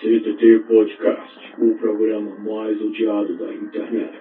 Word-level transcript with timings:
CTT 0.00 0.60
Podcast, 0.68 1.38
o 1.58 1.74
programa 1.74 2.30
mais 2.38 2.80
odiado 2.80 3.36
da 3.36 3.52
internet. 3.52 4.12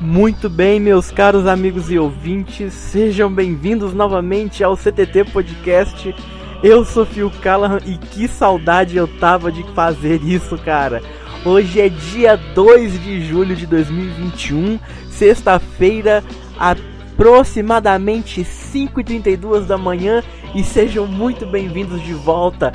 Muito 0.00 0.48
bem, 0.48 0.78
meus 0.78 1.10
caros 1.10 1.48
amigos 1.48 1.90
e 1.90 1.98
ouvintes, 1.98 2.72
sejam 2.72 3.32
bem-vindos 3.34 3.92
novamente 3.92 4.62
ao 4.62 4.76
CTT 4.76 5.24
Podcast. 5.32 6.14
Eu 6.62 6.84
sou 6.84 7.04
Phil 7.04 7.28
Callahan 7.42 7.80
e 7.84 7.98
que 7.98 8.28
saudade 8.28 8.96
eu 8.96 9.08
tava 9.18 9.50
de 9.50 9.64
fazer 9.74 10.22
isso, 10.22 10.56
cara. 10.56 11.02
Hoje 11.44 11.80
é 11.80 11.88
dia 11.88 12.36
2 12.36 13.02
de 13.02 13.20
julho 13.26 13.56
de 13.56 13.66
2021, 13.66 14.78
sexta-feira, 15.10 16.22
aproximadamente 16.56 18.42
5h32 18.42 19.66
da 19.66 19.76
manhã, 19.76 20.22
e 20.54 20.62
sejam 20.62 21.04
muito 21.04 21.44
bem-vindos 21.46 22.00
de 22.00 22.14
volta. 22.14 22.72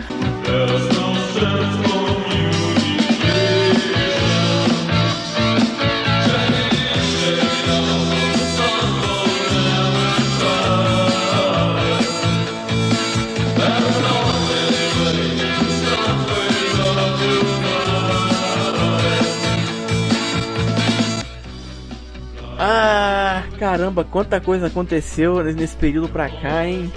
Caramba, 23.67 24.05
quanta 24.05 24.39
coisa 24.39 24.67
aconteceu 24.67 25.43
nesse 25.43 25.75
período 25.75 26.07
pra 26.07 26.29
cá, 26.29 26.65
hein? 26.65 26.89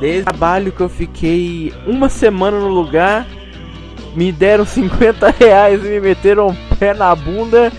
Desde 0.00 0.22
o 0.22 0.24
trabalho 0.24 0.72
que 0.72 0.80
eu 0.80 0.88
fiquei 0.88 1.72
uma 1.86 2.08
semana 2.08 2.58
no 2.58 2.66
lugar, 2.66 3.24
me 4.16 4.32
deram 4.32 4.64
50 4.66 5.30
reais 5.38 5.80
e 5.84 5.88
me 5.88 6.00
meteram 6.00 6.48
um 6.48 6.76
pé 6.76 6.92
na 6.92 7.14
bunda. 7.14 7.72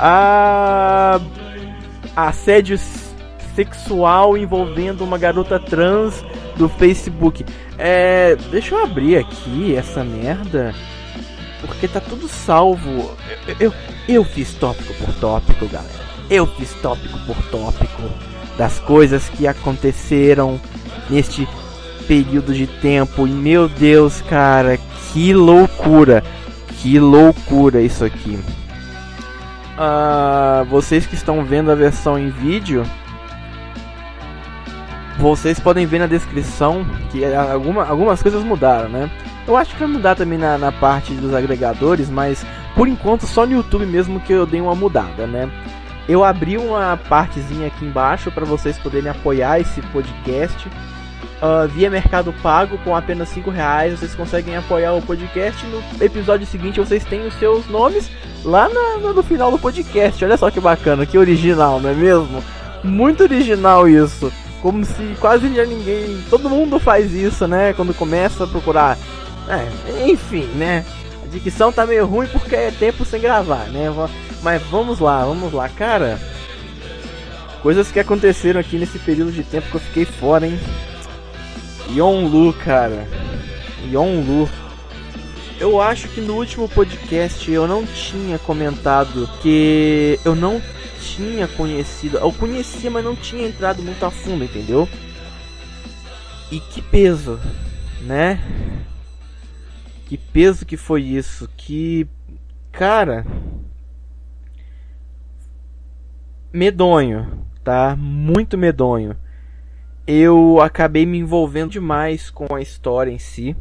A 0.00 1.20
assédio 2.16 2.76
sexual 3.54 4.36
envolvendo 4.36 5.04
uma 5.04 5.16
garota 5.16 5.60
trans 5.60 6.24
do 6.56 6.68
Facebook. 6.68 7.46
É, 7.78 8.34
deixa 8.50 8.74
eu 8.74 8.82
abrir 8.82 9.16
aqui 9.16 9.76
essa 9.76 10.02
merda. 10.02 10.74
Porque 11.60 11.86
tá 11.86 12.00
tudo 12.00 12.26
salvo. 12.26 13.16
Eu, 13.46 13.56
eu, 13.60 13.74
eu 14.08 14.24
fiz 14.24 14.54
tópico 14.54 14.92
por 14.94 15.14
tópico, 15.14 15.68
galera 15.68 16.07
eu 16.30 16.46
fiz 16.46 16.72
tópico 16.82 17.18
por 17.26 17.36
tópico 17.50 18.02
das 18.56 18.78
coisas 18.80 19.28
que 19.28 19.46
aconteceram 19.46 20.60
neste 21.08 21.48
período 22.06 22.54
de 22.54 22.66
tempo. 22.66 23.26
E 23.26 23.30
meu 23.30 23.68
Deus, 23.68 24.20
cara, 24.22 24.78
que 25.12 25.32
loucura! 25.32 26.22
Que 26.80 26.98
loucura 26.98 27.80
isso 27.80 28.04
aqui. 28.04 28.38
Uh, 29.76 30.64
vocês 30.66 31.06
que 31.06 31.14
estão 31.14 31.44
vendo 31.44 31.72
a 31.72 31.74
versão 31.74 32.18
em 32.18 32.30
vídeo, 32.30 32.84
vocês 35.18 35.58
podem 35.58 35.86
ver 35.86 35.98
na 35.98 36.06
descrição 36.06 36.86
que 37.10 37.24
alguma, 37.24 37.84
algumas 37.84 38.22
coisas 38.22 38.44
mudaram, 38.44 38.88
né? 38.88 39.10
Eu 39.46 39.56
acho 39.56 39.72
que 39.72 39.80
vai 39.80 39.88
mudar 39.88 40.14
também 40.14 40.38
na, 40.38 40.56
na 40.56 40.70
parte 40.70 41.12
dos 41.14 41.34
agregadores, 41.34 42.08
mas 42.08 42.46
por 42.76 42.86
enquanto 42.86 43.26
só 43.26 43.44
no 43.44 43.54
YouTube 43.54 43.86
mesmo 43.86 44.20
que 44.20 44.32
eu 44.32 44.46
dei 44.46 44.60
uma 44.60 44.74
mudada, 44.74 45.26
né? 45.26 45.50
Eu 46.08 46.24
abri 46.24 46.56
uma 46.56 46.96
partezinha 46.96 47.66
aqui 47.66 47.84
embaixo 47.84 48.32
para 48.32 48.46
vocês 48.46 48.78
poderem 48.78 49.10
apoiar 49.10 49.60
esse 49.60 49.82
podcast. 49.82 50.66
Uh, 51.38 51.68
via 51.68 51.88
Mercado 51.88 52.32
Pago 52.42 52.78
com 52.78 52.96
apenas 52.96 53.28
5 53.28 53.48
reais 53.48 53.96
vocês 53.96 54.14
conseguem 54.14 54.56
apoiar 54.56 54.94
o 54.94 55.02
podcast. 55.02 55.64
No 55.66 55.82
episódio 56.02 56.46
seguinte 56.46 56.80
vocês 56.80 57.04
têm 57.04 57.26
os 57.26 57.34
seus 57.34 57.68
nomes 57.68 58.10
lá 58.42 58.68
no, 58.70 59.12
no 59.12 59.22
final 59.22 59.50
do 59.50 59.58
podcast. 59.58 60.24
Olha 60.24 60.38
só 60.38 60.50
que 60.50 60.58
bacana, 60.60 61.04
que 61.04 61.18
original, 61.18 61.78
não 61.78 61.90
é 61.90 61.94
mesmo? 61.94 62.42
Muito 62.82 63.22
original 63.24 63.86
isso. 63.86 64.32
Como 64.62 64.84
se 64.84 65.14
quase 65.20 65.54
já 65.54 65.64
ninguém. 65.64 66.24
Todo 66.30 66.50
mundo 66.50 66.80
faz 66.80 67.12
isso, 67.12 67.46
né? 67.46 67.74
Quando 67.74 67.92
começa 67.92 68.44
a 68.44 68.46
procurar. 68.46 68.98
É, 69.46 70.08
enfim, 70.08 70.46
né? 70.54 70.84
A 71.22 71.26
dicção 71.28 71.70
tá 71.70 71.86
meio 71.86 72.06
ruim 72.06 72.26
porque 72.28 72.56
é 72.56 72.70
tempo 72.70 73.04
sem 73.04 73.20
gravar, 73.20 73.66
né? 73.66 73.90
Mas 74.42 74.62
vamos 74.64 75.00
lá, 75.00 75.24
vamos 75.24 75.52
lá, 75.52 75.68
cara. 75.68 76.18
Coisas 77.62 77.90
que 77.90 77.98
aconteceram 77.98 78.60
aqui 78.60 78.78
nesse 78.78 78.98
período 78.98 79.32
de 79.32 79.42
tempo 79.42 79.68
que 79.68 79.76
eu 79.76 79.80
fiquei 79.80 80.04
fora, 80.04 80.46
hein? 80.46 80.58
Yonlu, 81.90 82.52
cara. 82.52 83.08
Yonlu. 83.90 84.48
Eu 85.58 85.80
acho 85.80 86.06
que 86.08 86.20
no 86.20 86.34
último 86.36 86.68
podcast 86.68 87.50
eu 87.50 87.66
não 87.66 87.84
tinha 87.84 88.38
comentado 88.38 89.28
que 89.42 90.20
eu 90.24 90.36
não 90.36 90.62
tinha 91.00 91.48
conhecido. 91.48 92.18
Eu 92.18 92.32
conhecia, 92.32 92.90
mas 92.90 93.04
não 93.04 93.16
tinha 93.16 93.48
entrado 93.48 93.82
muito 93.82 94.04
a 94.06 94.10
fundo, 94.10 94.44
entendeu? 94.44 94.88
E 96.52 96.60
que 96.60 96.80
peso, 96.80 97.40
né? 98.02 98.40
Que 100.06 100.16
peso 100.16 100.64
que 100.64 100.76
foi 100.76 101.02
isso? 101.02 101.48
Que. 101.56 102.06
Cara 102.70 103.26
medonho, 106.52 107.44
tá? 107.62 107.96
Muito 107.96 108.56
medonho. 108.56 109.16
Eu 110.06 110.60
acabei 110.60 111.04
me 111.04 111.18
envolvendo 111.18 111.72
demais 111.72 112.30
com 112.30 112.54
a 112.54 112.60
história 112.60 113.10
em 113.10 113.18
si. 113.18 113.56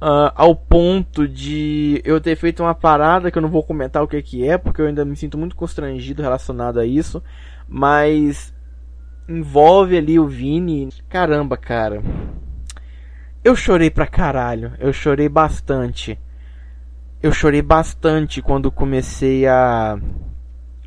Uh, 0.00 0.30
ao 0.34 0.54
ponto 0.54 1.26
de 1.26 2.00
eu 2.04 2.20
ter 2.20 2.36
feito 2.36 2.62
uma 2.62 2.74
parada 2.74 3.30
que 3.30 3.36
eu 3.36 3.42
não 3.42 3.48
vou 3.48 3.64
comentar 3.64 4.02
o 4.02 4.06
que, 4.06 4.22
que 4.22 4.48
é, 4.48 4.56
porque 4.56 4.80
eu 4.80 4.86
ainda 4.86 5.04
me 5.04 5.16
sinto 5.16 5.36
muito 5.36 5.56
constrangido 5.56 6.22
relacionado 6.22 6.78
a 6.78 6.86
isso. 6.86 7.22
Mas 7.68 8.54
envolve 9.28 9.96
ali 9.96 10.18
o 10.18 10.26
Vini. 10.26 10.88
Caramba, 11.08 11.56
cara. 11.56 12.02
Eu 13.44 13.54
chorei 13.54 13.90
pra 13.90 14.06
caralho. 14.06 14.72
Eu 14.78 14.92
chorei 14.92 15.28
bastante. 15.28 16.18
Eu 17.22 17.32
chorei 17.32 17.60
bastante 17.60 18.40
quando 18.40 18.70
comecei 18.70 19.46
a 19.46 19.98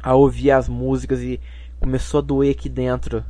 a 0.02 0.16
ouvir 0.16 0.52
as 0.52 0.68
músicas 0.68 1.22
e 1.22 1.40
começou 1.80 2.20
a 2.20 2.22
doer 2.22 2.52
aqui 2.52 2.70
dentro. 2.70 3.24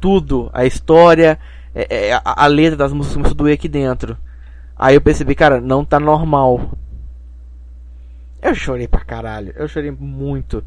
Tudo, 0.00 0.50
a 0.52 0.64
história, 0.64 1.38
é, 1.74 2.08
é, 2.08 2.12
a, 2.14 2.22
a, 2.24 2.46
letra 2.46 2.76
das 2.76 2.92
músicas 2.92 3.16
começou 3.16 3.34
a 3.34 3.38
doer 3.38 3.54
aqui 3.54 3.68
dentro. 3.68 4.16
Aí 4.76 4.94
eu 4.94 5.00
percebi, 5.00 5.34
cara, 5.34 5.60
não 5.60 5.84
tá 5.84 6.00
normal. 6.00 6.72
Eu 8.40 8.54
chorei 8.54 8.88
pra 8.88 9.04
caralho, 9.04 9.52
eu 9.56 9.68
chorei 9.68 9.90
muito. 9.90 10.64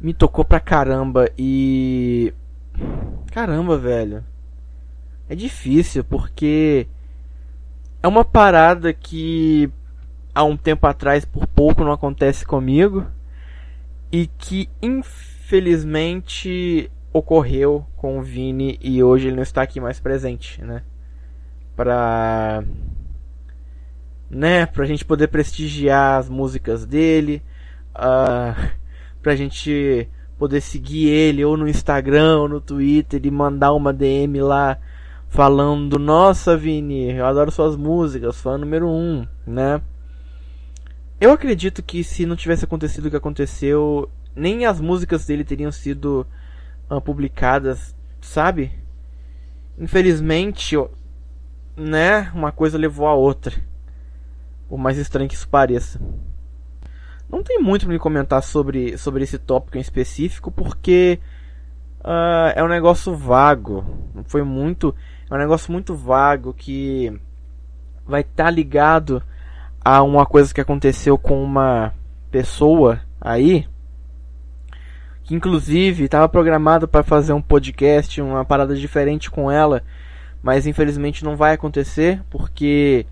Me 0.00 0.14
tocou 0.14 0.44
pra 0.44 0.60
caramba 0.60 1.28
e. 1.36 2.32
Caramba, 3.32 3.76
velho. 3.76 4.24
É 5.28 5.34
difícil 5.34 6.04
porque. 6.04 6.86
É 8.02 8.08
uma 8.08 8.24
parada 8.24 8.92
que 8.92 9.70
há 10.34 10.42
um 10.42 10.56
tempo 10.56 10.86
atrás 10.86 11.24
por 11.24 11.46
pouco 11.46 11.84
não 11.84 11.92
acontece 11.92 12.44
comigo 12.44 13.06
e 14.12 14.26
que 14.26 14.68
infelizmente 14.82 16.90
ocorreu 17.12 17.86
com 17.96 18.18
o 18.18 18.22
Vini 18.22 18.78
e 18.80 19.02
hoje 19.02 19.28
ele 19.28 19.36
não 19.36 19.42
está 19.42 19.62
aqui 19.62 19.80
mais 19.80 19.98
presente, 19.98 20.62
né? 20.62 20.82
Pra 21.74 22.62
né, 24.30 24.66
pra 24.66 24.86
gente 24.86 25.04
poder 25.04 25.28
prestigiar 25.28 26.18
as 26.18 26.28
músicas 26.28 26.86
dele, 26.86 27.42
uh, 27.94 28.70
pra 29.22 29.34
gente 29.34 30.08
poder 30.38 30.60
seguir 30.60 31.08
ele 31.08 31.44
ou 31.44 31.56
no 31.56 31.68
Instagram 31.68 32.38
ou 32.38 32.48
no 32.48 32.60
Twitter 32.60 33.20
e 33.24 33.30
mandar 33.30 33.72
uma 33.72 33.92
DM 33.92 34.40
lá 34.40 34.78
falando: 35.28 35.98
Nossa, 35.98 36.56
Vini, 36.56 37.12
eu 37.12 37.26
adoro 37.26 37.50
suas 37.50 37.76
músicas, 37.76 38.40
fã 38.40 38.58
número 38.58 38.88
um, 38.88 39.26
né? 39.46 39.80
Eu 41.22 41.30
acredito 41.30 41.84
que 41.84 42.02
se 42.02 42.26
não 42.26 42.34
tivesse 42.34 42.64
acontecido 42.64 43.06
o 43.06 43.10
que 43.10 43.14
aconteceu, 43.14 44.10
nem 44.34 44.66
as 44.66 44.80
músicas 44.80 45.24
dele 45.24 45.44
teriam 45.44 45.70
sido 45.70 46.26
uh, 46.90 47.00
publicadas, 47.00 47.94
sabe? 48.20 48.72
Infelizmente, 49.78 50.74
né, 51.76 52.28
uma 52.34 52.50
coisa 52.50 52.76
levou 52.76 53.06
a 53.06 53.14
outra. 53.14 53.54
O 54.68 54.76
mais 54.76 54.98
estranho 54.98 55.28
que 55.28 55.36
isso 55.36 55.48
pareça. 55.48 56.00
Não 57.30 57.40
tem 57.40 57.62
muito 57.62 57.86
para 57.86 57.92
me 57.92 58.00
comentar 58.00 58.42
sobre, 58.42 58.98
sobre 58.98 59.22
esse 59.22 59.38
tópico 59.38 59.78
em 59.78 59.80
específico, 59.80 60.50
porque 60.50 61.20
uh, 62.00 62.50
é 62.56 62.64
um 62.64 62.68
negócio 62.68 63.14
vago. 63.14 64.10
Foi 64.24 64.42
muito. 64.42 64.92
É 65.30 65.34
um 65.36 65.38
negócio 65.38 65.70
muito 65.70 65.94
vago 65.94 66.52
que 66.52 67.16
vai 68.04 68.22
estar 68.22 68.46
tá 68.46 68.50
ligado 68.50 69.22
a 69.84 70.02
uma 70.02 70.26
coisa 70.26 70.52
que 70.52 70.60
aconteceu 70.60 71.18
com 71.18 71.42
uma 71.42 71.92
pessoa 72.30 73.00
aí, 73.20 73.66
que 75.24 75.34
inclusive 75.34 76.04
estava 76.04 76.28
programado 76.28 76.88
para 76.88 77.02
fazer 77.02 77.32
um 77.32 77.42
podcast, 77.42 78.20
uma 78.20 78.44
parada 78.44 78.74
diferente 78.74 79.30
com 79.30 79.50
ela, 79.50 79.82
mas 80.42 80.66
infelizmente 80.66 81.24
não 81.24 81.36
vai 81.36 81.54
acontecer 81.54 82.22
porque 82.30 83.06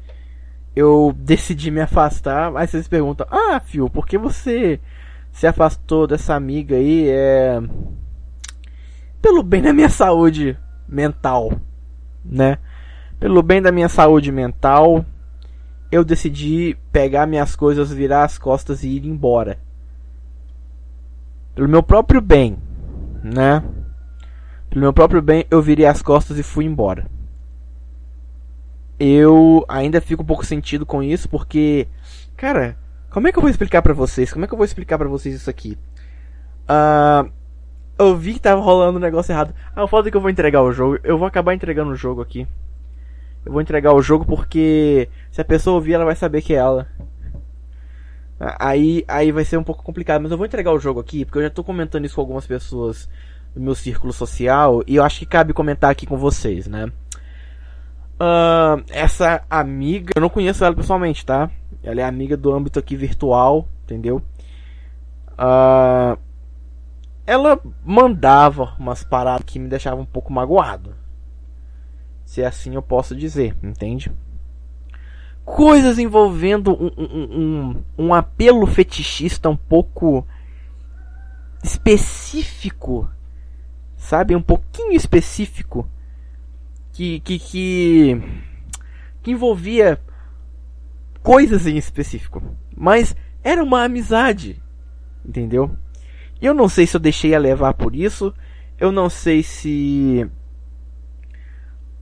eu 0.75 1.15
decidi 1.17 1.71
me 1.71 1.81
afastar. 1.81 2.55
Aí 2.57 2.67
vocês 2.67 2.89
perguntam: 2.89 3.27
"Ah, 3.31 3.61
Fio, 3.61 3.89
por 3.89 4.07
que 4.07 4.19
você 4.19 4.81
se 5.33 5.47
afastou 5.47 6.07
dessa 6.07 6.35
amiga 6.35 6.77
aí?" 6.77 7.09
É 7.09 7.61
pelo 9.21 9.43
bem 9.43 9.61
da 9.63 9.73
minha 9.73 9.89
saúde 9.89 10.57
mental, 10.89 11.53
né? 12.25 12.59
Pelo 13.19 13.43
bem 13.43 13.61
da 13.61 13.71
minha 13.71 13.89
saúde 13.89 14.33
mental, 14.33 15.05
eu 15.91 16.05
decidi 16.05 16.77
pegar 16.93 17.27
minhas 17.27 17.57
coisas, 17.57 17.93
virar 17.93 18.25
as 18.25 18.39
costas 18.39 18.83
e 18.83 18.89
ir 18.89 19.07
embora. 19.07 19.59
Pelo 21.55 21.69
meu 21.69 21.83
próprio 21.83 22.21
bem, 22.21 22.57
né? 23.23 23.63
Pelo 24.69 24.83
meu 24.83 24.93
próprio 24.93 25.21
bem, 25.21 25.45
eu 25.51 25.61
virei 25.61 25.87
as 25.87 26.01
costas 26.01 26.39
e 26.39 26.43
fui 26.43 26.65
embora. 26.65 27.07
Eu 28.99 29.65
ainda 29.69 30.01
fico 30.01 30.23
um 30.23 30.27
pouco 30.27 30.45
sentido 30.45 30.87
com 30.87 31.03
isso, 31.03 31.29
porque, 31.29 31.89
cara, 32.37 32.77
como 33.11 33.27
é 33.27 33.33
que 33.33 33.39
eu 33.39 33.43
vou 33.43 33.51
explicar 33.51 33.83
para 33.83 33.95
vocês? 33.95 34.33
Como 34.33 34.45
é 34.45 34.49
que 34.49 34.55
eu 34.55 34.59
vou 34.59 34.65
explicar 34.65 34.97
para 34.97 35.09
vocês 35.09 35.35
isso 35.35 35.51
aqui? 35.51 35.77
Uh, 36.69 37.29
eu 37.99 38.17
vi 38.17 38.35
que 38.35 38.41
tava 38.41 38.61
rolando 38.61 38.99
um 38.99 39.03
negócio 39.03 39.33
errado. 39.33 39.55
Ah, 39.75 39.85
o 39.85 39.89
foda 39.89 40.09
é 40.09 40.11
que 40.11 40.17
eu 40.17 40.21
vou 40.21 40.31
entregar 40.31 40.63
o 40.63 40.73
jogo. 40.73 40.99
Eu 41.03 41.19
vou 41.19 41.27
acabar 41.27 41.53
entregando 41.53 41.91
o 41.91 41.97
jogo 41.97 42.23
aqui. 42.23 42.47
Eu 43.45 43.53
vou 43.53 43.61
entregar 43.61 43.93
o 43.93 44.03
jogo 44.03 44.25
porque 44.25 45.09
se 45.31 45.41
a 45.41 45.45
pessoa 45.45 45.77
ouvir, 45.77 45.95
ela 45.95 46.05
vai 46.05 46.17
saber 46.17 46.43
que 46.43 46.53
é 46.53 46.57
ela. 46.57 46.87
Aí, 48.59 49.05
aí 49.07 49.33
vai 49.33 49.45
ser 49.45 49.59
um 49.59 49.63
pouco 49.63 49.83
complicado, 49.83 50.23
mas 50.23 50.31
eu 50.31 50.39
vou 50.39 50.47
entregar 50.47 50.73
o 50.73 50.79
jogo 50.79 51.01
aqui 51.01 51.25
porque 51.25 51.39
eu 51.39 51.43
já 51.43 51.51
tô 51.51 51.63
comentando 51.63 52.07
isso 52.07 52.15
com 52.15 52.23
algumas 52.23 52.47
pessoas 52.47 53.09
do 53.55 53.61
meu 53.61 53.75
círculo 53.75 54.13
social 54.13 54.83
e 54.87 54.97
eu 54.97 55.05
acho 55.05 55.19
que 55.19 55.27
cabe 55.27 55.53
comentar 55.53 55.91
aqui 55.91 56.07
com 56.07 56.17
vocês, 56.17 56.67
né? 56.67 56.91
Uh, 58.21 58.85
essa 58.91 59.43
amiga, 59.49 60.13
eu 60.17 60.21
não 60.21 60.29
conheço 60.29 60.65
ela 60.65 60.75
pessoalmente, 60.75 61.25
tá? 61.25 61.51
Ela 61.83 62.01
é 62.03 62.05
amiga 62.05 62.37
do 62.37 62.53
âmbito 62.53 62.79
aqui 62.79 62.97
virtual, 62.97 63.69
entendeu? 63.85 64.23
Uh, 65.33 66.19
ela 67.27 67.61
mandava 67.85 68.75
umas 68.79 69.05
paradas 69.05 69.45
que 69.45 69.59
me 69.59 69.69
deixavam 69.69 70.03
um 70.03 70.07
pouco 70.07 70.33
magoado. 70.33 70.95
Se 72.31 72.45
assim 72.45 72.77
eu 72.77 72.81
posso 72.81 73.17
dizer, 73.17 73.57
entende? 73.61 74.13
Coisas 75.45 75.99
envolvendo 75.99 76.71
um, 76.71 76.93
um, 76.97 77.41
um, 77.41 77.85
um 78.07 78.15
apelo 78.15 78.69
fetichista 78.69 79.51
um 79.51 79.57
pouco 79.57 80.25
específico, 81.61 83.11
sabe? 83.97 84.37
Um 84.37 84.41
pouquinho 84.41 84.93
específico 84.93 85.91
que, 86.93 87.19
que, 87.19 87.37
que, 87.37 88.23
que 89.25 89.31
envolvia 89.33 90.01
coisas 91.25 91.67
em 91.67 91.77
específico. 91.77 92.41
Mas 92.77 93.17
era 93.43 93.61
uma 93.61 93.83
amizade, 93.83 94.63
entendeu? 95.27 95.77
Eu 96.41 96.55
não 96.55 96.69
sei 96.69 96.87
se 96.87 96.97
eu 96.97 97.01
deixei 97.01 97.35
a 97.35 97.41
levar 97.41 97.75
por 97.75 97.97
isso. 97.97 98.33
Eu 98.79 98.93
não 98.93 99.11
sei 99.11 99.43
se. 99.43 100.31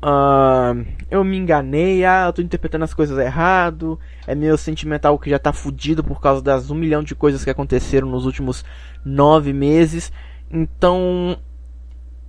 Uh, 0.01 0.87
eu 1.11 1.25
me 1.25 1.37
enganei, 1.37 2.05
ah, 2.05 2.27
eu 2.27 2.33
tô 2.33 2.41
interpretando 2.41 2.85
as 2.85 2.95
coisas 2.95 3.19
errado, 3.19 3.99
é 4.29 4.35
meu 4.35 4.57
sentimental 4.57 5.19
que 5.19 5.29
já 5.29 5.41
tá 5.41 5.53
fudido 5.53 6.05
por 6.05 6.21
causa 6.21 6.41
das 6.41 6.71
um 6.71 6.75
milhão 6.77 7.03
de 7.03 7.17
coisas 7.17 7.43
que 7.43 7.51
aconteceram 7.51 8.09
nos 8.09 8.25
últimos 8.25 8.65
nove 9.05 9.53
meses. 9.53 10.13
Então, 10.51 11.37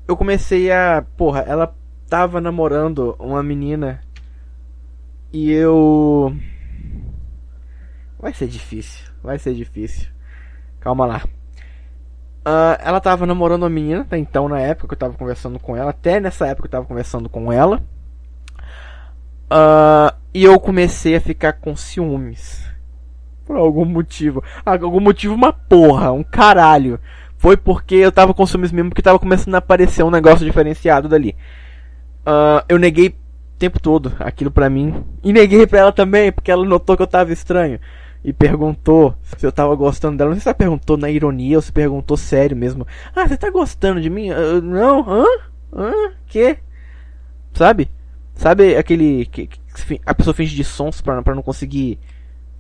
eu 0.08 0.18
comecei 0.18 0.72
a. 0.72 1.06
Porra, 1.16 1.42
ela 1.42 1.76
tava 2.10 2.42
namorando 2.42 3.16
uma 3.20 3.44
menina 3.44 4.02
e 5.32 5.52
eu. 5.52 6.36
Vai 8.20 8.34
ser 8.34 8.48
difícil, 8.48 9.06
vai 9.24 9.38
ser 9.38 9.54
difícil. 9.54 10.10
Calma 10.80 11.06
lá. 11.06 11.39
Uh, 12.40 12.80
ela 12.80 13.02
tava 13.02 13.26
namorando 13.26 13.64
uma 13.64 13.70
menina, 13.70 14.08
então, 14.14 14.48
na 14.48 14.60
época 14.60 14.88
que 14.88 14.94
eu 14.94 14.98
tava 14.98 15.14
conversando 15.14 15.60
com 15.60 15.76
ela. 15.76 15.92
Até 15.92 16.20
nessa 16.20 16.48
época 16.48 16.68
eu 16.68 16.72
tava 16.72 16.86
conversando 16.86 17.30
com 17.30 17.52
ela. 17.52 17.82
Uh, 19.52 20.16
e 20.34 20.44
eu 20.44 20.60
comecei 20.60 21.16
a 21.16 21.22
ficar 21.22 21.54
com 21.54 21.76
ciúmes. 21.76 22.66
Por 23.46 23.58
algum 23.58 23.86
motivo. 23.86 24.44
Ah, 24.66 24.72
algum 24.72 25.00
motivo, 25.00 25.34
uma 25.34 25.52
porra, 25.52 26.12
um 26.12 26.24
caralho. 26.24 27.00
Foi 27.38 27.58
porque 27.58 27.96
eu 27.96 28.12
tava 28.12 28.34
com 28.34 28.46
ciúmes 28.46 28.72
mesmo, 28.72 28.90
porque 28.90 29.02
tava 29.02 29.20
começando 29.20 29.56
a 29.56 29.60
aparecer 29.60 30.04
um 30.04 30.12
negócio 30.12 30.46
diferenciado 30.46 31.10
dali. 31.10 31.36
Uh, 32.22 32.64
eu 32.70 32.78
neguei 32.78 33.10
o 33.10 33.14
tempo 33.58 33.80
todo 33.80 34.14
aquilo 34.20 34.52
pra 34.52 34.70
mim. 34.70 35.04
E 35.24 35.34
neguei 35.34 35.68
pra 35.68 35.80
ela 35.80 35.92
também, 35.92 36.32
porque 36.32 36.52
ela 36.52 36.66
notou 36.66 36.96
que 36.96 37.04
eu 37.04 37.08
tava 37.08 37.34
estranho 37.34 37.80
e 38.24 38.34
perguntou 38.34 39.16
se 39.38 39.46
eu 39.46 39.52
tava 39.52 39.74
gostando 39.76 40.18
dela. 40.18 40.30
Não 40.30 40.36
sei 40.36 40.44
se 40.44 40.50
ela 40.50 40.56
perguntou 40.56 40.98
na 40.98 41.10
ironia 41.10 41.58
ou 41.58 41.62
se 41.62 41.72
perguntou 41.72 42.18
sério 42.18 42.56
mesmo. 42.56 42.86
Ah, 43.16 43.28
você 43.28 43.38
tá 43.38 43.50
gostando 43.50 44.02
de 44.02 44.10
mim? 44.10 44.30
Não? 44.64 45.10
Hã? 45.10 45.26
Hã? 45.74 45.94
Que? 46.28 46.58
Sabe? 47.54 47.90
Sabe 48.36 48.76
aquele. 48.76 49.26
Que, 49.26 49.48
que 49.48 50.02
a 50.06 50.14
pessoa 50.14 50.34
finge 50.34 50.56
de 50.56 50.64
sons 50.64 51.02
pra, 51.02 51.22
pra 51.22 51.36
não 51.36 51.42
conseguir 51.42 52.00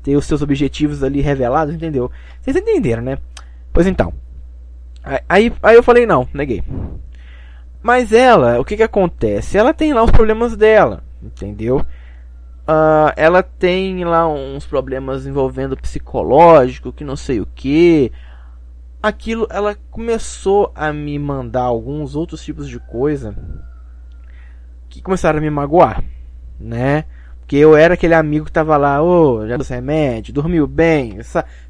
ter 0.01 0.15
os 0.15 0.25
seus 0.25 0.41
objetivos 0.41 1.03
ali 1.03 1.21
revelados, 1.21 1.73
entendeu? 1.73 2.12
Vocês 2.41 2.55
entenderam, 2.55 3.03
né? 3.03 3.17
Pois 3.73 3.88
então. 3.88 4.13
Aí, 5.27 5.51
aí 5.63 5.75
eu 5.75 5.83
falei, 5.83 6.05
não, 6.05 6.27
neguei. 6.33 6.63
Mas 7.81 8.12
ela, 8.12 8.59
o 8.59 8.65
que 8.65 8.75
que 8.75 8.83
acontece? 8.83 9.57
Ela 9.57 9.73
tem 9.73 9.94
lá 9.94 10.03
os 10.03 10.12
problemas 10.12 10.55
dela, 10.55 11.03
entendeu? 11.23 11.85
Uh, 12.69 13.10
ela 13.16 13.42
tem 13.42 14.06
lá 14.06 14.27
uns 14.27 14.63
problemas 14.63 15.25
envolvendo 15.25 15.75
psicológico, 15.75 16.94
que 16.94 17.04
não 17.04 17.16
sei 17.16 17.42
o 17.42 17.48
que. 17.48 18.12
Aquilo, 19.01 19.48
ela 19.50 19.75
começou 19.89 20.71
a 20.75 20.94
me 20.94 21.18
mandar 21.18 21.63
alguns 21.63 22.16
outros 22.16 22.44
tipos 22.44 22.69
de 22.69 22.77
coisa 22.77 23.36
que 24.88 25.01
começaram 25.01 25.39
a 25.39 25.42
me 25.42 25.50
magoar, 25.50 26.04
né? 26.60 27.06
Porque 27.39 27.56
eu 27.56 27.75
era 27.75 27.95
aquele 27.95 28.13
amigo 28.13 28.45
que 28.45 28.51
tava 28.51 28.77
lá, 28.77 29.01
ô, 29.01 29.38
oh, 29.39 29.48
já 29.48 29.57
deu 29.57 29.65
remédio, 29.68 30.31
dormiu 30.31 30.68
bem, 30.68 31.18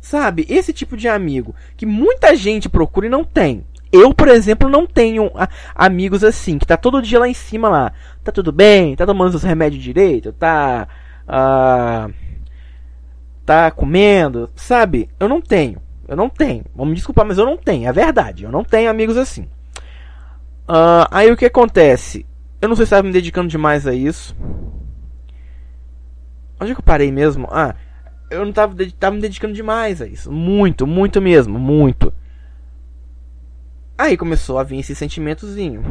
sabe? 0.01 0.45
Esse 0.49 0.73
tipo 0.73 0.97
de 0.97 1.07
amigo 1.07 1.55
que 1.77 1.85
muita 1.85 2.35
gente 2.35 2.67
procura 2.67 3.07
e 3.07 3.09
não 3.09 3.23
tem. 3.23 3.63
Eu, 3.91 4.13
por 4.13 4.27
exemplo, 4.27 4.69
não 4.69 4.85
tenho 4.85 5.31
amigos 5.73 6.23
assim, 6.23 6.59
que 6.59 6.65
tá 6.65 6.77
todo 6.77 7.01
dia 7.01 7.19
lá 7.19 7.27
em 7.27 7.33
cima 7.33 7.69
lá. 7.69 7.91
Tá 8.23 8.31
tudo 8.31 8.51
bem, 8.51 8.95
tá 8.95 9.05
tomando 9.05 9.33
os 9.33 9.43
remédios 9.43 9.81
direito, 9.81 10.31
tá. 10.33 10.87
Uh, 11.27 12.13
tá 13.45 13.71
comendo, 13.71 14.49
sabe? 14.55 15.09
Eu 15.19 15.27
não 15.27 15.41
tenho. 15.41 15.81
Eu 16.07 16.15
não 16.15 16.29
tenho. 16.29 16.65
Vamos 16.75 16.89
me 16.89 16.95
desculpar, 16.95 17.25
mas 17.25 17.37
eu 17.37 17.45
não 17.45 17.57
tenho. 17.57 17.87
É 17.87 17.91
verdade. 17.91 18.43
Eu 18.43 18.51
não 18.51 18.63
tenho 18.63 18.89
amigos 18.89 19.17
assim. 19.17 19.43
Uh, 20.67 21.05
aí 21.09 21.31
o 21.31 21.37
que 21.37 21.45
acontece? 21.45 22.27
Eu 22.61 22.69
não 22.69 22.75
sei 22.75 22.85
se 22.85 22.89
estava 22.89 23.07
me 23.07 23.13
dedicando 23.13 23.47
demais 23.47 23.87
a 23.87 23.93
isso. 23.93 24.35
Onde 26.59 26.71
é 26.71 26.75
que 26.75 26.81
eu 26.81 26.85
parei 26.85 27.11
mesmo? 27.11 27.47
Ah, 27.51 27.73
eu 28.29 28.41
não 28.41 28.49
estava 28.49 28.75
tava 28.99 29.15
me 29.15 29.21
dedicando 29.21 29.53
demais 29.53 30.01
a 30.01 30.07
isso. 30.07 30.31
Muito, 30.31 30.85
muito 30.85 31.19
mesmo, 31.21 31.57
muito. 31.57 32.13
Aí 33.99 34.15
começou 34.15 34.57
a 34.57 34.63
vir 34.63 34.79
esse 34.79 34.95
sentimentozinho. 34.95 35.83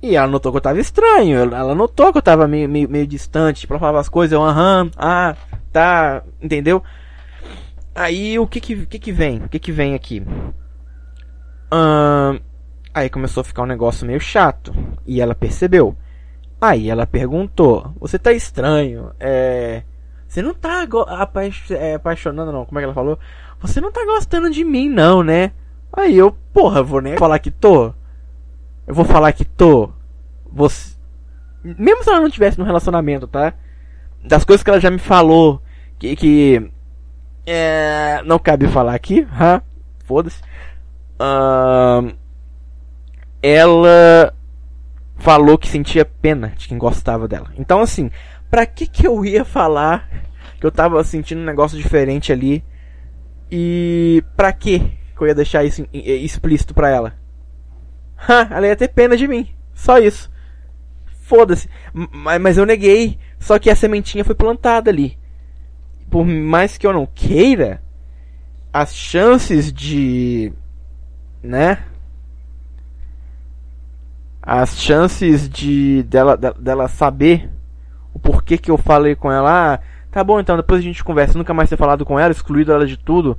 E 0.00 0.14
ela 0.14 0.28
notou 0.28 0.52
que 0.52 0.58
eu 0.58 0.62
tava 0.62 0.78
estranho. 0.78 1.40
Ela 1.40 1.74
notou 1.74 2.12
que 2.12 2.18
eu 2.18 2.22
tava 2.22 2.46
meio, 2.46 2.68
meio, 2.68 2.88
meio 2.88 3.04
distante. 3.04 3.66
Pra 3.66 3.80
falar 3.80 3.98
as 3.98 4.08
coisas, 4.08 4.32
eu, 4.32 4.44
aham, 4.44 4.88
ah, 4.96 5.34
tá, 5.72 6.22
entendeu? 6.40 6.80
Aí 7.92 8.38
o 8.38 8.46
que 8.46 8.60
que, 8.60 8.86
que, 8.86 8.98
que 9.00 9.10
vem? 9.10 9.38
O 9.38 9.48
que 9.48 9.58
que 9.58 9.72
vem 9.72 9.96
aqui? 9.96 10.24
aí 12.94 13.08
começou 13.10 13.40
a 13.40 13.44
ficar 13.44 13.62
um 13.62 13.66
negócio 13.66 14.06
meio 14.06 14.20
chato. 14.20 14.72
E 15.04 15.20
ela 15.20 15.34
percebeu. 15.34 15.96
Aí 16.60 16.88
ela 16.88 17.08
perguntou: 17.08 17.92
Você 17.98 18.20
tá 18.20 18.32
estranho? 18.32 19.10
É. 19.18 19.82
Você 20.28 20.40
não 20.40 20.54
tá 20.54 20.86
é, 21.70 21.94
apaixonando, 21.94 22.52
não. 22.52 22.64
Como 22.64 22.78
é 22.78 22.82
que 22.82 22.84
ela 22.84 22.94
falou? 22.94 23.18
Você 23.58 23.80
não 23.80 23.90
tá 23.90 24.04
gostando 24.04 24.48
de 24.48 24.62
mim, 24.62 24.88
não, 24.88 25.24
né? 25.24 25.50
Aí 25.92 26.16
eu, 26.16 26.32
porra, 26.52 26.82
vou 26.82 27.00
nem 27.00 27.16
falar 27.16 27.38
que 27.38 27.50
tô. 27.50 27.92
Eu 28.86 28.94
vou 28.94 29.04
falar 29.04 29.32
que 29.32 29.44
tô. 29.44 29.90
Você. 30.50 30.96
Mesmo 31.62 32.02
se 32.02 32.10
ela 32.10 32.20
não 32.20 32.30
tivesse 32.30 32.58
no 32.58 32.64
relacionamento, 32.64 33.26
tá? 33.26 33.52
Das 34.24 34.44
coisas 34.44 34.62
que 34.62 34.70
ela 34.70 34.80
já 34.80 34.90
me 34.90 34.98
falou. 34.98 35.62
Que. 35.98 36.16
que 36.16 36.70
é, 37.44 38.22
não 38.24 38.38
cabe 38.38 38.68
falar 38.68 38.94
aqui, 38.94 39.26
ha? 39.32 39.62
Foda-se. 40.04 40.40
Uh, 41.20 42.14
ela 43.42 44.34
falou 45.16 45.58
que 45.58 45.68
sentia 45.68 46.04
pena 46.04 46.52
de 46.56 46.68
quem 46.68 46.78
gostava 46.78 47.28
dela. 47.28 47.52
Então, 47.56 47.80
assim, 47.80 48.10
pra 48.50 48.64
que 48.64 48.86
que 48.86 49.06
eu 49.06 49.24
ia 49.24 49.44
falar 49.44 50.08
que 50.58 50.66
eu 50.66 50.70
tava 50.70 51.02
sentindo 51.04 51.40
um 51.40 51.44
negócio 51.44 51.76
diferente 51.76 52.32
ali. 52.32 52.64
E 53.50 54.24
pra 54.36 54.52
quê 54.52 54.92
que 55.22 55.24
eu 55.24 55.28
ia 55.28 55.34
deixar 55.34 55.64
isso 55.64 55.86
explícito 55.92 56.74
pra 56.74 56.90
ela? 56.90 57.14
Ha, 58.28 58.48
ela 58.50 58.66
ia 58.66 58.76
ter 58.76 58.88
pena 58.88 59.16
de 59.16 59.28
mim. 59.28 59.48
Só 59.72 59.98
isso. 59.98 60.30
Foda-se. 61.22 61.68
Mas 61.92 62.58
eu 62.58 62.66
neguei. 62.66 63.18
Só 63.38 63.58
que 63.58 63.70
a 63.70 63.76
sementinha 63.76 64.24
foi 64.24 64.34
plantada 64.34 64.90
ali. 64.90 65.16
Por 66.10 66.26
mais 66.26 66.76
que 66.76 66.86
eu 66.86 66.92
não 66.92 67.06
queira, 67.06 67.80
as 68.72 68.94
chances 68.94 69.72
de. 69.72 70.52
Né? 71.42 71.78
As 74.42 74.76
chances 74.76 75.48
de 75.48 76.02
dela, 76.02 76.36
dela 76.36 76.88
saber 76.88 77.48
o 78.12 78.18
porquê 78.18 78.58
que 78.58 78.70
eu 78.70 78.76
falei 78.76 79.14
com 79.14 79.30
ela. 79.30 79.74
Ah, 79.74 79.80
tá 80.10 80.22
bom, 80.22 80.40
então 80.40 80.56
depois 80.56 80.80
a 80.80 80.84
gente 80.84 81.04
conversa. 81.04 81.38
Nunca 81.38 81.54
mais 81.54 81.70
ter 81.70 81.76
falado 81.76 82.04
com 82.04 82.18
ela, 82.18 82.32
excluído 82.32 82.72
ela 82.72 82.86
de 82.86 82.96
tudo. 82.96 83.38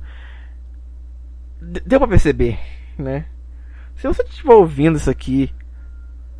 Deu 1.86 1.98
pra 1.98 2.08
perceber, 2.08 2.58
né? 2.98 3.26
Se 3.96 4.06
você 4.06 4.22
estiver 4.22 4.54
ouvindo 4.54 4.96
isso 4.96 5.10
aqui, 5.10 5.52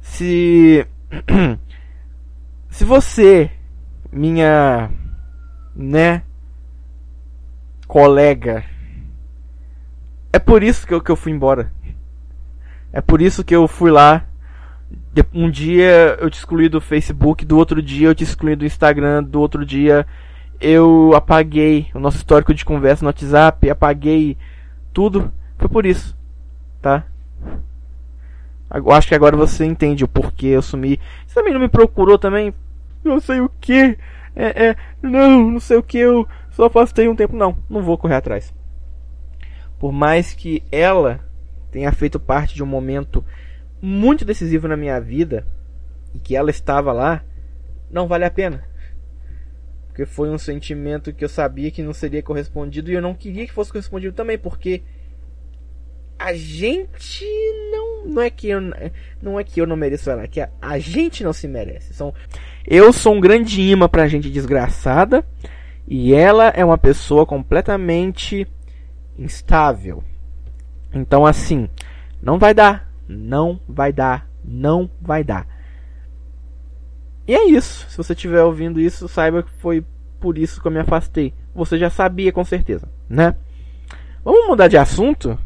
se. 0.00 0.86
se 2.68 2.84
você, 2.84 3.50
minha. 4.12 4.90
né? 5.74 6.22
colega. 7.86 8.64
É 10.32 10.38
por 10.38 10.62
isso 10.62 10.86
que 10.86 10.92
eu, 10.92 11.00
que 11.00 11.10
eu 11.10 11.16
fui 11.16 11.32
embora. 11.32 11.70
É 12.92 13.00
por 13.00 13.20
isso 13.20 13.44
que 13.44 13.54
eu 13.54 13.68
fui 13.68 13.90
lá 13.90 14.26
um 15.32 15.50
dia 15.50 16.16
eu 16.20 16.28
te 16.28 16.38
excluí 16.38 16.68
do 16.68 16.80
Facebook, 16.80 17.44
do 17.44 17.56
outro 17.56 17.80
dia 17.80 18.08
eu 18.08 18.14
te 18.14 18.24
excluí 18.24 18.56
do 18.56 18.64
Instagram, 18.64 19.22
do 19.22 19.40
outro 19.40 19.64
dia 19.64 20.06
eu 20.60 21.12
apaguei 21.14 21.88
o 21.94 22.00
nosso 22.00 22.16
histórico 22.16 22.54
de 22.54 22.64
conversa 22.64 23.04
no 23.04 23.08
WhatsApp, 23.08 23.68
apaguei 23.70 24.36
tudo. 24.94 25.30
Foi 25.58 25.68
por 25.68 25.84
isso, 25.84 26.16
tá? 26.80 27.04
Eu 28.72 28.90
acho 28.90 29.08
que 29.08 29.14
agora 29.14 29.36
você 29.36 29.64
entende 29.64 30.04
o 30.04 30.08
porquê 30.08 30.46
eu 30.46 30.62
sumi. 30.62 30.98
Você 31.26 31.34
também 31.34 31.52
não 31.52 31.60
me 31.60 31.68
procurou 31.68 32.18
também? 32.18 32.54
Não 33.04 33.20
sei 33.20 33.40
o 33.40 33.50
que. 33.60 33.98
É, 34.34 34.68
é, 34.68 34.76
não, 35.02 35.50
não 35.50 35.60
sei 35.60 35.76
o 35.76 35.82
que. 35.82 35.98
Eu 35.98 36.26
só 36.50 36.66
afastei 36.66 37.08
um 37.08 37.14
tempo. 37.14 37.36
Não, 37.36 37.56
não 37.68 37.82
vou 37.82 37.98
correr 37.98 38.16
atrás. 38.16 38.54
Por 39.78 39.92
mais 39.92 40.32
que 40.32 40.62
ela 40.72 41.20
tenha 41.70 41.92
feito 41.92 42.18
parte 42.18 42.54
de 42.54 42.62
um 42.62 42.66
momento 42.66 43.24
muito 43.82 44.24
decisivo 44.24 44.66
na 44.66 44.76
minha 44.76 45.00
vida 45.00 45.46
e 46.14 46.18
que 46.18 46.34
ela 46.34 46.50
estava 46.50 46.92
lá, 46.92 47.22
não 47.90 48.08
vale 48.08 48.24
a 48.24 48.30
pena. 48.30 48.64
Porque 49.94 50.06
foi 50.06 50.28
um 50.28 50.38
sentimento 50.38 51.12
que 51.12 51.24
eu 51.24 51.28
sabia 51.28 51.70
que 51.70 51.80
não 51.80 51.94
seria 51.94 52.20
correspondido 52.20 52.90
e 52.90 52.94
eu 52.94 53.00
não 53.00 53.14
queria 53.14 53.46
que 53.46 53.52
fosse 53.52 53.70
correspondido 53.70 54.12
também, 54.12 54.36
porque 54.36 54.82
a 56.18 56.34
gente 56.34 57.24
não 57.70 58.04
não 58.06 58.20
é 58.20 58.28
que 58.28 58.48
eu 58.48 58.60
não 59.22 59.38
é 59.38 59.44
que 59.44 59.60
eu 59.60 59.68
não 59.68 59.76
mereço 59.76 60.10
ela, 60.10 60.24
é 60.24 60.26
que 60.26 60.40
a, 60.40 60.50
a 60.60 60.80
gente 60.80 61.22
não 61.22 61.32
se 61.32 61.46
merece. 61.46 61.94
São 61.94 62.12
eu 62.66 62.92
sou 62.92 63.14
um 63.14 63.20
grande 63.20 63.62
imã 63.62 63.88
pra 63.88 64.08
gente 64.08 64.28
desgraçada 64.28 65.24
e 65.86 66.12
ela 66.12 66.48
é 66.48 66.64
uma 66.64 66.76
pessoa 66.76 67.24
completamente 67.24 68.48
instável. 69.16 70.02
Então 70.92 71.24
assim, 71.24 71.70
não 72.20 72.36
vai 72.36 72.52
dar. 72.52 72.92
Não 73.08 73.60
vai 73.68 73.92
dar. 73.92 74.28
Não 74.44 74.90
vai 75.00 75.22
dar. 75.22 75.53
E 77.26 77.34
é 77.34 77.48
isso. 77.48 77.88
Se 77.88 77.96
você 77.96 78.12
estiver 78.12 78.42
ouvindo 78.42 78.80
isso, 78.80 79.08
saiba 79.08 79.42
que 79.42 79.50
foi 79.50 79.84
por 80.20 80.38
isso 80.38 80.60
que 80.60 80.66
eu 80.66 80.72
me 80.72 80.78
afastei. 80.78 81.34
Você 81.54 81.78
já 81.78 81.90
sabia 81.90 82.32
com 82.32 82.44
certeza, 82.44 82.88
né? 83.08 83.36
Vamos 84.24 84.46
mudar 84.46 84.68
de 84.68 84.76
assunto? 84.76 85.38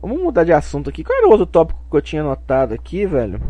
Vamos 0.00 0.22
mudar 0.22 0.44
de 0.44 0.52
assunto 0.52 0.90
aqui. 0.90 1.04
Qual 1.04 1.16
era 1.18 1.26
o 1.26 1.30
outro 1.30 1.46
tópico 1.46 1.80
que 1.90 1.96
eu 1.96 2.02
tinha 2.02 2.22
anotado 2.22 2.74
aqui, 2.74 3.06
velho? 3.06 3.40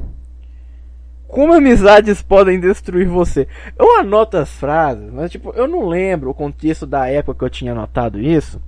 Como 1.28 1.52
amizades 1.52 2.23
podem 2.23 2.61
destruir 2.61 3.09
você? 3.09 3.49
Eu 3.78 3.99
anoto 3.99 4.37
as 4.37 4.50
frases, 4.50 5.12
mas 5.12 5.31
tipo, 5.31 5.50
eu 5.55 5.66
não 5.66 5.88
lembro 5.88 6.31
o 6.31 6.35
contexto 6.35 6.87
da 6.87 7.09
época 7.09 7.38
que 7.38 7.45
eu 7.45 7.50
tinha 7.50 7.73
anotado 7.73 8.21
isso. 8.21 8.61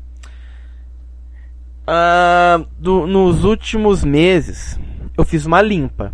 Uh, 1.89 2.67
do, 2.79 3.07
nos 3.07 3.45
últimos 3.45 4.05
meses 4.05 4.79
eu 5.17 5.25
fiz 5.25 5.47
uma 5.47 5.63
limpa. 5.63 6.13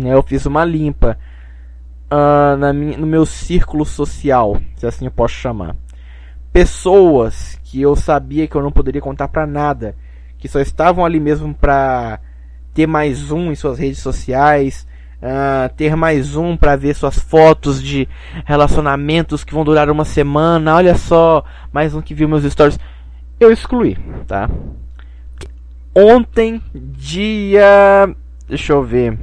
Né? 0.00 0.14
Eu 0.14 0.22
fiz 0.22 0.46
uma 0.46 0.64
limpa 0.64 1.18
uh, 2.12 2.56
na 2.56 2.72
minha, 2.72 2.98
no 2.98 3.06
meu 3.06 3.24
círculo 3.24 3.84
social, 3.84 4.60
se 4.76 4.86
assim 4.86 5.06
eu 5.06 5.10
posso 5.10 5.34
chamar. 5.34 5.74
Pessoas 6.52 7.58
que 7.64 7.80
eu 7.80 7.96
sabia 7.96 8.46
que 8.46 8.54
eu 8.54 8.62
não 8.62 8.70
poderia 8.70 9.00
contar 9.00 9.28
para 9.28 9.46
nada, 9.46 9.96
que 10.38 10.48
só 10.48 10.60
estavam 10.60 11.04
ali 11.04 11.18
mesmo 11.18 11.54
para 11.54 12.20
ter 12.74 12.86
mais 12.86 13.30
um 13.30 13.50
em 13.50 13.54
suas 13.54 13.78
redes 13.78 14.00
sociais, 14.00 14.86
uh, 15.22 15.72
ter 15.76 15.96
mais 15.96 16.36
um 16.36 16.56
para 16.56 16.76
ver 16.76 16.94
suas 16.94 17.18
fotos 17.18 17.82
de 17.82 18.08
relacionamentos 18.44 19.44
que 19.44 19.54
vão 19.54 19.64
durar 19.64 19.88
uma 19.90 20.04
semana. 20.04 20.76
Olha 20.76 20.94
só, 20.94 21.44
mais 21.72 21.94
um 21.94 22.02
que 22.02 22.14
viu 22.14 22.28
meus 22.28 22.44
stories. 22.44 22.78
Eu 23.40 23.50
excluí, 23.50 23.96
tá? 24.26 24.48
Ontem, 25.94 26.62
dia. 26.74 28.14
Deixa 28.48 28.72
eu 28.72 28.82
ver. 28.82 29.18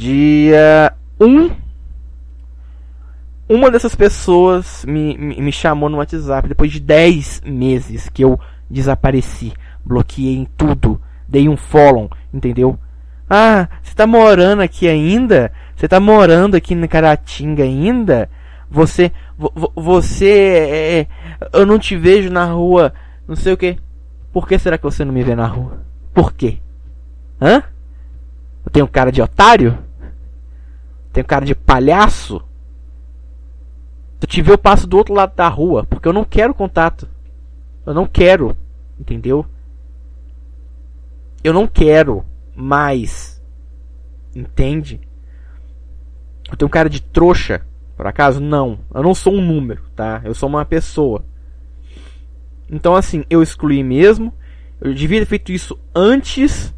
Dia 0.00 0.94
1. 1.20 1.50
Uma 3.46 3.70
dessas 3.70 3.94
pessoas 3.94 4.82
me, 4.86 5.14
me, 5.18 5.42
me 5.42 5.52
chamou 5.52 5.90
no 5.90 5.98
WhatsApp 5.98 6.48
depois 6.48 6.72
de 6.72 6.80
10 6.80 7.42
meses 7.44 8.08
que 8.08 8.24
eu 8.24 8.40
desapareci. 8.70 9.52
Bloqueei 9.84 10.36
em 10.36 10.46
tudo. 10.56 10.98
Dei 11.28 11.50
um 11.50 11.56
follow, 11.58 12.10
entendeu? 12.32 12.78
Ah, 13.28 13.68
você 13.82 13.94
tá 13.94 14.06
morando 14.06 14.62
aqui 14.62 14.88
ainda? 14.88 15.52
Você 15.76 15.86
tá 15.86 16.00
morando 16.00 16.54
aqui 16.54 16.74
na 16.74 16.88
Caratinga 16.88 17.64
ainda? 17.64 18.30
Você. 18.70 19.12
Você. 19.76 20.30
É, 20.30 21.00
é, 21.00 21.06
eu 21.52 21.66
não 21.66 21.78
te 21.78 21.94
vejo 21.94 22.30
na 22.30 22.46
rua. 22.46 22.94
Não 23.28 23.36
sei 23.36 23.52
o 23.52 23.56
que. 23.58 23.76
Por 24.32 24.48
que 24.48 24.58
será 24.58 24.78
que 24.78 24.84
você 24.84 25.04
não 25.04 25.12
me 25.12 25.22
vê 25.22 25.34
na 25.34 25.46
rua? 25.46 25.82
Por 26.14 26.32
quê? 26.32 26.56
Hã? 27.38 27.62
Eu 28.64 28.72
tenho 28.72 28.88
cara 28.88 29.12
de 29.12 29.20
otário? 29.20 29.89
Tenho 31.12 31.26
cara 31.26 31.44
de 31.44 31.54
palhaço? 31.54 32.42
Se 34.18 34.24
eu 34.24 34.28
te 34.28 34.42
ver, 34.42 34.52
eu 34.52 34.58
passo 34.58 34.86
do 34.86 34.96
outro 34.96 35.14
lado 35.14 35.34
da 35.34 35.48
rua, 35.48 35.84
porque 35.88 36.06
eu 36.06 36.12
não 36.12 36.24
quero 36.24 36.54
contato. 36.54 37.08
Eu 37.86 37.94
não 37.94 38.06
quero, 38.06 38.56
entendeu? 38.98 39.46
Eu 41.42 41.52
não 41.52 41.66
quero 41.66 42.24
mais. 42.54 43.42
Entende? 44.34 45.00
Eu 46.50 46.56
tenho 46.56 46.68
cara 46.68 46.90
de 46.90 47.00
trouxa, 47.00 47.66
por 47.96 48.06
acaso? 48.06 48.40
Não. 48.40 48.80
Eu 48.94 49.02
não 49.02 49.14
sou 49.14 49.32
um 49.32 49.40
número, 49.40 49.82
tá? 49.96 50.20
Eu 50.24 50.34
sou 50.34 50.48
uma 50.48 50.64
pessoa. 50.64 51.24
Então, 52.68 52.94
assim, 52.94 53.24
eu 53.30 53.42
excluí 53.42 53.82
mesmo. 53.82 54.32
Eu 54.80 54.94
devia 54.94 55.20
ter 55.20 55.26
feito 55.26 55.52
isso 55.52 55.78
antes, 55.94 56.74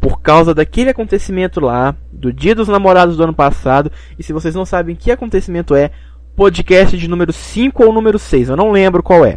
por 0.00 0.20
causa 0.20 0.54
daquele 0.54 0.90
acontecimento 0.90 1.60
lá, 1.60 1.94
do 2.12 2.32
Dia 2.32 2.54
dos 2.54 2.68
Namorados 2.68 3.16
do 3.16 3.24
ano 3.24 3.34
passado. 3.34 3.90
E 4.18 4.22
se 4.22 4.32
vocês 4.32 4.54
não 4.54 4.64
sabem 4.64 4.94
que 4.94 5.10
acontecimento 5.10 5.74
é, 5.74 5.90
podcast 6.36 6.96
de 6.96 7.08
número 7.08 7.32
5 7.32 7.84
ou 7.84 7.92
número 7.92 8.18
6, 8.18 8.50
eu 8.50 8.56
não 8.56 8.70
lembro 8.70 9.02
qual 9.02 9.24
é. 9.24 9.36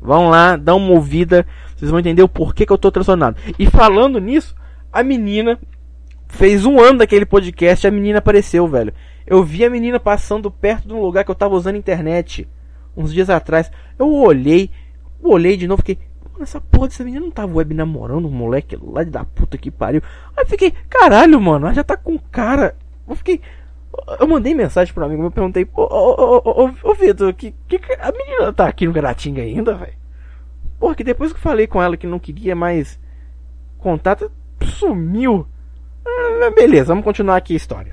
Vão 0.00 0.28
lá, 0.28 0.56
dá 0.56 0.74
uma 0.74 0.92
ouvida, 0.92 1.46
vocês 1.76 1.90
vão 1.90 2.00
entender 2.00 2.22
o 2.22 2.28
porquê 2.28 2.64
que 2.64 2.72
eu 2.72 2.78
tô 2.78 2.90
transtornado. 2.90 3.36
E 3.58 3.66
falando 3.66 4.18
nisso, 4.18 4.54
a 4.92 5.02
menina 5.02 5.58
fez 6.28 6.64
um 6.64 6.80
ano 6.80 6.98
daquele 6.98 7.26
podcast, 7.26 7.86
a 7.86 7.90
menina 7.90 8.18
apareceu, 8.18 8.66
velho. 8.66 8.92
Eu 9.26 9.42
vi 9.42 9.64
a 9.64 9.70
menina 9.70 10.00
passando 10.00 10.50
perto 10.50 10.88
de 10.88 10.94
um 10.94 11.02
lugar 11.02 11.24
que 11.24 11.30
eu 11.30 11.34
tava 11.34 11.54
usando 11.54 11.76
internet 11.76 12.48
uns 12.96 13.12
dias 13.12 13.28
atrás. 13.28 13.70
Eu 13.98 14.10
olhei, 14.10 14.70
olhei 15.22 15.56
de 15.56 15.66
novo, 15.66 15.82
fiquei, 15.82 15.98
essa 16.42 16.60
porra 16.60 16.88
dessa 16.88 17.04
menina 17.04 17.24
não 17.24 17.30
tava 17.30 17.56
web 17.56 17.74
namorando 17.74 18.26
um 18.26 18.30
moleque 18.30 18.78
lá 18.80 19.02
da 19.04 19.24
puta 19.24 19.58
que 19.58 19.70
pariu. 19.70 20.02
Aí 20.36 20.44
fiquei, 20.46 20.72
caralho, 20.88 21.40
mano, 21.40 21.66
ela 21.66 21.74
já 21.74 21.84
tá 21.84 21.96
com 21.96 22.18
cara. 22.18 22.76
Eu 23.08 23.14
fiquei. 23.14 23.40
Eu 24.20 24.28
mandei 24.28 24.54
mensagem 24.54 24.92
pro 24.92 25.04
amigo, 25.04 25.22
eu 25.22 25.30
perguntei, 25.30 25.66
ô, 25.74 25.82
ô, 25.82 26.42
ô, 26.44 26.70
ô, 26.82 26.94
Vitor, 26.94 27.34
que, 27.34 27.52
que, 27.66 27.80
a 27.98 28.12
menina 28.12 28.52
tá 28.52 28.68
aqui 28.68 28.86
no 28.86 28.92
Garatinga 28.92 29.42
ainda, 29.42 29.74
velho? 29.74 29.94
Porra, 30.78 30.94
que 30.94 31.02
depois 31.02 31.32
que 31.32 31.38
eu 31.38 31.42
falei 31.42 31.66
com 31.66 31.82
ela 31.82 31.96
que 31.96 32.06
não 32.06 32.18
queria 32.18 32.54
mais 32.54 33.00
contato, 33.78 34.30
sumiu. 34.62 35.46
Ah, 36.06 36.50
beleza, 36.54 36.88
vamos 36.88 37.04
continuar 37.04 37.36
aqui 37.36 37.54
a 37.54 37.56
história. 37.56 37.92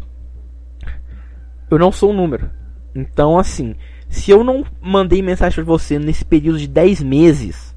Eu 1.70 1.80
não 1.80 1.92
sou 1.92 2.12
um 2.12 2.16
número. 2.16 2.50
Então, 2.94 3.38
assim, 3.38 3.76
se 4.08 4.32
eu 4.32 4.44
não 4.44 4.64
mandei 4.82 5.22
mensagem 5.22 5.56
para 5.56 5.64
você 5.64 6.00
nesse 6.00 6.24
período 6.24 6.60
de 6.60 6.68
10 6.68 7.02
meses, 7.02 7.75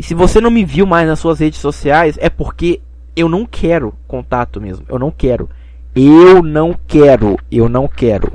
e 0.00 0.02
se 0.02 0.14
você 0.14 0.40
não 0.40 0.50
me 0.50 0.64
viu 0.64 0.86
mais 0.86 1.06
nas 1.06 1.18
suas 1.18 1.40
redes 1.40 1.58
sociais, 1.58 2.16
é 2.22 2.30
porque 2.30 2.80
eu 3.14 3.28
não 3.28 3.44
quero 3.44 3.92
contato 4.08 4.58
mesmo. 4.58 4.86
Eu 4.88 4.98
não 4.98 5.10
quero. 5.10 5.46
Eu 5.94 6.42
não 6.42 6.74
quero. 6.86 7.38
Eu 7.52 7.68
não 7.68 7.86
quero. 7.86 8.32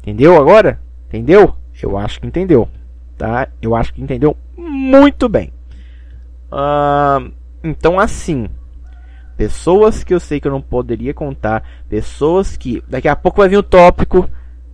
Entendeu 0.00 0.36
agora? 0.36 0.80
Entendeu? 1.06 1.54
Eu 1.80 1.96
acho 1.96 2.20
que 2.20 2.26
entendeu. 2.26 2.68
Tá? 3.16 3.46
Eu 3.62 3.76
acho 3.76 3.94
que 3.94 4.02
entendeu 4.02 4.36
muito 4.56 5.28
bem. 5.28 5.52
Uh, 6.50 7.30
então, 7.62 8.00
assim. 8.00 8.48
Pessoas 9.36 10.02
que 10.02 10.12
eu 10.12 10.18
sei 10.18 10.40
que 10.40 10.48
eu 10.48 10.52
não 10.52 10.60
poderia 10.60 11.14
contar. 11.14 11.62
Pessoas 11.88 12.56
que. 12.56 12.82
Daqui 12.88 13.06
a 13.06 13.14
pouco 13.14 13.40
vai 13.40 13.48
vir 13.48 13.58
o 13.58 13.62
tópico, 13.62 14.28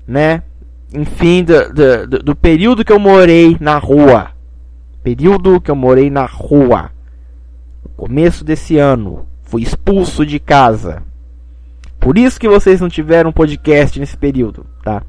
né? 0.06 0.42
Enfim, 0.90 1.44
do, 1.44 2.06
do, 2.06 2.18
do 2.22 2.34
período 2.34 2.82
que 2.82 2.92
eu 2.92 2.98
morei 2.98 3.58
na 3.60 3.76
rua. 3.76 4.32
Período 5.04 5.60
que 5.60 5.70
eu 5.70 5.76
morei 5.76 6.08
na 6.08 6.24
rua. 6.24 6.90
Começo 7.94 8.42
desse 8.42 8.78
ano. 8.78 9.28
Fui 9.42 9.62
expulso 9.62 10.24
de 10.24 10.40
casa. 10.40 11.02
Por 12.00 12.16
isso 12.16 12.40
que 12.40 12.48
vocês 12.48 12.80
não 12.80 12.88
tiveram 12.88 13.30
podcast 13.30 14.00
nesse 14.00 14.16
período, 14.16 14.64
tá? 14.82 15.02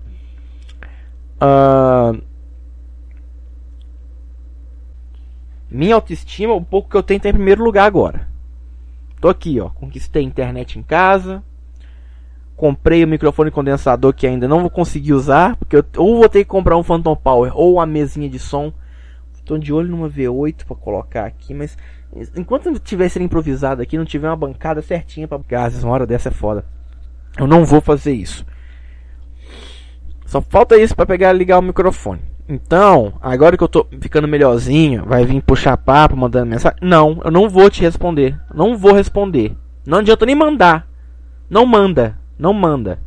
Uh, 1.42 2.22
minha 5.70 5.96
autoestima, 5.96 6.54
o 6.54 6.64
pouco 6.64 6.90
que 6.90 6.98
eu 6.98 7.04
tenho, 7.04 7.22
tá 7.22 7.30
em 7.30 7.34
primeiro 7.34 7.64
lugar 7.64 7.86
agora. 7.86 8.28
Tô 9.22 9.30
aqui, 9.30 9.62
ó. 9.62 9.70
Conquistei 9.70 10.24
internet 10.24 10.78
em 10.78 10.84
casa. 10.84 11.42
Comprei 12.58 13.02
o 13.02 13.08
microfone 13.08 13.50
condensador 13.50 14.14
que 14.14 14.28
ainda 14.28 14.46
não 14.46 14.60
vou 14.60 14.70
conseguir 14.70 15.14
usar. 15.14 15.56
Porque 15.56 15.78
eu 15.78 15.86
ou 15.96 16.18
vou 16.18 16.28
ter 16.28 16.44
que 16.44 16.50
comprar 16.50 16.78
um 16.78 16.84
Phantom 16.84 17.16
Power 17.16 17.58
ou 17.58 17.76
uma 17.76 17.86
mesinha 17.86 18.30
de 18.30 18.40
som. 18.40 18.74
Tô 19.46 19.58
de 19.60 19.72
olho 19.72 19.90
numa 19.90 20.10
V8 20.10 20.66
para 20.66 20.76
colocar 20.76 21.26
aqui, 21.26 21.54
mas 21.54 21.78
enquanto 22.36 22.80
tiver 22.80 23.08
sendo 23.10 23.26
improvisado 23.26 23.82
aqui, 23.82 23.98
não 23.98 24.04
tiver 24.04 24.28
uma 24.28 24.36
bancada 24.36 24.82
certinha 24.82 25.28
para 25.28 25.42
gases, 25.48 25.84
uma 25.84 25.94
hora 25.94 26.08
dessa 26.08 26.30
é 26.30 26.32
foda. 26.32 26.66
Eu 27.38 27.46
não 27.46 27.64
vou 27.64 27.80
fazer 27.80 28.14
isso. 28.14 28.44
Só 30.26 30.42
falta 30.42 30.78
isso 30.78 30.96
para 30.96 31.06
pegar 31.06 31.34
e 31.34 31.38
ligar 31.38 31.60
o 31.60 31.62
microfone. 31.62 32.22
Então, 32.50 33.14
agora 33.22 33.56
que 33.56 33.64
eu 33.64 33.68
tô 33.68 33.88
ficando 34.02 34.28
melhorzinho, 34.28 35.06
vai 35.06 35.26
vir 35.26 35.42
puxar 35.42 35.78
papo, 35.78 36.18
mandando 36.18 36.48
mensagem. 36.48 36.80
Não, 36.82 37.22
eu 37.24 37.32
não 37.32 37.48
vou 37.48 37.70
te 37.70 37.82
responder. 37.82 38.40
Não 38.54 38.78
vou 38.78 38.94
responder. 38.94 39.56
Não 39.86 40.00
adianta 40.00 40.26
nem 40.26 40.36
mandar. 40.36 40.88
Não 41.50 41.66
manda. 41.66 42.18
Não 42.38 42.54
manda. 42.54 43.00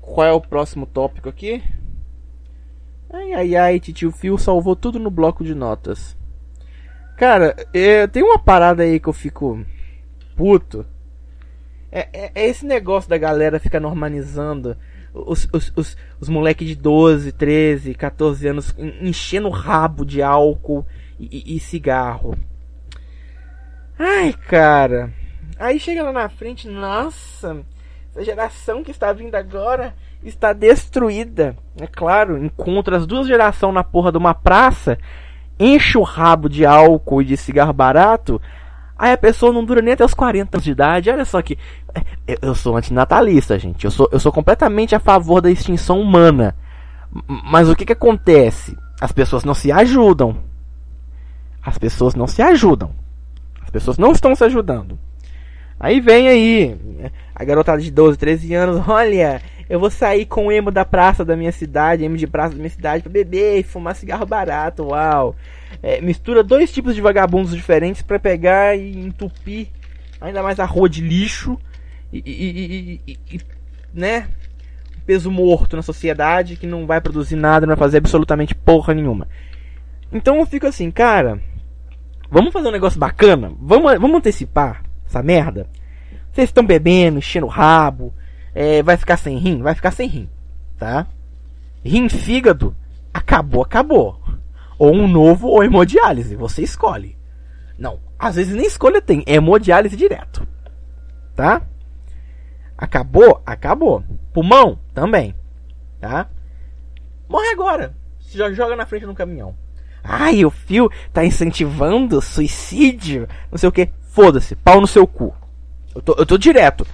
Qual 0.00 0.26
é 0.26 0.32
o 0.32 0.40
próximo 0.40 0.86
tópico 0.86 1.28
aqui? 1.28 1.62
Ai 3.10 3.32
ai 3.32 3.56
ai, 3.56 3.80
tio 3.80 4.12
Phil 4.12 4.36
salvou 4.36 4.76
tudo 4.76 4.98
no 4.98 5.10
bloco 5.10 5.42
de 5.42 5.54
notas. 5.54 6.16
Cara, 7.16 7.56
é, 7.72 8.06
tem 8.06 8.22
uma 8.22 8.38
parada 8.38 8.82
aí 8.82 9.00
que 9.00 9.08
eu 9.08 9.12
fico 9.12 9.64
puto. 10.36 10.86
É, 11.90 12.08
é, 12.12 12.32
é 12.34 12.48
esse 12.48 12.66
negócio 12.66 13.08
da 13.08 13.16
galera 13.16 13.58
ficar 13.58 13.80
normalizando 13.80 14.76
os, 15.12 15.48
os, 15.52 15.72
os, 15.74 15.96
os 16.20 16.28
moleques 16.28 16.68
de 16.68 16.76
12, 16.76 17.32
13, 17.32 17.94
14 17.94 18.46
anos 18.46 18.74
enchendo 19.00 19.48
o 19.48 19.52
rabo 19.52 20.04
de 20.04 20.22
álcool 20.22 20.86
e, 21.18 21.54
e, 21.54 21.56
e 21.56 21.60
cigarro. 21.60 22.36
Ai, 23.98 24.32
cara. 24.32 25.12
Aí 25.58 25.80
chega 25.80 26.04
lá 26.04 26.12
na 26.12 26.28
frente, 26.28 26.68
nossa, 26.68 27.64
essa 28.10 28.24
geração 28.24 28.84
que 28.84 28.92
está 28.92 29.12
vindo 29.12 29.34
agora 29.34 29.94
está 30.22 30.52
destruída. 30.52 31.56
É 31.80 31.86
claro, 31.86 32.42
encontra 32.42 32.96
as 32.96 33.06
duas 33.06 33.26
gerações 33.26 33.74
na 33.74 33.84
porra 33.84 34.10
de 34.10 34.18
uma 34.18 34.34
praça, 34.34 34.98
enche 35.58 35.96
o 35.96 36.02
rabo 36.02 36.48
de 36.48 36.66
álcool 36.66 37.22
e 37.22 37.26
de 37.26 37.36
cigarro 37.36 37.72
barato, 37.72 38.40
Aí 38.98 39.12
a 39.12 39.16
pessoa 39.16 39.52
não 39.52 39.64
dura 39.64 39.80
nem 39.80 39.94
até 39.94 40.04
os 40.04 40.12
40 40.12 40.56
anos 40.56 40.64
de 40.64 40.72
idade. 40.72 41.08
Olha 41.08 41.24
só 41.24 41.40
que. 41.40 41.56
É, 42.26 42.36
eu 42.42 42.54
sou 42.54 42.76
antinatalista, 42.76 43.56
gente. 43.56 43.84
Eu 43.84 43.92
sou, 43.92 44.08
eu 44.10 44.18
sou 44.18 44.32
completamente 44.32 44.94
a 44.94 44.98
favor 44.98 45.40
da 45.40 45.50
extinção 45.50 46.00
humana. 46.00 46.56
Mas 47.44 47.68
o 47.68 47.76
que, 47.76 47.86
que 47.86 47.92
acontece? 47.92 48.76
As 49.00 49.12
pessoas 49.12 49.44
não 49.44 49.54
se 49.54 49.70
ajudam. 49.70 50.38
As 51.62 51.78
pessoas 51.78 52.16
não 52.16 52.26
se 52.26 52.42
ajudam. 52.42 52.90
As 53.62 53.70
pessoas 53.70 53.98
não 53.98 54.10
estão 54.10 54.34
se 54.34 54.42
ajudando. 54.44 54.98
Aí 55.78 56.00
vem 56.00 56.28
aí 56.28 56.76
a 57.34 57.44
garotada 57.44 57.80
de 57.80 57.90
12, 57.90 58.18
13 58.18 58.54
anos. 58.54 58.82
Olha, 58.88 59.40
eu 59.68 59.78
vou 59.78 59.90
sair 59.90 60.26
com 60.26 60.46
o 60.46 60.52
emo 60.52 60.70
da 60.70 60.84
praça 60.84 61.24
da 61.24 61.36
minha 61.36 61.52
cidade, 61.52 62.04
emo 62.04 62.16
de 62.16 62.26
praça 62.26 62.50
da 62.50 62.58
minha 62.58 62.70
cidade, 62.70 63.02
pra 63.02 63.12
beber 63.12 63.58
e 63.58 63.62
fumar 63.62 63.94
cigarro 63.94 64.26
barato. 64.26 64.88
Uau! 64.88 65.34
é, 65.82 66.00
mistura 66.00 66.42
dois 66.42 66.72
tipos 66.72 66.94
de 66.94 67.00
vagabundos 67.00 67.54
diferentes 67.54 68.02
para 68.02 68.18
pegar 68.18 68.76
e 68.76 68.98
entupir 68.98 69.68
ainda 70.20 70.42
mais 70.42 70.58
a 70.58 70.64
rua 70.64 70.88
de 70.88 71.00
lixo 71.00 71.58
e, 72.12 72.18
e, 72.18 73.00
e, 73.06 73.18
e 73.30 73.40
né? 73.92 74.28
peso 75.06 75.30
morto 75.30 75.76
na 75.76 75.82
sociedade 75.82 76.56
que 76.56 76.66
não 76.66 76.86
vai 76.86 77.00
produzir 77.00 77.36
nada, 77.36 77.66
não 77.66 77.74
vai 77.74 77.78
fazer 77.78 77.98
absolutamente 77.98 78.54
porra 78.54 78.92
nenhuma. 78.92 79.26
Então 80.12 80.36
eu 80.38 80.46
fico 80.46 80.66
assim, 80.66 80.90
cara, 80.90 81.40
vamos 82.30 82.52
fazer 82.52 82.68
um 82.68 82.72
negócio 82.72 83.00
bacana? 83.00 83.52
Vamos, 83.58 83.98
vamos 83.98 84.18
antecipar 84.18 84.82
essa 85.08 85.22
merda? 85.22 85.66
Vocês 86.32 86.50
estão 86.50 86.64
bebendo, 86.64 87.18
enchendo 87.18 87.46
o 87.46 87.50
rabo, 87.50 88.14
é, 88.54 88.82
vai 88.82 88.96
ficar 88.96 89.16
sem 89.16 89.38
rim? 89.38 89.62
Vai 89.62 89.74
ficar 89.74 89.90
sem 89.90 90.08
rim, 90.08 90.28
tá? 90.78 91.06
Rim 91.84 92.08
fígado, 92.08 92.76
acabou, 93.12 93.62
acabou. 93.62 94.20
Ou 94.78 94.94
um 94.94 95.08
novo 95.08 95.48
ou 95.48 95.64
hemodiálise. 95.64 96.36
Você 96.36 96.62
escolhe. 96.62 97.16
Não, 97.76 97.98
às 98.18 98.36
vezes 98.36 98.54
nem 98.54 98.66
escolha 98.66 99.02
tem. 99.02 99.24
Hemodiálise 99.26 99.96
direto. 99.96 100.46
Tá? 101.34 101.62
Acabou? 102.76 103.42
Acabou. 103.44 104.04
Pulmão? 104.32 104.78
Também. 104.94 105.34
Tá? 106.00 106.28
Morre 107.28 107.48
agora. 107.48 107.94
Já 108.30 108.52
joga 108.52 108.76
na 108.76 108.86
frente 108.86 109.02
de 109.02 109.10
um 109.10 109.14
caminhão. 109.14 109.54
Ai, 110.02 110.44
o 110.44 110.50
fio 110.50 110.90
tá 111.12 111.24
incentivando 111.24 112.20
suicídio. 112.22 113.28
Não 113.50 113.58
sei 113.58 113.68
o 113.68 113.72
que. 113.72 113.90
Foda-se. 114.08 114.56
Pau 114.56 114.80
no 114.80 114.86
seu 114.86 115.06
cu. 115.06 115.34
Eu 115.94 116.02
tô, 116.02 116.14
eu 116.18 116.26
tô 116.26 116.36
direto. 116.36 116.86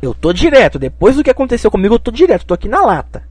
Eu 0.00 0.14
tô 0.14 0.32
direto. 0.32 0.78
Depois 0.78 1.16
do 1.16 1.24
que 1.24 1.30
aconteceu 1.30 1.70
comigo, 1.70 1.94
eu 1.94 1.98
tô 1.98 2.10
direto. 2.10 2.46
tô 2.46 2.54
aqui 2.54 2.68
na 2.68 2.84
lata. 2.84 3.22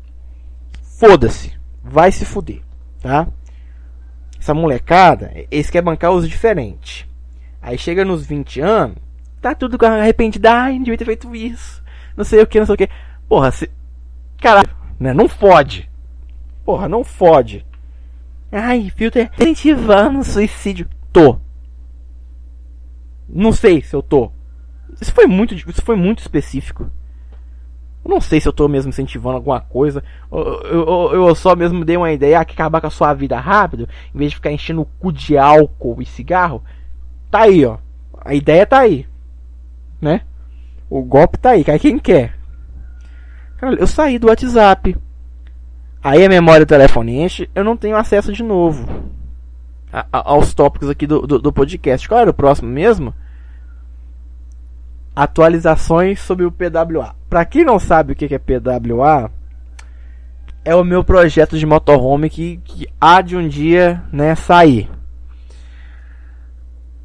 Foda-se. 1.00 1.54
Vai 1.84 2.12
se 2.12 2.26
fuder. 2.26 2.62
Tá? 3.02 3.28
essa 4.48 4.54
molecada, 4.54 5.32
eles 5.52 5.70
querem 5.70 5.86
bancar 5.86 6.12
os 6.12 6.28
diferentes. 6.28 7.06
Aí 7.62 7.78
chega 7.78 8.06
nos 8.06 8.26
20 8.26 8.62
anos, 8.62 8.98
tá 9.42 9.54
tudo 9.54 9.84
arrependido, 9.86 10.48
ai, 10.48 10.76
não 10.76 10.84
devia 10.84 10.98
ter 10.98 11.06
feito 11.06 11.36
isso. 11.36 11.84
Não 12.16 12.24
sei 12.24 12.42
o 12.42 12.48
que, 12.48 12.60
não 12.60 12.66
sei 12.66 12.76
o 12.76 12.78
que. 12.78 12.90
Porra, 13.28 13.52
se. 13.52 13.70
Caralho, 14.40 14.70
né? 15.00 15.14
Não 15.14 15.28
fode. 15.28 15.90
Porra, 16.64 16.88
não 16.88 17.04
fode. 17.04 17.66
Ai, 18.52 18.92
filter 18.96 19.30
incentivando 19.38 20.20
o 20.20 20.24
suicídio. 20.24 20.88
Tô. 21.12 21.40
Não 23.28 23.52
sei 23.52 23.82
se 23.82 23.96
eu 23.96 24.02
tô. 24.02 24.32
Isso 25.02 25.12
foi 25.14 25.28
muito, 25.28 25.54
isso 25.54 25.82
foi 25.82 25.96
muito 25.96 26.20
específico. 26.20 26.90
Não 28.06 28.22
sei 28.22 28.40
se 28.40 28.48
eu 28.48 28.54
tô 28.54 28.68
mesmo 28.70 28.90
incentivando 28.90 29.36
alguma 29.36 29.60
coisa. 29.60 30.02
Eu, 30.32 30.62
eu, 30.64 31.28
eu 31.28 31.36
só 31.36 31.56
mesmo 31.56 31.84
dei 31.84 31.98
uma 31.98 32.12
ideia 32.12 32.44
que 32.46 32.54
acabar 32.54 32.80
com 32.80 32.88
a 32.88 32.92
sua 32.92 33.14
vida 33.14 33.38
rápido, 33.38 33.88
em 34.16 34.18
vez 34.18 34.32
de 34.32 34.38
ficar 34.38 34.52
enchendo 34.52 34.82
o 34.82 34.86
cu 34.86 35.12
de 35.12 35.38
álcool 35.38 36.02
e 36.02 36.06
cigarro. 36.06 36.64
Tá 37.30 37.42
aí, 37.42 37.66
ó. 37.66 37.78
A 38.24 38.34
ideia 38.34 38.66
tá 38.66 38.80
aí. 38.80 39.06
Né? 40.02 40.22
O 40.90 41.02
golpe 41.04 41.38
tá 41.38 41.52
aí, 41.52 41.66
cai 41.66 41.78
quem 41.78 42.00
quer. 42.00 42.34
Cara, 43.58 43.76
eu 43.76 43.88
saí 43.88 44.18
do 44.18 44.28
WhatsApp. 44.28 44.96
Aí 46.02 46.24
a 46.24 46.30
memória 46.30 46.66
do 46.66 46.70
telefone 46.70 47.20
enche, 47.20 47.50
eu 47.54 47.64
não 47.64 47.76
tenho 47.76 47.98
acesso 47.98 48.32
de 48.32 48.42
novo 48.42 49.17
a, 50.12 50.32
aos 50.32 50.54
tópicos 50.54 50.90
aqui 50.90 51.08
do, 51.08 51.26
do, 51.26 51.40
do 51.40 51.54
podcast. 51.54 52.08
Qual 52.08 52.20
era 52.20 52.30
o 52.30 52.34
próximo 52.34 52.70
mesmo? 52.70 53.14
atualizações 55.18 56.20
sobre 56.20 56.46
o 56.46 56.52
PWA. 56.52 57.16
Para 57.28 57.44
quem 57.44 57.66
não 57.66 57.80
sabe 57.80 58.14
o 58.14 58.16
que 58.16 58.34
é 58.34 58.38
PWA, 58.38 59.32
é 60.64 60.76
o 60.76 60.84
meu 60.84 61.04
projeto 61.04 61.58
de 61.58 61.66
motorhome 61.66 62.30
que, 62.30 62.58
que 62.64 62.88
há 63.02 63.20
de 63.22 63.36
um 63.36 63.48
dia 63.48 64.04
né, 64.14 64.36
sair. 64.36 64.88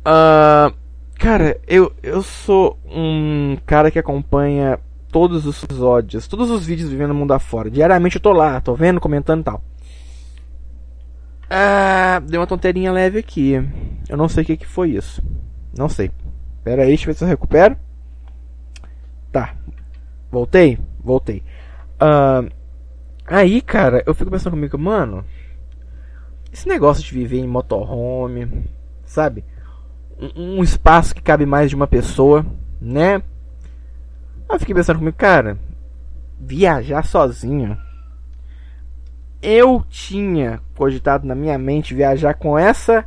Uh, 0.01 0.75
cara, 1.19 1.59
eu, 1.67 1.91
eu 2.03 2.23
sou 2.23 2.79
um 2.85 3.57
cara 3.65 3.91
que 3.91 3.99
acompanha 3.99 4.79
todos 5.11 5.47
os 5.47 5.63
episódios, 5.63 6.29
todos 6.29 6.51
os 6.51 6.67
vídeos 6.67 6.91
vivendo 6.91 7.13
o 7.13 7.15
mundo 7.15 7.33
afora. 7.33 7.71
Diariamente 7.71 8.17
eu 8.17 8.23
tô 8.23 8.33
lá, 8.33 8.61
tô 8.61 8.75
vendo, 8.75 9.01
comentando 9.01 9.41
e 9.41 9.45
tal. 9.45 9.65
Ah, 11.55 12.19
deu 12.21 12.41
uma 12.41 12.47
tonteirinha 12.47 12.91
leve 12.91 13.19
aqui. 13.19 13.53
Eu 14.09 14.17
não 14.17 14.27
sei 14.27 14.43
o 14.43 14.47
que, 14.47 14.57
que 14.57 14.67
foi 14.67 14.93
isso. 14.93 15.23
Não 15.77 15.87
sei. 15.87 16.11
Pera 16.65 16.81
aí, 16.81 16.89
deixa 16.89 17.05
eu 17.05 17.13
ver 17.13 17.19
se 17.19 17.25
eu 17.25 17.29
recupero. 17.29 17.77
Tá. 19.31 19.55
Voltei? 20.31 20.79
Voltei. 21.05 21.43
Uh, 22.01 22.51
aí, 23.27 23.61
cara, 23.61 24.03
eu 24.07 24.15
fico 24.15 24.31
pensando 24.31 24.53
comigo, 24.53 24.79
mano. 24.79 25.27
Esse 26.51 26.67
negócio 26.67 27.05
de 27.05 27.13
viver 27.13 27.41
em 27.41 27.47
motorhome, 27.47 28.65
sabe? 29.05 29.45
Um, 30.19 30.57
um 30.57 30.63
espaço 30.63 31.15
que 31.15 31.21
cabe 31.21 31.45
mais 31.45 31.69
de 31.69 31.77
uma 31.77 31.87
pessoa, 31.87 32.47
né? 32.81 33.17
Aí 34.49 34.57
eu 34.57 34.59
fiquei 34.59 34.75
pensando 34.75 35.01
comigo, 35.01 35.19
cara. 35.19 35.59
viajar 36.41 37.05
sozinho. 37.05 37.77
Eu 39.43 39.85
tinha 39.91 40.61
cogitado 40.77 41.27
na 41.27 41.35
minha 41.35 41.59
mente 41.59 41.95
viajar 41.95 42.35
com 42.35 42.57
essa 42.57 43.05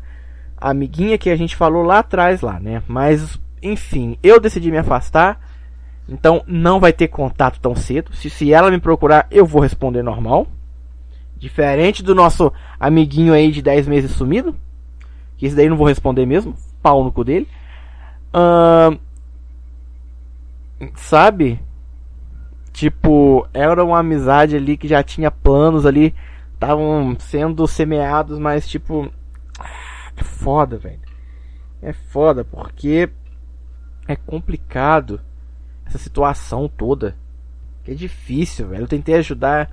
amiguinha 0.58 1.17
que 1.17 1.30
a 1.30 1.36
gente 1.36 1.56
falou 1.56 1.84
lá 1.84 2.00
atrás 2.00 2.41
lá, 2.41 2.60
né? 2.60 2.84
Mas 2.88 3.39
enfim, 3.62 4.17
eu 4.21 4.39
decidi 4.39 4.71
me 4.71 4.78
afastar. 4.78 5.39
Então 6.08 6.43
não 6.45 6.80
vai 6.80 6.93
ter 6.93 7.08
contato 7.08 7.60
tão 7.60 7.76
cedo. 7.76 8.15
Se, 8.15 8.30
se 8.30 8.54
ela 8.54 8.69
me 8.69 8.80
procurar, 8.80 9.28
eu 9.32 9.45
vou 9.45 9.62
responder 9.62 10.04
normal. 10.04 10.48
Diferente 11.36 12.04
do 12.04 12.13
nosso 12.13 12.52
amiguinho 12.80 13.34
aí 13.34 13.52
de 13.52 13.62
10 13.62 13.88
meses 13.88 14.12
sumido. 14.12 14.56
Que 15.38 15.48
esse 15.48 15.56
daí 15.56 15.67
não 15.67 15.78
vou 15.78 15.88
responder 15.88 16.26
mesmo. 16.26 16.56
Pau 16.82 17.04
no 17.04 17.12
cu 17.12 17.24
dele. 17.24 17.48
Uh, 18.34 19.00
sabe? 20.95 21.60
Tipo, 22.75 23.47
era 23.53 23.81
uma 23.85 23.99
amizade 23.99 24.53
ali 24.53 24.75
que 24.75 24.85
já 24.85 25.01
tinha 25.01 25.31
planos 25.31 25.85
ali. 25.85 26.13
Estavam 26.55 27.15
sendo 27.17 27.65
semeados, 27.69 28.38
mas 28.38 28.67
tipo. 28.67 29.09
É 30.17 30.21
foda, 30.21 30.77
velho. 30.77 30.99
É 31.81 31.93
foda, 31.93 32.43
porque 32.43 33.09
é 34.05 34.17
complicado 34.17 35.21
essa 35.85 35.97
situação 35.97 36.67
toda. 36.67 37.15
Que 37.85 37.91
é 37.91 37.95
difícil, 37.95 38.67
velho. 38.67 38.83
Eu 38.83 38.88
tentei 38.89 39.15
ajudar. 39.15 39.71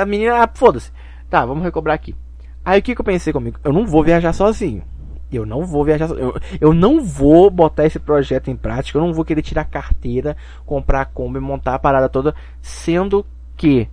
A 0.00 0.06
menina, 0.06 0.42
ah, 0.42 0.50
foda-se. 0.54 0.90
Tá, 1.28 1.44
vamos 1.44 1.64
recobrar 1.64 1.94
aqui. 1.94 2.16
Aí 2.64 2.80
o 2.80 2.82
que, 2.82 2.94
que 2.94 3.00
eu 3.02 3.04
pensei 3.04 3.30
comigo? 3.30 3.60
Eu 3.62 3.74
não 3.74 3.86
vou 3.86 4.02
viajar 4.02 4.32
sozinho. 4.32 4.82
Eu 5.30 5.44
não 5.44 5.64
vou 5.64 5.84
viajar 5.84 6.08
eu, 6.10 6.38
eu 6.60 6.72
não 6.72 7.02
vou 7.02 7.50
botar 7.50 7.84
esse 7.84 7.98
projeto 7.98 8.48
em 8.48 8.56
prática. 8.56 8.98
Eu 8.98 9.02
não 9.02 9.12
vou 9.12 9.24
querer 9.24 9.42
tirar 9.42 9.64
carteira, 9.64 10.36
comprar 10.64 11.00
a 11.02 11.04
Kombi, 11.04 11.40
montar 11.40 11.74
a 11.74 11.78
parada 11.78 12.08
toda. 12.08 12.34
Sendo 12.62 13.26
que 13.56 13.88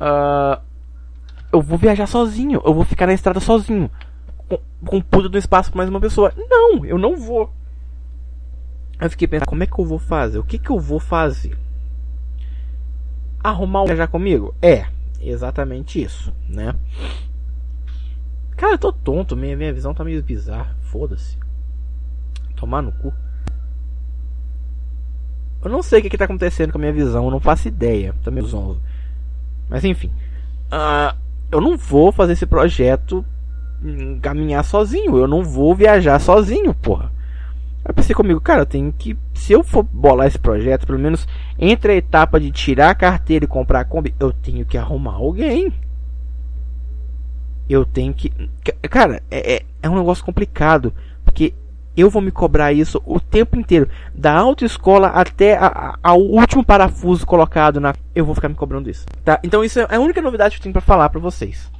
uh, 0.00 0.60
eu 1.52 1.60
vou 1.60 1.76
viajar 1.76 2.06
sozinho. 2.06 2.62
Eu 2.64 2.72
vou 2.72 2.84
ficar 2.84 3.06
na 3.06 3.12
estrada 3.12 3.40
sozinho. 3.40 3.90
Com, 4.48 4.58
com 4.84 5.00
puta 5.00 5.28
do 5.28 5.36
espaço 5.36 5.70
para 5.70 5.78
mais 5.78 5.90
uma 5.90 6.00
pessoa. 6.00 6.32
Não, 6.36 6.84
eu 6.84 6.96
não 6.96 7.16
vou. 7.16 7.52
Eu 9.00 9.10
fiquei 9.10 9.28
pensando, 9.28 9.48
como 9.48 9.62
é 9.62 9.66
que 9.66 9.78
eu 9.78 9.84
vou 9.84 9.98
fazer? 9.98 10.38
O 10.38 10.44
que 10.44 10.58
que 10.58 10.70
eu 10.70 10.80
vou 10.80 10.98
fazer? 10.98 11.56
Arrumar 13.44 13.82
um 13.82 13.86
viajar 13.86 14.08
comigo? 14.08 14.54
É, 14.60 14.86
exatamente 15.20 16.02
isso, 16.02 16.32
né? 16.48 16.74
Cara, 18.58 18.74
eu 18.74 18.78
tô 18.78 18.92
tonto, 18.92 19.36
minha, 19.36 19.56
minha 19.56 19.72
visão 19.72 19.94
tá 19.94 20.02
meio 20.02 20.20
bizarra. 20.20 20.76
Foda-se. 20.82 21.38
Tomar 22.56 22.82
no 22.82 22.90
cu. 22.90 23.14
Eu 25.62 25.70
não 25.70 25.80
sei 25.80 26.00
o 26.00 26.02
que, 26.02 26.10
que 26.10 26.18
tá 26.18 26.24
acontecendo 26.24 26.72
com 26.72 26.78
a 26.78 26.80
minha 26.80 26.92
visão, 26.92 27.24
eu 27.24 27.30
não 27.30 27.38
faço 27.38 27.68
ideia. 27.68 28.14
Tá 28.24 28.32
meio 28.32 28.46
zonzo. 28.46 28.82
Mas 29.70 29.84
enfim. 29.84 30.10
Uh, 30.72 31.16
eu 31.52 31.60
não 31.60 31.78
vou 31.78 32.10
fazer 32.10 32.32
esse 32.32 32.46
projeto 32.46 33.24
caminhar 34.20 34.64
sozinho. 34.64 35.16
Eu 35.16 35.28
não 35.28 35.44
vou 35.44 35.72
viajar 35.72 36.18
sozinho, 36.18 36.74
porra. 36.74 37.12
Eu 37.84 37.94
pensei 37.94 38.12
comigo, 38.12 38.40
cara, 38.40 38.62
eu 38.62 38.66
tenho 38.66 38.92
que. 38.92 39.16
Se 39.34 39.52
eu 39.52 39.62
for 39.62 39.84
bolar 39.84 40.26
esse 40.26 40.38
projeto, 40.38 40.84
pelo 40.84 40.98
menos 40.98 41.28
entre 41.56 41.92
a 41.92 41.96
etapa 41.96 42.40
de 42.40 42.50
tirar 42.50 42.90
a 42.90 42.94
carteira 42.94 43.44
e 43.44 43.48
comprar 43.48 43.80
a 43.80 43.84
Kombi, 43.84 44.12
eu 44.18 44.32
tenho 44.32 44.66
que 44.66 44.76
arrumar 44.76 45.14
alguém. 45.14 45.72
Eu 47.68 47.84
tenho 47.84 48.14
que. 48.14 48.32
Cara, 48.88 49.22
é, 49.30 49.56
é, 49.56 49.62
é 49.82 49.88
um 49.88 49.96
negócio 49.96 50.24
complicado. 50.24 50.92
Porque 51.24 51.54
eu 51.96 52.08
vou 52.08 52.22
me 52.22 52.30
cobrar 52.30 52.72
isso 52.72 53.02
o 53.04 53.20
tempo 53.20 53.58
inteiro. 53.58 53.88
Da 54.14 54.32
autoescola 54.32 55.08
até 55.08 55.56
a, 55.56 55.66
a, 55.66 55.98
ao 56.02 56.20
último 56.20 56.64
parafuso 56.64 57.26
colocado 57.26 57.80
na. 57.80 57.94
Eu 58.14 58.24
vou 58.24 58.34
ficar 58.34 58.48
me 58.48 58.54
cobrando 58.54 58.88
isso. 58.88 59.06
Tá? 59.24 59.38
Então 59.42 59.62
isso 59.64 59.80
é 59.80 59.96
a 59.96 60.00
única 60.00 60.22
novidade 60.22 60.54
que 60.54 60.60
eu 60.60 60.62
tenho 60.62 60.72
para 60.72 60.82
falar 60.82 61.08
para 61.10 61.20
vocês. 61.20 61.70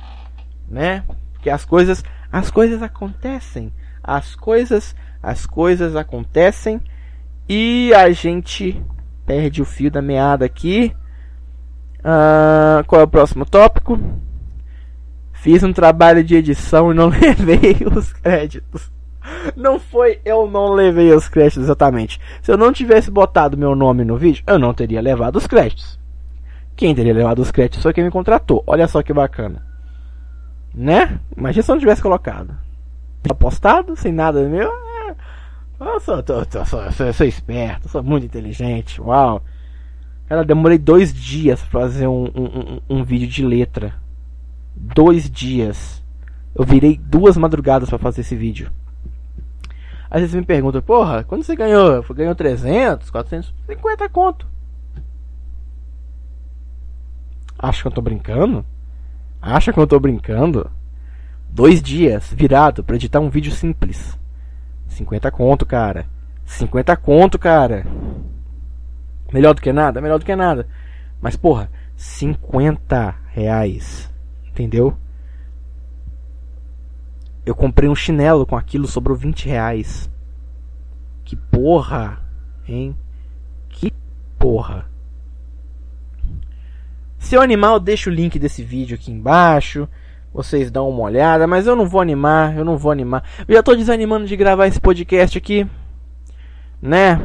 Né? 0.68 1.02
Que 1.40 1.50
as 1.50 1.64
coisas. 1.64 2.04
As 2.30 2.50
coisas 2.50 2.82
acontecem. 2.82 3.72
As 4.02 4.34
coisas 4.34 4.94
as 5.22 5.46
coisas 5.46 5.96
acontecem 5.96 6.80
e 7.48 7.92
a 7.94 8.10
gente 8.10 8.80
perde 9.26 9.60
o 9.60 9.64
fio 9.64 9.90
da 9.90 10.00
meada 10.00 10.44
aqui. 10.44 10.94
Uh, 11.98 12.84
qual 12.86 13.00
é 13.00 13.04
o 13.04 13.08
próximo 13.08 13.44
tópico? 13.44 13.98
Fiz 15.40 15.62
um 15.62 15.72
trabalho 15.72 16.22
de 16.22 16.36
edição 16.36 16.90
e 16.90 16.94
não 16.94 17.08
levei 17.10 17.76
os 17.94 18.12
créditos. 18.12 18.90
Não 19.56 19.78
foi, 19.78 20.20
eu 20.24 20.50
não 20.50 20.72
levei 20.72 21.12
os 21.12 21.28
créditos 21.28 21.64
exatamente. 21.64 22.20
Se 22.42 22.50
eu 22.50 22.56
não 22.56 22.72
tivesse 22.72 23.10
botado 23.10 23.56
meu 23.56 23.74
nome 23.74 24.04
no 24.04 24.16
vídeo, 24.16 24.42
eu 24.46 24.58
não 24.58 24.72
teria 24.72 25.00
levado 25.00 25.36
os 25.36 25.46
créditos. 25.46 25.98
Quem 26.74 26.94
teria 26.94 27.12
levado 27.12 27.40
os 27.40 27.50
créditos 27.50 27.82
foi 27.82 27.92
quem 27.92 28.04
me 28.04 28.10
contratou. 28.10 28.62
Olha 28.66 28.88
só 28.88 29.02
que 29.02 29.12
bacana. 29.12 29.66
Né? 30.74 31.20
Imagina 31.36 31.62
se 31.62 31.70
eu 31.70 31.74
não 31.74 31.80
tivesse 31.80 32.02
colocado. 32.02 32.56
Apostado, 33.28 33.96
sem 33.96 34.12
nada 34.12 34.48
meu, 34.48 34.72
eu 35.80 36.00
sou, 36.00 36.20
tô, 36.24 36.44
tô, 36.44 36.64
sou, 36.64 36.90
sou, 36.90 37.12
sou, 37.12 37.26
esperto, 37.26 37.88
sou 37.88 38.02
muito 38.02 38.26
inteligente, 38.26 39.00
uau. 39.00 39.44
Ela 40.28 40.44
demorei 40.44 40.76
dois 40.76 41.14
dias 41.14 41.60
pra 41.62 41.82
fazer 41.82 42.08
um, 42.08 42.24
um, 42.24 42.80
um, 42.90 43.04
vídeo 43.04 43.28
de 43.28 43.44
letra. 43.44 43.94
Dois 44.80 45.28
dias. 45.28 46.02
Eu 46.54 46.64
virei 46.64 46.96
duas 46.96 47.36
madrugadas 47.36 47.88
para 47.88 47.98
fazer 47.98 48.20
esse 48.20 48.36
vídeo. 48.36 48.70
Às 50.10 50.20
vezes 50.20 50.34
me 50.34 50.44
perguntam, 50.44 50.80
porra, 50.80 51.24
quando 51.24 51.42
você 51.42 51.54
ganhou? 51.54 52.02
Ganhou 52.14 52.34
300, 52.34 53.10
450 53.10 54.08
conto. 54.08 54.46
Acha 57.58 57.82
que 57.82 57.88
eu 57.88 57.92
tô 57.92 58.00
brincando? 58.00 58.64
Acha 59.42 59.72
que 59.72 59.78
eu 59.78 59.86
tô 59.86 59.98
brincando? 59.98 60.70
Dois 61.50 61.82
dias 61.82 62.32
virado 62.32 62.84
para 62.84 62.96
editar 62.96 63.20
um 63.20 63.30
vídeo 63.30 63.50
simples. 63.50 64.16
50 64.86 65.30
conto, 65.30 65.66
cara. 65.66 66.06
50 66.44 66.96
conto, 66.96 67.38
cara. 67.38 67.84
Melhor 69.32 69.54
do 69.54 69.60
que 69.60 69.72
nada? 69.72 70.00
Melhor 70.00 70.18
do 70.18 70.24
que 70.24 70.36
nada. 70.36 70.66
Mas, 71.20 71.36
porra, 71.36 71.68
50 71.96 73.14
reais. 73.32 74.08
Entendeu? 74.58 74.96
Eu 77.46 77.54
comprei 77.54 77.88
um 77.88 77.94
chinelo 77.94 78.44
com 78.44 78.56
aquilo, 78.56 78.88
sobrou 78.88 79.16
20 79.16 79.46
reais. 79.46 80.10
Que 81.24 81.36
porra, 81.36 82.20
hein? 82.66 82.96
Que 83.68 83.92
porra. 84.36 84.90
Seu 87.18 87.40
animal, 87.40 87.78
deixa 87.78 88.10
o 88.10 88.12
link 88.12 88.38
desse 88.38 88.64
vídeo 88.64 88.96
aqui 88.96 89.12
embaixo 89.12 89.88
vocês 90.32 90.70
dão 90.70 90.88
uma 90.88 91.02
olhada, 91.02 91.46
mas 91.46 91.66
eu 91.66 91.74
não 91.74 91.88
vou 91.88 92.00
animar, 92.00 92.56
eu 92.56 92.64
não 92.64 92.76
vou 92.76 92.92
animar. 92.92 93.24
Eu 93.46 93.54
já 93.54 93.62
tô 93.62 93.74
desanimando 93.74 94.26
de 94.26 94.36
gravar 94.36 94.66
esse 94.66 94.80
podcast 94.80 95.36
aqui, 95.36 95.66
né? 96.80 97.20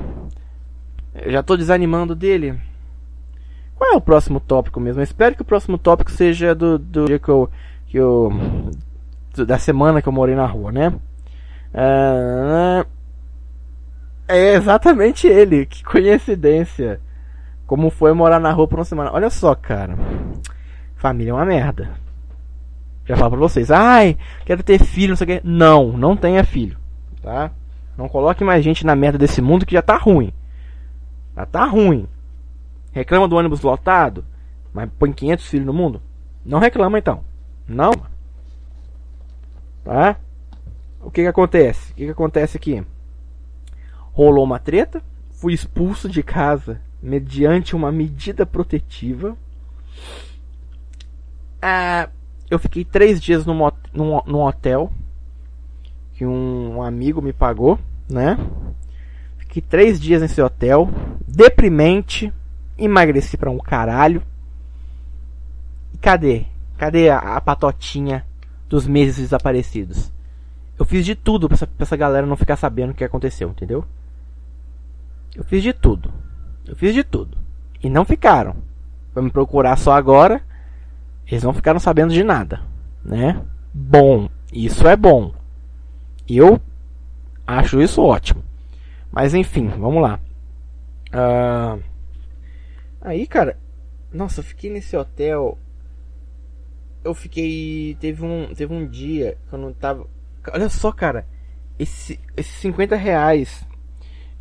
Eu 1.13 1.31
já 1.31 1.43
tô 1.43 1.55
desanimando 1.55 2.15
dele. 2.15 2.59
Qual 3.75 3.93
é 3.93 3.95
o 3.95 4.01
próximo 4.01 4.39
tópico 4.39 4.79
mesmo? 4.79 5.01
Eu 5.01 5.03
espero 5.03 5.35
que 5.35 5.41
o 5.41 5.45
próximo 5.45 5.77
tópico 5.77 6.11
seja 6.11 6.53
do, 6.53 6.77
do 6.77 7.05
dia 7.05 7.19
que 7.19 7.29
eu, 7.29 7.49
que 7.87 7.97
eu. 7.97 8.31
da 9.45 9.57
semana 9.57 10.01
que 10.01 10.07
eu 10.07 10.13
morei 10.13 10.35
na 10.35 10.45
rua, 10.45 10.71
né? 10.71 10.89
Uh, 11.73 12.85
é 14.27 14.53
exatamente 14.53 15.27
ele, 15.27 15.65
que 15.65 15.83
coincidência. 15.83 16.99
Como 17.65 17.89
foi 17.89 18.13
morar 18.13 18.39
na 18.39 18.51
rua 18.51 18.67
por 18.67 18.79
uma 18.79 18.85
semana. 18.85 19.11
Olha 19.11 19.29
só, 19.29 19.55
cara. 19.55 19.97
Família 20.95 21.31
é 21.31 21.33
uma 21.33 21.45
merda. 21.45 21.91
Já 23.05 23.17
falo 23.17 23.31
pra 23.31 23.39
vocês, 23.39 23.69
ai, 23.69 24.17
quero 24.45 24.63
ter 24.63 24.79
filho, 24.79 25.09
não 25.09 25.15
sei 25.17 25.25
o 25.25 25.27
que. 25.27 25.47
Não, 25.47 25.97
não 25.97 26.15
tenha 26.15 26.43
filho, 26.43 26.77
tá? 27.21 27.51
Não 27.97 28.07
coloque 28.07 28.43
mais 28.43 28.63
gente 28.63 28.85
na 28.85 28.95
merda 28.95 29.17
desse 29.17 29.41
mundo 29.41 29.65
que 29.65 29.73
já 29.73 29.81
tá 29.81 29.97
ruim. 29.97 30.31
Já 31.35 31.45
tá 31.45 31.65
ruim. 31.65 32.07
Reclama 32.93 33.27
do 33.27 33.35
ônibus 33.35 33.61
lotado, 33.61 34.23
mas 34.71 34.89
põe 34.97 35.11
500 35.11 35.45
filhos 35.47 35.65
no 35.65 35.73
mundo? 35.73 36.01
Não 36.45 36.59
reclama 36.59 36.97
então. 36.97 37.25
Não. 37.67 37.91
Tá? 39.83 40.17
O 41.01 41.11
que 41.11 41.23
que 41.23 41.27
acontece? 41.27 41.91
O 41.91 41.95
que 41.95 42.05
que 42.05 42.11
acontece 42.11 42.55
aqui? 42.55 42.85
Rolou 44.13 44.45
uma 44.45 44.59
treta, 44.59 45.01
fui 45.31 45.53
expulso 45.53 46.07
de 46.07 46.23
casa 46.23 46.79
mediante 47.01 47.75
uma 47.75 47.91
medida 47.91 48.45
protetiva. 48.45 49.35
Ah, 51.61 52.09
eu 52.49 52.59
fiquei 52.59 52.85
três 52.85 53.21
dias 53.21 53.45
num, 53.45 53.57
num, 53.91 54.21
num 54.25 54.41
hotel 54.41 54.91
que 56.13 56.25
um, 56.25 56.77
um 56.77 56.83
amigo 56.83 57.21
me 57.21 57.33
pagou, 57.33 57.79
né? 58.07 58.37
Fiquei 59.37 59.61
três 59.61 59.99
dias 59.99 60.21
nesse 60.21 60.41
hotel, 60.41 60.89
deprimente, 61.27 62.31
emagreci 62.85 63.37
para 63.37 63.49
um 63.49 63.57
caralho. 63.57 64.21
E 65.93 65.97
cadê? 65.97 66.45
Cadê 66.77 67.09
a, 67.09 67.17
a, 67.17 67.41
patotinha 67.41 68.25
dos 68.67 68.87
meses 68.87 69.17
desaparecidos? 69.17 70.11
Eu 70.77 70.85
fiz 70.85 71.05
de 71.05 71.15
tudo 71.15 71.47
pra 71.47 71.55
essa, 71.55 71.67
pra 71.67 71.83
essa 71.83 71.95
galera 71.95 72.25
não 72.25 72.35
ficar 72.35 72.55
sabendo 72.55 72.91
o 72.91 72.93
que 72.93 73.03
aconteceu, 73.03 73.49
entendeu? 73.49 73.85
Eu 75.35 75.43
fiz 75.43 75.61
de 75.61 75.73
tudo. 75.73 76.11
Eu 76.65 76.75
fiz 76.75 76.93
de 76.93 77.03
tudo. 77.03 77.37
E 77.81 77.89
não 77.89 78.05
ficaram. 78.05 78.55
pra 79.13 79.21
me 79.21 79.29
procurar 79.29 79.77
só 79.77 79.93
agora, 79.93 80.41
eles 81.27 81.43
não 81.43 81.53
ficaram 81.53 81.79
sabendo 81.79 82.13
de 82.13 82.23
nada, 82.23 82.61
né? 83.03 83.41
Bom, 83.73 84.29
isso 84.51 84.87
é 84.87 84.95
bom. 84.95 85.33
Eu 86.27 86.59
acho 87.45 87.81
isso 87.81 88.01
ótimo. 88.01 88.43
Mas 89.11 89.33
enfim, 89.33 89.67
vamos 89.67 90.01
lá. 90.01 90.19
Uh, 91.13 91.81
aí, 93.03 93.27
cara, 93.27 93.57
nossa, 94.11 94.39
eu 94.39 94.43
fiquei 94.43 94.69
nesse 94.69 94.95
hotel. 94.95 95.57
Eu 97.03 97.13
fiquei. 97.13 97.97
Teve 97.99 98.23
um, 98.23 98.53
teve 98.53 98.73
um 98.73 98.87
dia 98.87 99.37
que 99.47 99.55
eu 99.55 99.59
não 99.59 99.73
tava. 99.73 100.07
Olha 100.51 100.69
só, 100.69 100.91
cara. 100.91 101.25
Esse, 101.77 102.19
esses 102.37 102.53
50 102.57 102.95
reais 102.95 103.67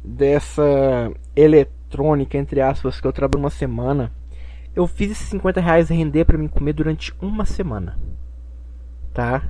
dessa 0.05 1.11
eletrônica, 1.35 2.37
entre 2.37 2.61
aspas, 2.61 3.01
que 3.01 3.07
eu 3.07 3.13
trabalho 3.13 3.41
uma 3.43 3.51
semana. 3.51 4.13
Eu 4.75 4.87
fiz 4.87 5.11
esses 5.11 5.29
50 5.29 5.61
reais 5.61 5.89
render 5.89 6.25
para 6.25 6.39
mim 6.39 6.49
comer 6.49 6.73
durante 6.73 7.13
uma 7.21 7.45
semana. 7.45 7.99
Tá? 9.13 9.43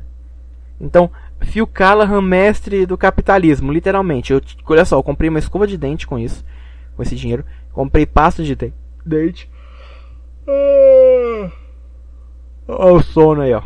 Então, 0.80 1.10
Phil 1.40 1.66
Callahan, 1.66 2.20
mestre 2.20 2.86
do 2.86 2.98
capitalismo, 2.98 3.72
literalmente. 3.72 4.32
Eu, 4.32 4.40
olha 4.66 4.84
só, 4.84 4.96
eu 4.96 5.02
comprei 5.02 5.28
uma 5.30 5.38
escova 5.38 5.66
de 5.66 5.76
dente 5.76 6.06
com 6.06 6.18
isso, 6.18 6.44
com 6.96 7.02
esse 7.02 7.14
dinheiro. 7.14 7.44
Comprei 7.72 8.04
pasta 8.04 8.42
de 8.42 8.54
dente. 8.54 8.81
Olha 12.68 12.92
o 12.94 13.02
sono 13.02 13.42
aí, 13.42 13.52
ó. 13.52 13.62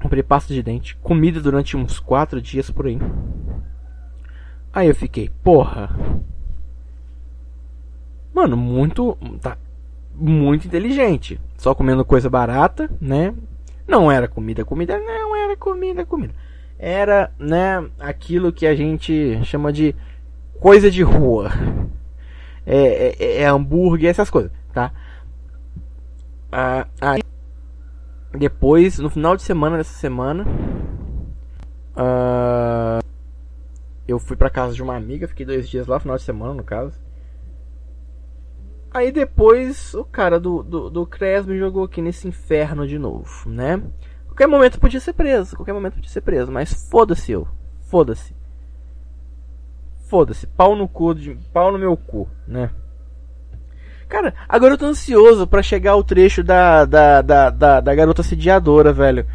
Comprei 0.00 0.22
pasta 0.22 0.54
de 0.54 0.62
dente, 0.62 0.96
comida 0.96 1.40
durante 1.40 1.76
uns 1.76 1.98
4 1.98 2.40
dias 2.40 2.70
por 2.70 2.86
aí. 2.86 2.98
Aí 4.72 4.86
eu 4.86 4.94
fiquei, 4.94 5.28
porra. 5.42 5.90
Mano, 8.32 8.56
muito. 8.56 9.18
Tá 9.40 9.56
muito 10.14 10.66
inteligente. 10.66 11.40
Só 11.56 11.74
comendo 11.74 12.04
coisa 12.04 12.30
barata, 12.30 12.88
né? 13.00 13.34
Não 13.86 14.12
era 14.12 14.28
comida, 14.28 14.64
comida, 14.64 14.98
não 14.98 15.34
era 15.34 15.56
comida, 15.56 16.04
comida. 16.04 16.34
Era, 16.78 17.32
né, 17.38 17.84
aquilo 17.98 18.52
que 18.52 18.66
a 18.66 18.74
gente 18.76 19.40
chama 19.44 19.72
de 19.72 19.96
coisa 20.60 20.90
de 20.90 21.02
rua. 21.02 21.50
É, 22.70 23.14
é, 23.18 23.42
é 23.42 23.46
hambúrguer, 23.46 24.10
essas 24.10 24.28
coisas, 24.28 24.52
tá? 24.74 24.92
Ah, 26.52 26.86
aí, 27.00 27.22
depois, 28.36 28.98
no 28.98 29.08
final 29.08 29.34
de 29.36 29.42
semana 29.42 29.78
dessa 29.78 29.94
semana, 29.94 30.44
ah, 31.96 32.98
eu 34.06 34.18
fui 34.18 34.36
pra 34.36 34.50
casa 34.50 34.74
de 34.74 34.82
uma 34.82 34.94
amiga, 34.94 35.26
fiquei 35.26 35.46
dois 35.46 35.66
dias 35.66 35.86
lá, 35.86 35.98
final 35.98 36.18
de 36.18 36.22
semana, 36.22 36.52
no 36.52 36.62
caso. 36.62 36.92
Aí 38.90 39.10
depois 39.10 39.94
o 39.94 40.04
cara 40.04 40.38
do, 40.38 40.62
do, 40.62 40.90
do 40.90 41.06
CRES 41.06 41.46
me 41.46 41.58
jogou 41.58 41.84
aqui 41.84 42.02
nesse 42.02 42.28
inferno 42.28 42.86
de 42.86 42.98
novo, 42.98 43.48
né? 43.48 43.82
Qualquer 44.26 44.46
momento 44.46 44.78
podia 44.78 45.00
ser 45.00 45.14
preso, 45.14 45.56
qualquer 45.56 45.72
momento 45.72 45.94
podia 45.94 46.10
ser 46.10 46.20
preso, 46.20 46.52
mas 46.52 46.88
foda-se 46.90 47.32
eu. 47.32 47.48
Foda-se. 47.80 48.37
Foda-se, 50.08 50.46
pau 50.46 50.74
no 50.74 50.88
cu, 50.88 51.14
de, 51.14 51.36
pau 51.52 51.70
no 51.70 51.78
meu 51.78 51.96
cu, 51.96 52.28
né? 52.46 52.70
Cara, 54.08 54.34
agora 54.48 54.74
eu 54.74 54.78
tô 54.78 54.86
ansioso 54.86 55.46
para 55.46 55.62
chegar 55.62 55.92
ao 55.92 56.02
trecho 56.02 56.42
da, 56.42 56.84
da, 56.84 57.20
da, 57.20 57.50
da, 57.50 57.80
da 57.80 57.94
garota 57.94 58.22
sediadora, 58.22 58.92
velho. 58.92 59.26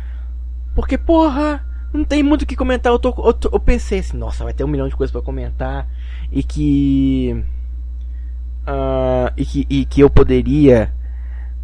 Porque, 0.76 0.98
porra, 0.98 1.64
não 1.94 2.04
tem 2.04 2.24
muito 2.24 2.42
o 2.42 2.46
que 2.46 2.56
comentar. 2.56 2.92
Eu, 2.92 2.98
tô, 2.98 3.14
eu, 3.24 3.34
tô, 3.34 3.50
eu 3.54 3.60
pensei 3.60 4.00
assim, 4.00 4.18
nossa, 4.18 4.44
vai 4.44 4.54
ter 4.54 4.64
um 4.64 4.68
milhão 4.68 4.88
de 4.88 4.96
coisas 4.96 5.12
para 5.12 5.22
comentar. 5.22 5.88
E 6.32 6.42
que 6.42 7.46
Uh, 8.64 9.28
e, 9.36 9.46
que, 9.46 9.68
e 9.70 9.86
que 9.86 10.00
eu 10.00 10.10
poderia, 10.10 10.94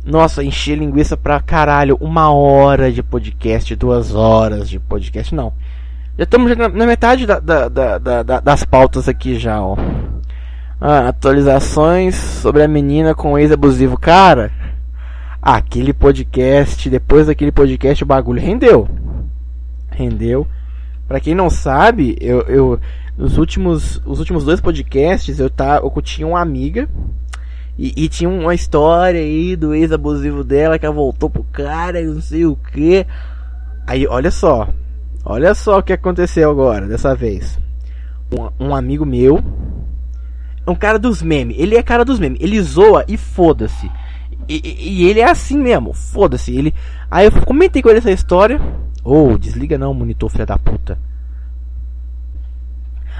nossa, 0.04 0.44
encher 0.44 0.78
linguiça 0.78 1.16
pra 1.16 1.40
caralho. 1.40 1.98
Uma 2.02 2.32
hora 2.32 2.92
de 2.92 3.02
podcast, 3.02 3.74
duas 3.76 4.14
horas 4.14 4.70
de 4.70 4.80
podcast, 4.80 5.34
não. 5.34 5.54
Já 6.20 6.24
estamos 6.26 6.54
na, 6.58 6.68
metade 6.86 7.26
da, 7.26 7.40
da, 7.40 7.70
da, 7.70 8.42
das 8.42 8.66
pautas 8.66 9.08
aqui 9.08 9.40
já, 9.40 9.62
ó. 9.62 9.78
Ah, 10.78 11.08
atualizações 11.08 12.14
sobre 12.14 12.62
a 12.62 12.68
menina 12.68 13.16
com 13.16 13.40
ex-abusivo. 13.40 13.98
Cara, 13.98 14.52
aquele 15.42 15.94
podcast, 15.94 16.90
depois 16.90 17.28
daquele 17.28 17.54
podcast, 17.54 18.04
o 18.04 18.06
bagulho 18.06 18.42
rendeu. 18.42 18.86
Rendeu. 19.92 20.46
Pra 21.08 21.22
quem 21.22 21.34
não 21.34 21.50
sabe, 21.50 22.18
eu, 22.20 22.42
eu, 22.42 22.80
nos 23.18 23.38
últimos, 23.38 24.02
os 24.06 24.20
últimos 24.20 24.44
dois 24.44 24.60
podcasts 24.60 25.40
eu, 25.40 25.50
tá, 25.50 25.78
eu 25.82 26.02
tinha 26.02 26.28
uma 26.28 26.42
amiga 26.42 26.90
e, 27.78 27.94
e 27.96 28.10
tinha 28.10 28.30
uma 28.30 28.54
história 28.54 29.22
aí 29.22 29.56
do 29.56 29.74
ex-abusivo 29.74 30.44
dela 30.44 30.78
que 30.78 30.86
ela 30.86 30.94
voltou 30.94 31.30
pro 31.30 31.46
cara 31.46 32.02
e 32.02 32.08
não 32.08 32.20
sei 32.20 32.46
o 32.46 32.58
que. 32.58 33.08
Aí, 33.88 34.06
olha 34.06 34.32
só. 34.32 34.68
Olha 35.32 35.54
só 35.54 35.78
o 35.78 35.84
que 35.84 35.94
aconteceu 35.94 36.50
agora, 36.50 36.88
dessa 36.88 37.14
vez. 37.14 37.60
Um, 38.32 38.70
um 38.70 38.76
amigo 38.76 39.06
meu. 39.06 39.40
É 40.66 40.72
um 40.72 40.76
cara 40.76 40.98
dos 40.98 41.22
memes. 41.22 41.56
Ele 41.60 41.78
é 41.78 41.84
cara 41.84 42.04
dos 42.04 42.18
memes. 42.18 42.40
Ele 42.42 42.60
zoa 42.60 43.06
e 43.08 43.16
foda-se. 43.16 43.92
E, 44.48 44.56
e, 44.56 45.04
e, 45.04 45.08
ele 45.08 45.20
é 45.20 45.30
assim 45.30 45.56
mesmo. 45.56 45.94
Foda-se. 45.94 46.58
Ele. 46.58 46.74
Aí 47.12 47.28
eu 47.28 47.32
comentei 47.46 47.80
com 47.80 47.90
ele 47.90 48.00
essa 48.00 48.10
história. 48.10 48.60
Ô, 49.04 49.34
oh, 49.34 49.38
desliga 49.38 49.78
não, 49.78 49.94
monitor, 49.94 50.32
filha 50.32 50.48
da 50.48 50.58
puta. 50.58 50.98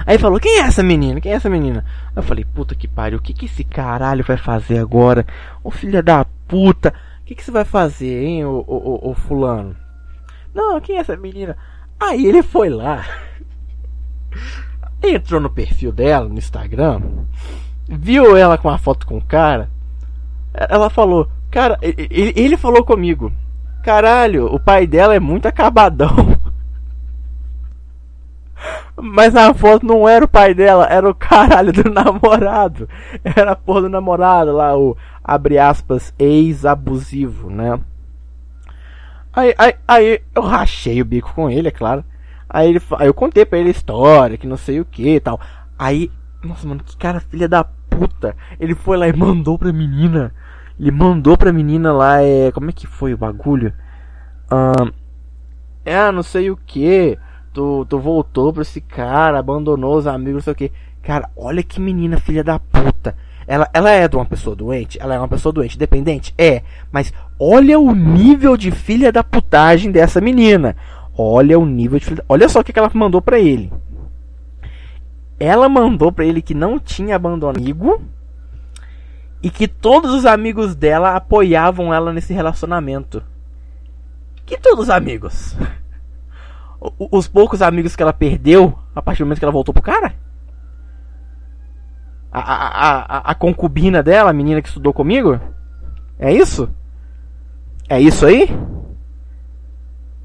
Aí 0.04 0.18
falou, 0.18 0.40
quem 0.40 0.58
é 0.58 0.62
essa 0.62 0.82
menina? 0.82 1.20
Quem 1.20 1.30
é 1.30 1.36
essa 1.36 1.48
menina? 1.48 1.84
Eu 2.16 2.24
falei, 2.24 2.44
puta 2.44 2.74
que 2.74 2.88
pariu, 2.88 3.20
o 3.20 3.22
que, 3.22 3.32
que 3.32 3.46
esse 3.46 3.62
caralho 3.62 4.24
vai 4.24 4.36
fazer 4.36 4.78
agora? 4.78 5.24
Ô 5.62 5.70
filha 5.70 6.02
da 6.02 6.26
puta, 6.48 6.92
o 7.20 7.24
que, 7.24 7.36
que 7.36 7.44
você 7.44 7.52
vai 7.52 7.64
fazer, 7.64 8.24
hein, 8.24 8.44
ô, 8.44 8.64
ô, 8.66 9.10
ô, 9.10 9.14
fulano? 9.14 9.76
Não, 10.52 10.80
quem 10.80 10.96
é 10.96 11.00
essa 11.00 11.16
menina? 11.16 11.56
Aí 12.00 12.26
ele 12.26 12.42
foi 12.42 12.70
lá, 12.70 13.04
entrou 15.02 15.38
no 15.38 15.50
perfil 15.50 15.92
dela 15.92 16.26
no 16.26 16.38
Instagram, 16.38 17.02
viu 17.86 18.36
ela 18.36 18.56
com 18.56 18.70
a 18.70 18.78
foto 18.78 19.06
com 19.06 19.18
o 19.18 19.24
cara, 19.24 19.68
ela 20.54 20.88
falou, 20.88 21.28
cara, 21.50 21.78
ele 21.82 22.56
falou 22.56 22.82
comigo, 22.84 23.30
caralho, 23.82 24.46
o 24.46 24.58
pai 24.58 24.86
dela 24.86 25.14
é 25.14 25.20
muito 25.20 25.46
acabadão. 25.46 26.40
Mas 28.96 29.32
na 29.32 29.54
foto 29.54 29.86
não 29.86 30.06
era 30.06 30.24
o 30.24 30.28
pai 30.28 30.52
dela, 30.52 30.86
era 30.86 31.08
o 31.08 31.14
caralho 31.14 31.72
do 31.72 31.88
namorado. 31.90 32.86
Era 33.24 33.52
a 33.52 33.56
porra 33.56 33.82
do 33.82 33.88
namorado 33.88 34.52
lá, 34.52 34.76
o 34.76 34.94
abre 35.24 35.58
aspas, 35.58 36.12
ex-abusivo, 36.18 37.48
né? 37.48 37.80
Aí, 39.32 39.54
aí, 39.56 39.74
aí 39.86 40.22
eu 40.34 40.42
rachei 40.42 41.00
o 41.00 41.04
bico 41.04 41.32
com 41.34 41.48
ele, 41.48 41.68
é 41.68 41.70
claro. 41.70 42.04
Aí, 42.48 42.68
ele, 42.68 42.82
aí 42.98 43.06
eu 43.06 43.14
contei 43.14 43.44
pra 43.44 43.58
ele 43.58 43.68
a 43.68 43.72
história, 43.72 44.36
que 44.36 44.46
não 44.46 44.56
sei 44.56 44.80
o 44.80 44.84
que 44.84 45.16
e 45.16 45.20
tal. 45.20 45.40
Aí, 45.78 46.10
nossa, 46.42 46.66
mano, 46.66 46.82
que 46.82 46.96
cara 46.96 47.20
filha 47.20 47.48
da 47.48 47.62
puta. 47.62 48.36
Ele 48.58 48.74
foi 48.74 48.96
lá 48.96 49.08
e 49.08 49.12
mandou 49.12 49.58
pra 49.58 49.72
menina. 49.72 50.34
Ele 50.78 50.90
mandou 50.90 51.36
pra 51.36 51.52
menina 51.52 51.92
lá, 51.92 52.22
é. 52.22 52.50
Como 52.52 52.70
é 52.70 52.72
que 52.72 52.86
foi 52.86 53.14
o 53.14 53.18
bagulho? 53.18 53.72
Ah, 54.50 54.90
é, 55.84 56.10
não 56.10 56.22
sei 56.22 56.50
o 56.50 56.56
que 56.56 57.18
tu, 57.52 57.84
tu 57.86 57.98
voltou 57.98 58.52
pra 58.52 58.62
esse 58.62 58.80
cara, 58.80 59.38
abandonou 59.38 59.96
os 59.96 60.06
amigos, 60.06 60.34
não 60.34 60.40
sei 60.40 60.52
o 60.52 60.56
que. 60.56 60.72
Cara, 61.02 61.28
olha 61.36 61.62
que 61.62 61.80
menina 61.80 62.18
filha 62.18 62.44
da 62.44 62.58
puta. 62.58 63.16
Ela, 63.50 63.68
ela 63.72 63.90
é 63.90 64.06
de 64.06 64.14
uma 64.14 64.24
pessoa 64.24 64.54
doente? 64.54 64.96
Ela 65.02 65.16
é 65.16 65.18
uma 65.18 65.26
pessoa 65.26 65.52
doente, 65.52 65.76
dependente? 65.76 66.32
É. 66.38 66.62
Mas 66.92 67.12
olha 67.36 67.80
o 67.80 67.92
nível 67.92 68.56
de 68.56 68.70
filha 68.70 69.10
da 69.10 69.24
putagem 69.24 69.90
dessa 69.90 70.20
menina. 70.20 70.76
Olha 71.18 71.58
o 71.58 71.66
nível 71.66 71.98
de 71.98 72.04
filha... 72.04 72.24
Olha 72.28 72.48
só 72.48 72.60
o 72.60 72.64
que 72.64 72.78
ela 72.78 72.88
mandou 72.94 73.20
pra 73.20 73.40
ele. 73.40 73.72
Ela 75.36 75.68
mandou 75.68 76.12
pra 76.12 76.24
ele 76.24 76.40
que 76.40 76.54
não 76.54 76.78
tinha 76.78 77.16
abandonado 77.16 77.58
amigo 77.58 78.00
e 79.42 79.50
que 79.50 79.66
todos 79.66 80.12
os 80.14 80.24
amigos 80.24 80.76
dela 80.76 81.16
apoiavam 81.16 81.92
ela 81.92 82.12
nesse 82.12 82.32
relacionamento. 82.32 83.20
Que 84.46 84.58
todos 84.58 84.84
os 84.84 84.90
amigos? 84.90 85.56
os 87.10 87.26
poucos 87.26 87.62
amigos 87.62 87.96
que 87.96 88.02
ela 88.04 88.12
perdeu 88.12 88.78
a 88.94 89.02
partir 89.02 89.24
do 89.24 89.26
momento 89.26 89.40
que 89.40 89.44
ela 89.44 89.50
voltou 89.50 89.74
pro 89.74 89.82
cara? 89.82 90.14
A, 92.32 92.40
a, 92.40 93.30
a, 93.32 93.34
concubina 93.34 94.02
dela, 94.02 94.30
a 94.30 94.32
menina 94.32 94.62
que 94.62 94.68
estudou 94.68 94.92
comigo? 94.92 95.40
É 96.18 96.32
isso? 96.32 96.68
É 97.88 98.00
isso 98.00 98.24
aí? 98.24 98.48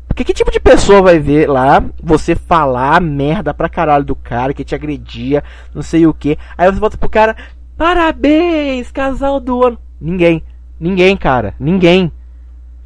Porque 0.07 0.23
que 0.23 0.33
tipo 0.33 0.51
de 0.51 0.59
pessoa 0.59 1.01
vai 1.01 1.19
ver 1.19 1.49
lá 1.49 1.83
você 2.01 2.35
falar 2.35 3.01
merda 3.01 3.53
pra 3.53 3.67
caralho 3.67 4.05
do 4.05 4.15
cara 4.15 4.53
que 4.53 4.63
te 4.63 4.75
agredia, 4.75 5.43
não 5.73 5.81
sei 5.81 6.05
o 6.05 6.13
que. 6.13 6.37
Aí 6.57 6.71
você 6.71 6.79
volta 6.79 6.97
pro 6.97 7.09
cara, 7.09 7.35
parabéns, 7.75 8.91
casal 8.91 9.39
do 9.39 9.65
ano. 9.65 9.77
Ninguém. 9.99 10.43
Ninguém, 10.79 11.17
cara. 11.17 11.55
Ninguém. 11.59 12.11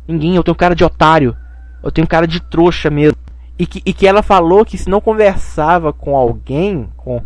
Ninguém. 0.07 0.35
Eu 0.35 0.43
tenho 0.43 0.55
cara 0.55 0.73
de 0.73 0.83
otário. 0.83 1.35
Eu 1.83 1.91
tenho 1.91 2.07
cara 2.07 2.25
de 2.25 2.41
trouxa 2.41 2.89
mesmo. 2.89 3.17
E 3.57 3.65
que, 3.65 3.81
e 3.85 3.93
que 3.93 4.07
ela 4.07 4.23
falou 4.23 4.63
que 4.63 4.77
se 4.77 4.89
não 4.89 5.01
conversava 5.01 5.91
com 5.91 6.15
alguém, 6.15 6.89
com. 6.95 7.21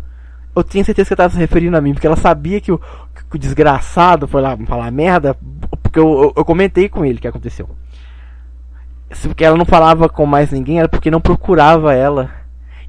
Eu 0.54 0.62
tinha 0.62 0.84
certeza 0.84 1.08
que 1.08 1.12
ela 1.14 1.26
estava 1.26 1.34
se 1.34 1.40
referindo 1.40 1.76
a 1.76 1.80
mim, 1.80 1.92
porque 1.92 2.06
ela 2.06 2.16
sabia 2.16 2.60
que 2.60 2.70
o, 2.70 2.78
que 2.78 3.36
o 3.36 3.38
desgraçado 3.38 4.28
foi 4.28 4.40
lá 4.40 4.56
falar 4.66 4.90
merda, 4.90 5.36
porque 5.82 5.98
eu, 5.98 6.22
eu, 6.22 6.32
eu 6.36 6.44
comentei 6.44 6.88
com 6.88 7.04
ele 7.04 7.18
o 7.18 7.20
que 7.20 7.28
aconteceu. 7.28 7.68
Porque 9.22 9.44
ela 9.44 9.56
não 9.56 9.64
falava 9.64 10.08
com 10.08 10.26
mais 10.26 10.50
ninguém, 10.50 10.78
era 10.78 10.88
porque 10.88 11.10
não 11.10 11.20
procurava 11.20 11.92
ela. 11.92 12.30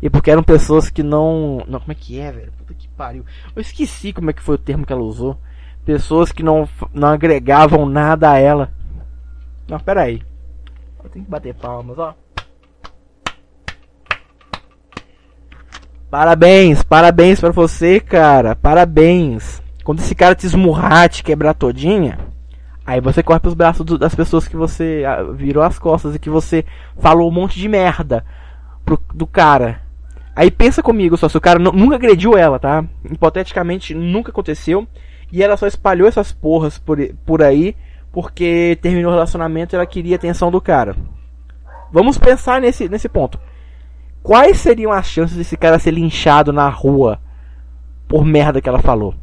E 0.02 0.10
porque 0.10 0.30
eram 0.30 0.44
pessoas 0.44 0.90
que 0.90 1.02
não. 1.02 1.64
Não, 1.68 1.80
como 1.80 1.92
é 1.92 1.96
que 1.96 2.20
é, 2.20 2.32
velho? 2.32 2.52
Puta 2.52 2.74
que 2.74 2.88
pariu. 2.90 3.26
Eu 3.56 3.62
esqueci 3.62 4.14
como 4.14 4.30
é 4.30 4.34
que 4.34 4.42
foi 4.42 4.56
o 4.56 4.60
termo 4.60 4.86
que 4.86 4.94
ela 4.94 5.02
usou. 5.02 5.38
Pessoas 5.84 6.32
que 6.32 6.44
não, 6.44 6.68
não 6.94 7.10
agregavam 7.10 7.86
nada 7.86 8.32
a 8.32 8.38
ela. 8.38 8.72
Não, 9.68 9.80
pera 9.80 10.04
aí. 10.04 10.22
Eu 11.04 11.10
tenho 11.10 11.26
que 11.26 11.32
bater 11.32 11.54
palmas, 11.56 11.98
ó. 11.98 12.14
Parabéns, 16.10 16.84
parabéns 16.84 17.40
pra 17.40 17.52
você, 17.52 18.00
cara. 18.00 18.56
Parabéns. 18.56 19.62
Quando 19.84 20.00
esse 20.00 20.16
cara 20.16 20.36
te 20.36 20.46
esmurrar, 20.46 21.10
te 21.10 21.24
quebrar 21.24 21.54
todinha, 21.54 22.18
aí 22.86 23.00
você 23.00 23.22
corre 23.22 23.40
pros 23.40 23.54
braços 23.54 23.86
do, 23.86 23.98
das 23.98 24.16
pessoas 24.16 24.48
que 24.48 24.56
você 24.56 25.04
ah, 25.06 25.24
virou 25.24 25.64
as 25.64 25.78
costas 25.78 26.16
e 26.16 26.20
que 26.20 26.30
você 26.30 26.66
falou 27.00 27.30
um 27.30 27.34
monte 27.34 27.60
de 27.60 27.68
merda 27.68 28.26
pro, 28.84 29.00
do 29.14 29.28
cara. 29.28 29.82
Aí 30.36 30.52
pensa 30.52 30.84
comigo 30.84 31.16
só, 31.16 31.30
se 31.30 31.38
o 31.38 31.42
cara 31.42 31.60
nunca 31.60 31.96
agrediu 31.96 32.38
ela, 32.38 32.60
tá? 32.60 32.84
Hipoteticamente 33.10 33.94
nunca 33.94 34.32
aconteceu. 34.32 34.88
E 35.32 35.44
ela 35.44 35.58
só 35.58 35.68
espalhou 35.68 36.08
essas 36.08 36.32
porras 36.32 36.78
por, 36.78 36.98
por 37.26 37.42
aí 37.42 37.76
porque 38.16 38.78
terminou 38.82 39.12
o 39.12 39.14
relacionamento 39.14 39.74
e 39.74 39.76
ela 39.76 39.86
queria 39.86 40.16
a 40.16 40.18
atenção 40.18 40.50
do 40.50 40.62
cara. 40.62 40.96
Vamos 41.92 42.18
pensar 42.18 42.62
nesse, 42.62 42.88
nesse 42.88 43.10
ponto. 43.10 43.38
Quais 44.26 44.58
seriam 44.58 44.92
as 44.92 45.06
chances 45.06 45.38
desse 45.38 45.56
cara 45.56 45.78
ser 45.78 45.92
linchado 45.92 46.52
na 46.52 46.68
rua 46.68 47.20
por 48.08 48.26
merda 48.26 48.60
que 48.60 48.68
ela 48.68 48.82
falou? 48.82 49.14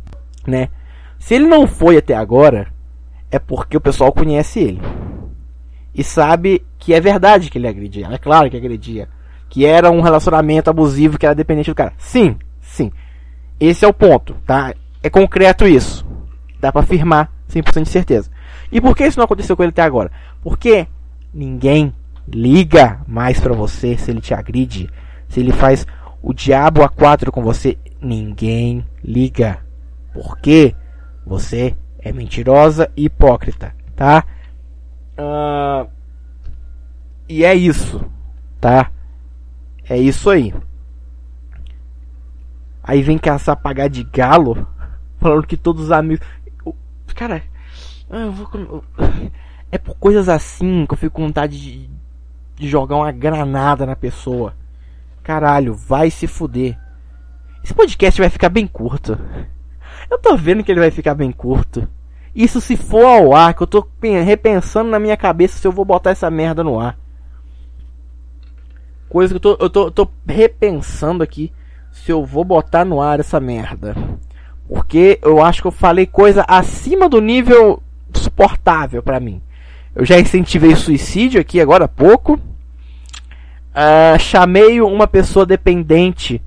né? 0.46 0.68
Se 1.18 1.34
ele 1.34 1.46
não 1.46 1.66
foi 1.66 1.96
até 1.96 2.14
agora, 2.14 2.68
é 3.30 3.38
porque 3.38 3.76
o 3.76 3.80
pessoal 3.80 4.12
conhece 4.12 4.60
ele. 4.60 4.80
E 5.94 6.02
sabe 6.02 6.64
que 6.78 6.94
é 6.94 7.00
verdade 7.00 7.50
que 7.50 7.58
ele 7.58 7.68
agredia. 7.68 8.08
É 8.10 8.18
claro 8.18 8.50
que 8.50 8.56
agredia. 8.56 9.08
Que 9.48 9.66
era 9.66 9.90
um 9.90 10.00
relacionamento 10.00 10.70
abusivo, 10.70 11.18
que 11.18 11.26
era 11.26 11.34
dependente 11.34 11.70
do 11.70 11.74
cara. 11.74 11.92
Sim, 11.98 12.36
sim. 12.60 12.90
Esse 13.60 13.84
é 13.84 13.88
o 13.88 13.92
ponto, 13.92 14.34
tá? 14.46 14.74
É 15.02 15.10
concreto 15.10 15.66
isso. 15.66 16.04
Dá 16.58 16.72
para 16.72 16.82
afirmar 16.82 17.30
100% 17.50 17.82
de 17.82 17.88
certeza. 17.88 18.30
E 18.70 18.80
por 18.80 18.96
que 18.96 19.04
isso 19.06 19.18
não 19.18 19.24
aconteceu 19.24 19.56
com 19.56 19.62
ele 19.62 19.70
até 19.70 19.82
agora? 19.82 20.10
Porque 20.42 20.86
ninguém 21.32 21.94
liga 22.26 23.00
mais 23.06 23.40
para 23.40 23.54
você 23.54 23.96
se 23.96 24.10
ele 24.10 24.20
te 24.20 24.34
agride, 24.34 24.90
se 25.28 25.40
ele 25.40 25.52
faz 25.52 25.86
o 26.22 26.32
diabo 26.32 26.82
a 26.82 26.88
quatro 26.88 27.32
com 27.32 27.42
você, 27.42 27.76
ninguém 28.00 28.86
liga. 29.02 29.58
Porque 30.12 30.74
você 31.26 31.76
é 31.98 32.12
mentirosa 32.12 32.90
e 32.96 33.06
hipócrita, 33.06 33.74
tá? 33.96 34.24
Uh, 35.18 35.88
e 37.28 37.44
é 37.44 37.54
isso, 37.54 38.04
tá? 38.60 38.90
É 39.88 39.96
isso 39.96 40.30
aí. 40.30 40.54
Aí 42.82 43.02
vem 43.02 43.18
caçar 43.18 43.56
pagar 43.56 43.88
de 43.88 44.04
galo, 44.04 44.66
falando 45.18 45.46
que 45.46 45.56
todos 45.56 45.84
os 45.84 45.92
amigos. 45.92 46.26
Cara, 47.14 47.42
eu 48.10 48.32
vou. 48.32 48.84
É 49.74 49.78
por 49.78 49.94
coisas 49.96 50.28
assim 50.28 50.84
que 50.84 50.92
eu 50.92 50.98
fico 50.98 51.16
com 51.16 51.26
vontade 51.28 51.58
de, 51.58 51.88
de 52.56 52.68
jogar 52.68 52.96
uma 52.96 53.12
granada 53.12 53.86
na 53.86 53.96
pessoa. 53.96 54.54
Caralho, 55.22 55.74
vai 55.74 56.10
se 56.10 56.26
fuder. 56.26 56.78
Esse 57.62 57.72
podcast 57.72 58.20
vai 58.20 58.30
ficar 58.30 58.48
bem 58.48 58.66
curto. 58.66 59.18
Eu 60.10 60.18
tô 60.18 60.36
vendo 60.36 60.64
que 60.64 60.70
ele 60.70 60.80
vai 60.80 60.90
ficar 60.90 61.14
bem 61.14 61.30
curto. 61.30 61.88
Isso 62.34 62.60
se 62.60 62.76
for 62.76 63.04
ao 63.04 63.34
ar, 63.34 63.54
que 63.54 63.62
eu 63.62 63.66
tô 63.66 63.86
repensando 64.24 64.90
na 64.90 64.98
minha 64.98 65.16
cabeça 65.16 65.58
se 65.58 65.66
eu 65.66 65.72
vou 65.72 65.84
botar 65.84 66.10
essa 66.10 66.30
merda 66.30 66.64
no 66.64 66.80
ar. 66.80 66.98
Coisa 69.08 69.32
que 69.32 69.36
eu 69.36 69.56
tô, 69.56 69.64
eu 69.64 69.70
tô, 69.70 69.90
tô 69.90 70.08
repensando 70.26 71.22
aqui 71.22 71.52
se 71.90 72.10
eu 72.10 72.24
vou 72.24 72.44
botar 72.44 72.84
no 72.84 73.00
ar 73.00 73.20
essa 73.20 73.38
merda. 73.38 73.94
Porque 74.66 75.18
eu 75.22 75.42
acho 75.42 75.60
que 75.60 75.68
eu 75.68 75.72
falei 75.72 76.06
coisa 76.06 76.44
acima 76.48 77.08
do 77.08 77.20
nível 77.20 77.82
suportável 78.14 79.02
para 79.02 79.20
mim. 79.20 79.42
Eu 79.94 80.04
já 80.04 80.18
incentivei 80.18 80.74
suicídio 80.74 81.40
aqui 81.40 81.60
agora 81.60 81.84
há 81.84 81.88
pouco. 81.88 82.34
Uh, 82.34 84.18
chamei 84.18 84.80
uma 84.80 85.06
pessoa 85.06 85.46
dependente 85.46 86.42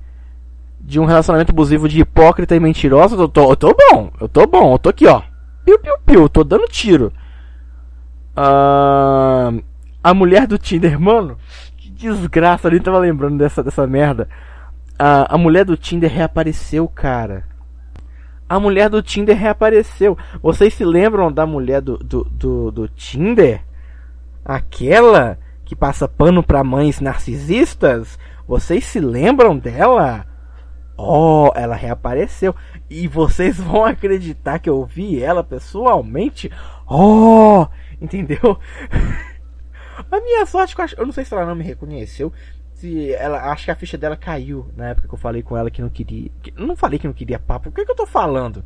de 0.80 1.00
um 1.00 1.04
relacionamento 1.04 1.50
abusivo 1.50 1.88
de 1.88 2.00
hipócrita 2.00 2.54
e 2.54 2.60
mentirosa, 2.60 3.16
eu 3.16 3.28
tô, 3.28 3.50
eu 3.50 3.56
tô 3.56 3.74
bom, 3.74 4.10
eu 4.20 4.28
tô 4.28 4.46
bom, 4.46 4.74
eu 4.74 4.78
tô 4.78 4.88
aqui, 4.90 5.06
ó. 5.06 5.22
Piu, 5.64 5.78
piu, 5.80 5.94
piu, 6.06 6.28
tô 6.28 6.44
dando 6.44 6.68
tiro. 6.68 7.12
Uh, 8.36 9.60
a 10.02 10.14
mulher 10.14 10.46
do 10.46 10.56
Tinder, 10.56 11.00
mano, 11.00 11.36
que 11.76 11.90
desgraça, 11.90 12.68
eu 12.68 12.72
nem 12.72 12.80
tava 12.80 12.98
lembrando 12.98 13.36
dessa, 13.36 13.64
dessa 13.64 13.84
merda. 13.84 14.28
Uh, 14.94 15.26
a 15.28 15.36
mulher 15.36 15.64
do 15.64 15.76
Tinder 15.76 16.10
reapareceu, 16.10 16.86
cara. 16.86 17.44
A 18.48 18.60
mulher 18.60 18.88
do 18.88 19.02
Tinder 19.02 19.36
reapareceu. 19.36 20.16
Vocês 20.40 20.72
se 20.74 20.84
lembram 20.84 21.32
da 21.32 21.44
mulher 21.44 21.80
do, 21.80 21.98
do, 21.98 22.24
do, 22.24 22.70
do 22.70 22.88
Tinder? 22.88 23.62
Aquela 24.44 25.38
que 25.64 25.74
passa 25.74 26.06
pano 26.06 26.42
pra 26.42 26.62
mães 26.62 27.00
narcisistas? 27.00 28.18
Vocês 28.46 28.84
se 28.84 29.00
lembram 29.00 29.58
dela? 29.58 30.24
Oh, 30.96 31.50
ela 31.56 31.74
reapareceu. 31.74 32.54
E 32.88 33.08
vocês 33.08 33.58
vão 33.58 33.84
acreditar 33.84 34.60
que 34.60 34.70
eu 34.70 34.84
vi 34.84 35.20
ela 35.20 35.42
pessoalmente? 35.42 36.50
Oh, 36.88 37.66
entendeu? 38.00 38.58
a 40.10 40.20
minha 40.20 40.46
sorte, 40.46 40.76
eu 40.96 41.04
não 41.04 41.12
sei 41.12 41.24
se 41.24 41.34
ela 41.34 41.44
não 41.44 41.56
me 41.56 41.64
reconheceu. 41.64 42.32
Se 42.76 43.12
ela, 43.14 43.50
acho 43.50 43.64
que 43.64 43.70
a 43.70 43.76
ficha 43.76 43.96
dela 43.96 44.16
caiu 44.16 44.70
na 44.76 44.88
época 44.88 45.08
que 45.08 45.14
eu 45.14 45.18
falei 45.18 45.42
com 45.42 45.56
ela 45.56 45.70
que 45.70 45.82
não 45.82 45.88
queria. 45.88 46.30
Que, 46.42 46.52
não 46.56 46.76
falei 46.76 46.98
que 46.98 47.06
não 47.06 47.14
queria 47.14 47.38
papo. 47.38 47.68
O 47.68 47.72
que, 47.72 47.84
que 47.84 47.90
eu 47.90 47.96
tô 47.96 48.06
falando? 48.06 48.64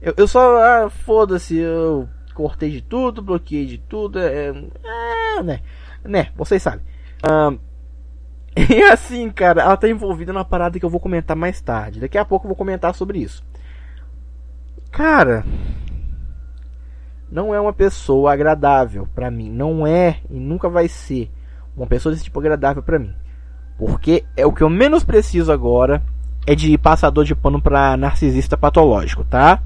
Eu, 0.00 0.14
eu 0.16 0.28
só. 0.28 0.58
Ah, 0.62 0.90
Foda-se, 0.90 1.56
eu 1.56 2.08
cortei 2.34 2.70
de 2.70 2.82
tudo, 2.82 3.22
bloqueei 3.22 3.66
de 3.66 3.78
tudo. 3.78 4.18
É, 4.18 4.48
é, 4.48 5.42
né? 5.42 5.60
Né, 6.04 6.28
vocês 6.36 6.62
sabem. 6.62 6.84
Um, 7.28 7.58
E 8.70 8.82
assim, 8.84 9.30
cara, 9.30 9.62
ela 9.62 9.76
tá 9.76 9.88
envolvida 9.88 10.32
numa 10.32 10.44
parada 10.44 10.78
que 10.78 10.84
eu 10.84 10.90
vou 10.90 11.00
comentar 11.00 11.36
mais 11.36 11.60
tarde. 11.60 12.00
Daqui 12.00 12.16
a 12.16 12.24
pouco 12.24 12.46
eu 12.46 12.48
vou 12.48 12.56
comentar 12.56 12.94
sobre 12.94 13.18
isso. 13.18 13.44
Cara, 14.92 15.44
não 17.30 17.52
é 17.52 17.60
uma 17.60 17.72
pessoa 17.72 18.32
agradável 18.32 19.08
para 19.12 19.30
mim. 19.30 19.50
Não 19.50 19.86
é 19.86 20.20
e 20.30 20.38
nunca 20.38 20.68
vai 20.68 20.88
ser 20.88 21.30
uma 21.76 21.86
pessoa 21.86 22.12
desse 22.12 22.24
tipo 22.24 22.38
agradável 22.38 22.82
para 22.82 22.98
mim. 22.98 23.12
Porque 23.78 24.24
é 24.36 24.46
o 24.46 24.52
que 24.52 24.62
eu 24.62 24.70
menos 24.70 25.04
preciso 25.04 25.50
agora 25.52 26.02
é 26.46 26.54
de 26.54 26.76
passador 26.78 27.24
de 27.24 27.34
pano 27.34 27.60
para 27.60 27.96
narcisista 27.96 28.56
patológico, 28.56 29.24
tá? 29.24 29.60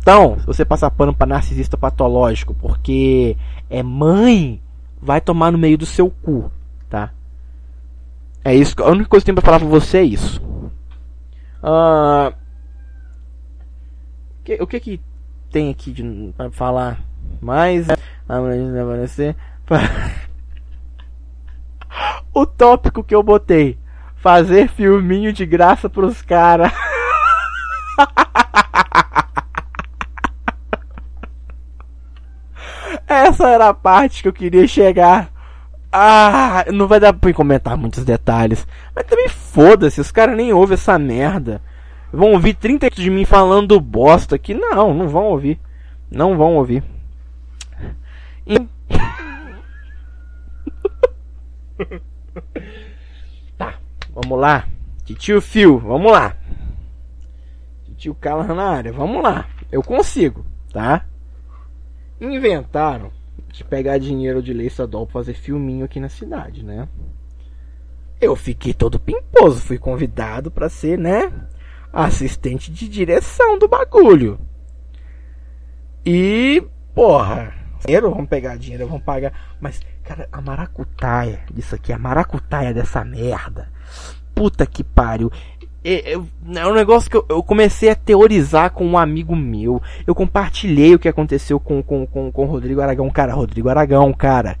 Então, 0.00 0.38
se 0.38 0.46
você 0.46 0.64
passar 0.64 0.90
pano 0.90 1.14
para 1.14 1.26
narcisista 1.26 1.76
patológico 1.76 2.54
porque 2.54 3.36
é 3.68 3.82
mãe, 3.82 4.60
vai 5.00 5.20
tomar 5.20 5.50
no 5.50 5.58
meio 5.58 5.78
do 5.78 5.86
seu 5.86 6.10
cu, 6.10 6.50
tá? 6.88 7.10
É 8.44 8.54
isso. 8.54 8.74
A 8.80 8.90
única 8.90 9.08
coisa 9.08 9.24
que 9.24 9.30
eu 9.30 9.34
tenho 9.34 9.42
pra 9.42 9.44
falar 9.44 9.58
pra 9.58 9.68
você 9.68 9.98
é 9.98 10.04
isso. 10.04 10.40
Uh, 11.62 12.32
que, 14.44 14.62
o 14.62 14.66
que 14.66 14.78
que 14.78 15.00
tem 15.50 15.70
aqui 15.70 15.92
de, 15.92 16.32
pra 16.36 16.50
falar 16.50 17.00
mais? 17.40 17.88
o 22.36 22.44
tópico 22.44 23.02
que 23.02 23.14
eu 23.14 23.22
botei. 23.22 23.78
Fazer 24.16 24.68
filminho 24.68 25.32
de 25.32 25.46
graça 25.46 25.88
pros 25.88 26.20
caras. 26.20 26.70
Essa 33.08 33.48
era 33.48 33.70
a 33.70 33.74
parte 33.74 34.20
que 34.20 34.28
eu 34.28 34.34
queria 34.34 34.68
chegar. 34.68 35.32
Ah, 35.90 36.66
não 36.70 36.86
vai 36.86 37.00
dar 37.00 37.14
pra 37.14 37.32
comentar 37.32 37.74
muitos 37.74 38.04
detalhes. 38.04 38.68
Mas 38.94 39.06
também 39.06 39.30
foda-se, 39.30 39.98
os 39.98 40.10
caras 40.10 40.36
nem 40.36 40.52
ouvem 40.52 40.74
essa 40.74 40.98
merda. 40.98 41.62
Vão 42.12 42.32
ouvir 42.32 42.52
30 42.52 42.90
de 42.90 43.08
mim 43.08 43.24
falando 43.24 43.80
bosta 43.80 44.36
aqui. 44.36 44.52
Não, 44.52 44.92
não 44.92 45.08
vão 45.08 45.24
ouvir. 45.24 45.58
Não 46.10 46.36
vão 46.36 46.56
ouvir. 46.56 46.84
E... 48.46 48.58
tá, 53.56 53.78
vamos 54.10 54.38
lá. 54.38 54.66
Titio 55.04 55.40
Fio, 55.40 55.78
vamos 55.78 56.10
lá. 56.10 56.36
Titio 57.84 58.14
Cala 58.14 58.44
na 58.44 58.70
área, 58.70 58.92
vamos 58.92 59.22
lá. 59.22 59.48
Eu 59.70 59.82
consigo, 59.82 60.44
tá? 60.72 61.04
Inventaram 62.20 63.10
de 63.52 63.64
pegar 63.64 63.98
dinheiro 63.98 64.42
de 64.42 64.52
Lei 64.52 64.66
Estadual 64.66 65.06
pra 65.06 65.14
fazer 65.14 65.34
filminho 65.34 65.84
aqui 65.84 66.00
na 66.00 66.08
cidade, 66.08 66.64
né? 66.64 66.88
Eu 68.20 68.34
fiquei 68.34 68.72
todo 68.72 68.98
pimposo, 68.98 69.60
fui 69.60 69.78
convidado 69.78 70.50
para 70.50 70.68
ser, 70.68 70.98
né? 70.98 71.32
Assistente 71.92 72.70
de 72.70 72.88
direção 72.88 73.58
do 73.58 73.68
bagulho. 73.68 74.38
E, 76.04 76.62
porra, 76.94 77.54
dinheiro, 77.84 78.10
vamos 78.10 78.28
pegar 78.28 78.56
dinheiro, 78.56 78.86
vamos 78.86 79.02
pagar. 79.02 79.32
Mas, 79.60 79.80
cara, 80.04 80.28
a 80.32 80.40
maracutaia 80.40 81.40
disso 81.52 81.74
aqui, 81.74 81.92
a 81.92 81.98
maracutaia 81.98 82.72
dessa 82.72 83.04
merda. 83.04 83.68
Puta 84.34 84.66
que 84.66 84.84
pariu. 84.84 85.30
É, 85.88 86.16
um 86.18 86.74
negócio 86.74 87.08
que 87.08 87.16
eu, 87.16 87.24
eu, 87.28 87.42
comecei 87.44 87.88
a 87.88 87.94
teorizar 87.94 88.70
com 88.70 88.84
um 88.84 88.98
amigo 88.98 89.36
meu. 89.36 89.80
Eu 90.04 90.16
compartilhei 90.16 90.94
o 90.94 90.98
que 90.98 91.08
aconteceu 91.08 91.60
com, 91.60 91.80
com, 91.80 92.04
com, 92.04 92.32
com 92.32 92.44
o 92.44 92.48
Rodrigo 92.48 92.80
Aragão. 92.80 93.08
Cara, 93.08 93.32
Rodrigo 93.32 93.68
Aragão, 93.68 94.12
cara. 94.12 94.58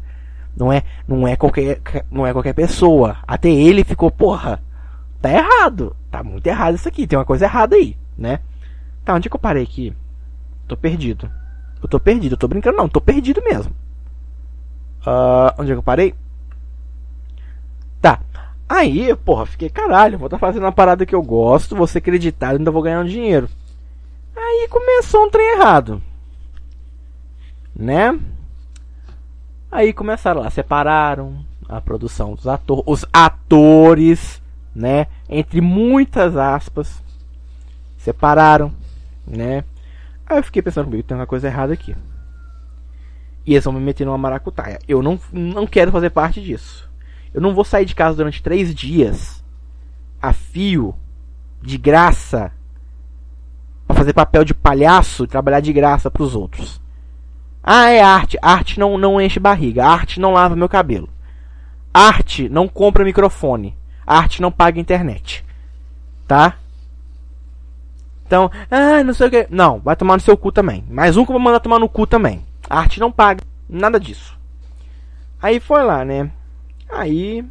Não 0.56 0.72
é, 0.72 0.84
não 1.06 1.26
é 1.26 1.34
qualquer, 1.34 1.80
não 2.10 2.26
é 2.26 2.32
qualquer 2.32 2.54
pessoa. 2.54 3.16
Até 3.26 3.50
ele 3.50 3.82
ficou, 3.82 4.10
porra, 4.10 4.62
tá 5.20 5.30
errado. 5.30 5.96
Tá 6.10 6.22
muito 6.22 6.46
errado 6.46 6.76
isso 6.76 6.88
aqui. 6.88 7.06
Tem 7.06 7.18
uma 7.18 7.24
coisa 7.24 7.44
errada 7.44 7.74
aí, 7.74 7.96
né? 8.16 8.38
Tá, 9.04 9.14
onde 9.14 9.26
é 9.26 9.30
que 9.30 9.36
eu 9.36 9.40
parei 9.40 9.64
aqui? 9.64 9.92
Tô 10.68 10.76
perdido. 10.76 11.28
Eu 11.86 11.88
tô 11.88 12.00
perdido, 12.00 12.32
eu 12.32 12.36
tô 12.36 12.48
brincando 12.48 12.76
não, 12.76 12.88
tô 12.88 13.00
perdido 13.00 13.40
mesmo. 13.44 13.72
Uh, 15.02 15.54
onde 15.56 15.70
é 15.70 15.74
que 15.74 15.78
eu 15.78 15.84
parei? 15.84 16.16
Tá. 18.02 18.18
Aí, 18.68 19.14
porra, 19.14 19.46
fiquei, 19.46 19.68
caralho, 19.68 20.18
vou 20.18 20.26
estar 20.26 20.36
tá 20.36 20.44
fazendo 20.44 20.64
uma 20.64 20.72
parada 20.72 21.06
que 21.06 21.14
eu 21.14 21.22
gosto, 21.22 21.76
vou 21.76 21.86
ser 21.86 21.98
acreditado, 21.98 22.56
ainda 22.56 22.72
vou 22.72 22.82
ganhar 22.82 23.00
um 23.00 23.06
dinheiro. 23.06 23.48
Aí 24.36 24.66
começou 24.68 25.26
um 25.26 25.30
trem 25.30 25.52
errado. 25.52 26.02
Né? 27.72 28.18
Aí 29.70 29.92
começaram 29.92 30.40
lá, 30.40 30.50
separaram 30.50 31.38
a 31.68 31.80
produção 31.80 32.34
dos 32.34 32.48
atores, 32.48 32.84
os 32.84 33.04
atores, 33.12 34.42
né? 34.74 35.06
Entre 35.28 35.60
muitas 35.60 36.36
aspas, 36.36 37.00
separaram, 37.96 38.72
né? 39.24 39.62
Aí 40.26 40.38
eu 40.38 40.42
fiquei 40.42 40.60
pensando 40.60 40.86
comigo, 40.86 41.02
tem 41.02 41.16
uma 41.16 41.26
coisa 41.26 41.46
errada 41.46 41.72
aqui. 41.72 41.94
E 43.46 43.52
eles 43.52 43.64
vão 43.64 43.72
me 43.72 43.80
meter 43.80 44.04
numa 44.04 44.18
maracutaia. 44.18 44.78
Eu 44.88 45.02
não, 45.02 45.20
não 45.32 45.66
quero 45.66 45.92
fazer 45.92 46.10
parte 46.10 46.42
disso. 46.42 46.90
Eu 47.32 47.40
não 47.40 47.54
vou 47.54 47.64
sair 47.64 47.84
de 47.84 47.94
casa 47.94 48.16
durante 48.16 48.42
três 48.42 48.74
dias 48.74 49.44
a 50.20 50.32
fio, 50.32 50.94
de 51.62 51.78
graça, 51.78 52.50
para 53.86 53.96
fazer 53.96 54.12
papel 54.12 54.44
de 54.44 54.54
palhaço 54.54 55.24
e 55.24 55.28
trabalhar 55.28 55.60
de 55.60 55.72
graça 55.72 56.10
para 56.10 56.22
os 56.22 56.34
outros. 56.34 56.80
Ah, 57.62 57.90
é 57.90 58.00
arte. 58.00 58.38
Arte 58.42 58.80
não, 58.80 58.98
não 58.98 59.20
enche 59.20 59.38
barriga. 59.38 59.84
Arte 59.84 60.20
não 60.20 60.32
lava 60.32 60.56
meu 60.56 60.68
cabelo. 60.68 61.08
Arte 61.92 62.48
não 62.48 62.68
compra 62.68 63.04
microfone. 63.04 63.76
Arte 64.06 64.40
não 64.40 64.52
paga 64.52 64.80
internet. 64.80 65.44
Tá? 66.26 66.56
Então, 68.26 68.50
ah, 68.68 69.04
não 69.04 69.14
sei 69.14 69.28
o 69.28 69.30
que. 69.30 69.46
Não, 69.48 69.78
vai 69.78 69.94
tomar 69.94 70.14
no 70.14 70.20
seu 70.20 70.36
cu 70.36 70.50
também. 70.50 70.84
Mais 70.90 71.16
um 71.16 71.24
que 71.24 71.30
eu 71.30 71.34
vou 71.34 71.42
mandar 71.42 71.60
tomar 71.60 71.78
no 71.78 71.88
cu 71.88 72.06
também. 72.06 72.44
arte 72.68 72.98
não 72.98 73.12
paga. 73.12 73.40
Nada 73.68 74.00
disso. 74.00 74.36
Aí 75.40 75.60
foi 75.60 75.84
lá, 75.84 76.04
né? 76.04 76.30
Aí. 76.90 77.44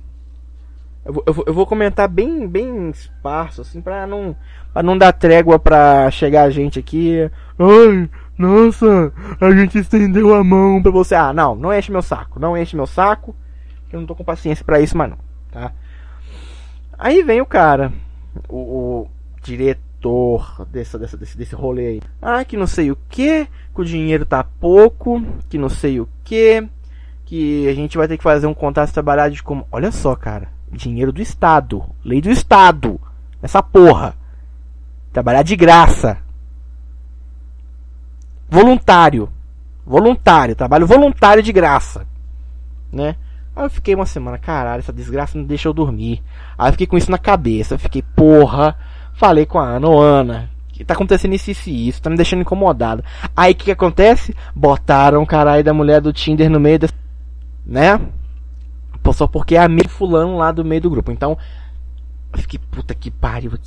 Eu 1.05 1.13
vou, 1.13 1.23
eu 1.27 1.43
eu 1.47 1.53
vou 1.53 1.67
comentar 1.67 2.09
bem, 2.09 2.47
bem 2.47 2.89
esparso, 2.89 3.61
assim, 3.61 3.79
pra 3.79 4.07
não, 4.07 4.35
pra 4.73 4.81
não 4.81 4.97
dar 4.97 5.13
trégua 5.13 5.59
pra 5.59 6.09
chegar 6.09 6.43
a 6.43 6.49
gente 6.49 6.79
aqui. 6.79 7.29
Ai, 7.59 8.09
nossa, 8.37 9.13
a 9.39 9.51
gente 9.51 9.77
estendeu 9.77 10.33
a 10.33 10.43
mão 10.43 10.81
pra 10.81 10.91
você. 10.91 11.15
Ah, 11.15 11.31
não, 11.31 11.55
não 11.55 11.73
enche 11.73 11.91
meu 11.91 12.01
saco. 12.01 12.39
Não 12.39 12.57
enche 12.57 12.75
meu 12.75 12.87
saco. 12.87 13.35
Eu 13.93 13.99
não 14.01 14.07
tô 14.07 14.15
com 14.15 14.25
paciência 14.25 14.65
para 14.65 14.81
isso, 14.81 14.97
mas 14.97 15.09
não, 15.09 15.17
tá? 15.51 15.71
Aí 16.97 17.23
vem 17.23 17.39
o 17.39 17.45
cara, 17.45 17.93
o, 18.49 18.57
o 18.57 19.07
diretor 19.41 19.85
dessa, 20.71 20.99
dessa, 20.99 21.17
desse, 21.17 21.37
desse 21.37 21.55
rolê 21.55 21.87
aí. 21.87 22.01
Ah, 22.21 22.43
que 22.45 22.57
não 22.57 22.67
sei 22.67 22.91
o 22.91 22.97
que, 23.09 23.45
que 23.45 23.81
o 23.81 23.85
dinheiro 23.85 24.25
tá 24.25 24.43
pouco, 24.43 25.21
que 25.49 25.57
não 25.57 25.69
sei 25.69 25.99
o 25.99 26.07
que, 26.23 26.67
que 27.25 27.67
a 27.67 27.73
gente 27.73 27.97
vai 27.97 28.07
ter 28.07 28.17
que 28.17 28.23
fazer 28.23 28.47
um 28.47 28.53
contrato 28.53 28.93
trabalhar 28.93 29.29
de 29.29 29.41
como. 29.41 29.67
Olha 29.71 29.91
só, 29.91 30.15
cara. 30.15 30.49
Dinheiro 30.71 31.11
do 31.11 31.21
Estado. 31.21 31.83
Lei 32.03 32.21
do 32.21 32.29
Estado. 32.29 32.99
Essa 33.41 33.63
porra. 33.63 34.15
Trabalhar 35.11 35.43
de 35.43 35.55
graça. 35.55 36.17
Voluntário. 38.49 39.29
Voluntário. 39.85 40.55
Trabalho 40.55 40.85
voluntário 40.85 41.41
de 41.41 41.51
graça. 41.51 42.05
Né? 42.91 43.15
Aí 43.55 43.65
eu 43.65 43.69
fiquei 43.69 43.95
uma 43.95 44.05
semana, 44.05 44.37
caralho, 44.37 44.79
essa 44.79 44.91
desgraça 44.91 45.37
não 45.37 45.45
deixa 45.45 45.69
eu 45.69 45.73
dormir. 45.73 46.21
Aí 46.57 46.67
eu 46.67 46.73
fiquei 46.73 46.87
com 46.87 46.97
isso 46.97 47.09
na 47.09 47.17
cabeça. 47.17 47.75
Eu 47.75 47.79
fiquei, 47.79 48.01
porra. 48.01 48.77
Falei 49.15 49.45
com 49.45 49.57
a 49.57 49.65
Ana, 49.65 49.87
Ana, 49.87 50.49
que 50.69 50.83
tá 50.83 50.93
acontecendo 50.93 51.33
isso, 51.33 51.49
isso 51.49 51.69
e 51.69 51.87
isso, 51.87 52.01
tá 52.01 52.09
me 52.09 52.17
deixando 52.17 52.41
incomodado. 52.41 53.03
Aí 53.35 53.53
o 53.53 53.55
que, 53.55 53.65
que 53.65 53.71
acontece? 53.71 54.35
Botaram 54.53 55.23
o 55.23 55.27
caralho 55.27 55.63
da 55.63 55.73
mulher 55.73 56.01
do 56.01 56.11
Tinder 56.11 56.49
no 56.49 56.59
meio 56.59 56.79
da. 56.79 56.87
Né? 57.65 57.99
Só 59.13 59.27
porque 59.27 59.55
é 59.55 59.59
amigo 59.59 59.87
fulano 59.87 60.37
lá 60.37 60.51
do 60.51 60.65
meio 60.65 60.81
do 60.81 60.89
grupo. 60.89 61.11
Então, 61.11 61.37
eu 62.33 62.59
puta 62.71 62.93
que 62.93 63.09
pariu, 63.09 63.51
que 63.51 63.59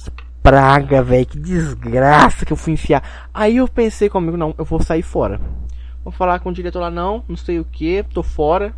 praga, 0.42 1.03
velho, 1.03 1.24
que 1.24 1.38
desgraça 1.38 2.44
que 2.44 2.53
eu 2.53 2.57
fui 2.57 2.74
enfiar. 2.74 3.03
Aí 3.32 3.57
eu 3.57 3.68
pensei 3.68 4.11
comigo, 4.11 4.36
não, 4.36 4.55
eu 4.59 4.64
vou 4.64 4.82
sair 4.82 5.03
fora. 5.03 5.40
Vou 6.05 6.12
falar 6.12 6.40
com 6.40 6.51
o 6.51 6.53
diretor 6.53 6.80
lá, 6.80 6.90
não, 6.90 7.24
não 7.26 7.36
sei 7.36 7.59
o 7.59 7.64
que, 7.64 8.05
tô 8.12 8.22
fora. 8.22 8.74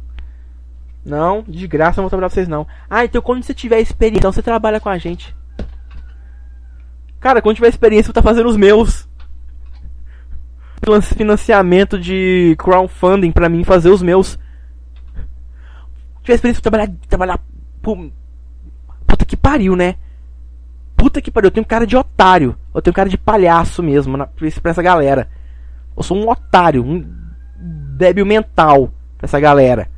Não, 1.04 1.42
de 1.48 1.66
graça 1.66 2.00
não 2.00 2.04
vou 2.04 2.10
trabalhar 2.10 2.28
pra 2.28 2.34
vocês 2.34 2.48
não. 2.48 2.66
Ah, 2.88 3.04
então 3.04 3.22
quando 3.22 3.42
você 3.42 3.54
tiver 3.54 3.80
experiência, 3.80 4.18
então 4.18 4.32
você 4.32 4.42
trabalha 4.42 4.78
com 4.78 4.88
a 4.88 4.98
gente. 4.98 5.34
Cara, 7.20 7.42
quando 7.42 7.56
tiver 7.56 7.68
experiência, 7.68 8.10
eu 8.10 8.14
vou 8.14 8.22
tá 8.22 8.28
fazendo 8.28 8.48
os 8.48 8.56
meus. 8.56 9.08
Financiamento 11.14 11.98
de 11.98 12.56
crowdfunding 12.58 13.30
pra 13.30 13.48
mim 13.48 13.62
fazer 13.62 13.90
os 13.90 14.02
meus. 14.02 14.38
Tiver 16.22 16.34
experiência 16.34 16.62
pra 16.62 16.70
trabalhar. 16.70 16.94
trabalhar 17.08 17.40
Puta 19.06 19.24
que 19.24 19.36
pariu, 19.36 19.76
né? 19.76 19.96
Puta 20.96 21.20
que 21.20 21.30
pariu, 21.30 21.48
eu 21.48 21.52
tenho 21.52 21.66
cara 21.66 21.86
de 21.86 21.96
otário. 21.96 22.56
Eu 22.74 22.80
tenho 22.80 22.94
cara 22.94 23.08
de 23.08 23.18
palhaço 23.18 23.82
mesmo 23.82 24.16
na, 24.16 24.26
pra 24.26 24.70
essa 24.70 24.82
galera. 24.82 25.28
Eu 25.96 26.02
sou 26.02 26.16
um 26.16 26.28
otário, 26.28 26.84
um 26.84 27.04
débil 27.96 28.24
mental 28.24 28.92
pra 29.18 29.26
essa 29.26 29.38
galera. 29.38 29.90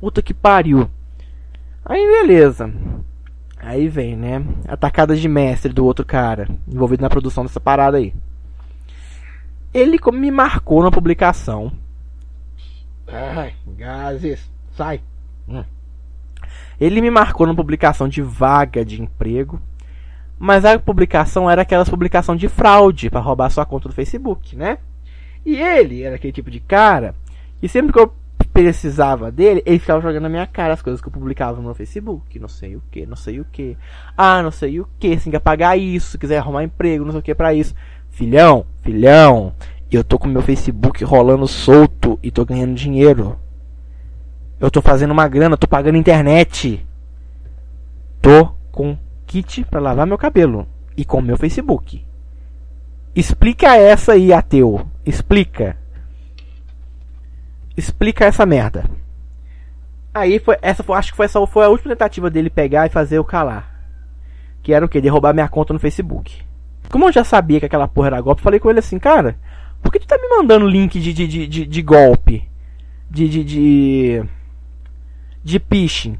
Puta 0.00 0.20
que 0.20 0.34
pariu. 0.34 0.90
Aí 1.84 2.06
beleza. 2.06 2.70
Aí 3.60 3.88
vem, 3.88 4.16
né? 4.16 4.44
Atacada 4.66 5.16
de 5.16 5.28
mestre 5.28 5.72
do 5.72 5.84
outro 5.84 6.04
cara, 6.04 6.48
envolvido 6.66 7.02
na 7.02 7.10
produção 7.10 7.44
dessa 7.44 7.60
parada 7.60 7.96
aí. 7.96 8.14
Ele 9.74 9.98
me 10.12 10.30
marcou 10.30 10.82
na 10.82 10.90
publicação. 10.90 11.72
Ai, 13.06 13.54
gases, 13.76 14.50
sai. 14.76 15.00
Hum. 15.48 15.64
Ele 16.80 17.00
me 17.00 17.10
marcou 17.10 17.46
na 17.46 17.54
publicação 17.54 18.08
de 18.08 18.22
vaga 18.22 18.84
de 18.84 19.02
emprego. 19.02 19.60
Mas 20.38 20.64
a 20.64 20.78
publicação 20.78 21.50
era 21.50 21.62
aquelas 21.62 21.88
publicação 21.88 22.36
de 22.36 22.48
fraude 22.48 23.10
para 23.10 23.20
roubar 23.20 23.50
sua 23.50 23.66
conta 23.66 23.88
do 23.88 23.94
Facebook, 23.94 24.54
né? 24.54 24.78
E 25.44 25.56
ele 25.56 26.02
era 26.02 26.14
aquele 26.14 26.32
tipo 26.32 26.50
de 26.50 26.60
cara 26.60 27.14
que 27.60 27.68
sempre 27.68 27.92
que 27.92 27.98
eu 27.98 28.12
precisava 28.64 29.30
dele, 29.30 29.62
ele 29.64 29.78
ficava 29.78 30.00
jogando 30.00 30.22
na 30.22 30.28
minha 30.28 30.46
cara 30.46 30.74
as 30.74 30.82
coisas 30.82 31.00
que 31.00 31.06
eu 31.06 31.12
publicava 31.12 31.56
no 31.56 31.62
meu 31.62 31.74
Facebook, 31.74 32.38
não 32.38 32.48
sei 32.48 32.74
o 32.74 32.82
que, 32.90 33.06
não 33.06 33.16
sei 33.16 33.40
o 33.40 33.44
que. 33.44 33.76
Ah, 34.16 34.42
não 34.42 34.50
sei 34.50 34.80
o 34.80 34.88
que, 34.98 35.18
se 35.18 35.30
quer 35.30 35.38
pagar 35.38 35.78
isso, 35.78 36.10
se 36.10 36.18
quiser 36.18 36.38
arrumar 36.38 36.64
emprego, 36.64 37.04
não 37.04 37.12
sei 37.12 37.20
o 37.20 37.22
que 37.22 37.34
para 37.34 37.54
isso. 37.54 37.74
Filhão, 38.10 38.66
filhão, 38.82 39.54
eu 39.90 40.02
tô 40.02 40.18
com 40.18 40.26
meu 40.26 40.42
Facebook 40.42 41.04
rolando 41.04 41.46
solto 41.46 42.18
e 42.22 42.30
tô 42.30 42.44
ganhando 42.44 42.74
dinheiro. 42.74 43.38
Eu 44.58 44.70
tô 44.70 44.82
fazendo 44.82 45.12
uma 45.12 45.28
grana, 45.28 45.56
tô 45.56 45.68
pagando 45.68 45.96
internet. 45.96 46.84
Tô 48.20 48.48
com 48.72 48.98
kit 49.24 49.64
para 49.64 49.78
lavar 49.80 50.06
meu 50.06 50.18
cabelo 50.18 50.66
e 50.96 51.04
com 51.04 51.22
meu 51.22 51.36
Facebook. 51.36 52.04
Explica 53.14 53.76
essa 53.76 54.14
aí, 54.14 54.32
ateu. 54.32 54.84
Explica 55.06 55.77
explica 57.78 58.24
essa 58.24 58.44
merda. 58.44 58.84
Aí 60.12 60.38
foi, 60.38 60.56
essa 60.60 60.82
foi, 60.82 60.96
acho 60.96 61.12
que 61.12 61.16
foi 61.16 61.26
essa 61.26 61.46
foi 61.46 61.64
a 61.64 61.68
última 61.68 61.94
tentativa 61.94 62.28
dele 62.28 62.50
pegar 62.50 62.86
e 62.86 62.90
fazer 62.90 63.18
eu 63.18 63.24
calar. 63.24 63.72
Que 64.62 64.72
era 64.72 64.84
o 64.84 64.88
que? 64.88 65.00
Derrubar 65.00 65.32
minha 65.32 65.48
conta 65.48 65.72
no 65.72 65.78
Facebook. 65.78 66.42
Como 66.90 67.06
eu 67.06 67.12
já 67.12 67.22
sabia 67.22 67.60
que 67.60 67.66
aquela 67.66 67.86
porra 67.86 68.08
era 68.08 68.20
golpe, 68.20 68.42
falei 68.42 68.58
com 68.58 68.68
ele 68.68 68.80
assim, 68.80 68.98
cara, 68.98 69.38
por 69.82 69.92
que 69.92 70.00
tu 70.00 70.06
tá 70.06 70.18
me 70.18 70.28
mandando 70.28 70.66
link 70.66 70.98
de, 70.98 71.12
de, 71.12 71.46
de, 71.46 71.66
de, 71.66 71.82
golpe? 71.82 72.48
De, 73.08 73.28
de, 73.28 73.44
de. 73.44 74.24
De 75.44 75.58
phishing, 75.60 76.18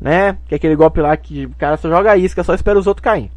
né? 0.00 0.36
Que 0.46 0.54
é 0.54 0.56
aquele 0.56 0.76
golpe 0.76 1.00
lá 1.00 1.16
que 1.16 1.46
o 1.46 1.54
cara 1.54 1.76
só 1.76 1.88
joga 1.88 2.16
isca, 2.16 2.44
só 2.44 2.54
espera 2.54 2.78
os 2.78 2.86
outros 2.86 3.02
cair. 3.02 3.30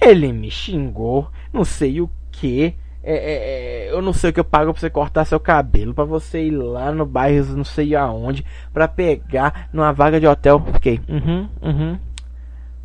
Ele 0.00 0.32
me 0.32 0.50
xingou, 0.50 1.30
não 1.52 1.64
sei 1.64 2.00
o 2.00 2.10
que. 2.30 2.74
É, 3.02 3.14
é, 3.14 3.88
é, 3.88 3.92
eu 3.92 4.02
não 4.02 4.12
sei 4.12 4.28
o 4.28 4.32
que 4.32 4.40
eu 4.40 4.44
pago 4.44 4.72
pra 4.72 4.80
você 4.80 4.90
cortar 4.90 5.24
seu 5.24 5.40
cabelo, 5.40 5.94
para 5.94 6.04
você 6.04 6.44
ir 6.44 6.50
lá 6.50 6.92
no 6.92 7.06
bairro 7.06 7.56
não 7.56 7.64
sei 7.64 7.96
aonde, 7.96 8.44
para 8.74 8.86
pegar 8.86 9.68
numa 9.72 9.92
vaga 9.92 10.20
de 10.20 10.26
hotel. 10.26 10.62
Fiquei, 10.74 11.00
uhum, 11.08 11.48
uhum. 11.62 11.98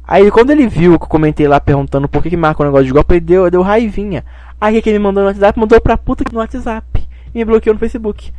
Aí 0.07 0.29
quando 0.31 0.51
ele 0.51 0.67
viu 0.67 0.97
que 0.97 1.05
eu 1.05 1.09
comentei 1.09 1.47
lá 1.47 1.59
perguntando 1.59 2.07
por 2.07 2.21
que, 2.23 2.29
que 2.29 2.37
marca 2.37 2.61
o 2.61 2.65
um 2.65 2.67
negócio 2.67 2.85
de 2.85 2.93
golpe, 2.93 3.15
ele 3.15 3.21
deu, 3.21 3.51
deu 3.51 3.61
raivinha. 3.61 4.23
Aí 4.61 4.81
que 4.81 4.89
ele 4.89 4.99
mandou 4.99 5.23
no 5.23 5.29
WhatsApp, 5.29 5.59
mandou 5.59 5.81
pra 5.81 5.97
puta 5.97 6.23
no 6.31 6.39
WhatsApp. 6.39 7.07
E 7.33 7.37
me 7.39 7.45
bloqueou 7.45 7.73
no 7.73 7.79
Facebook. 7.79 8.31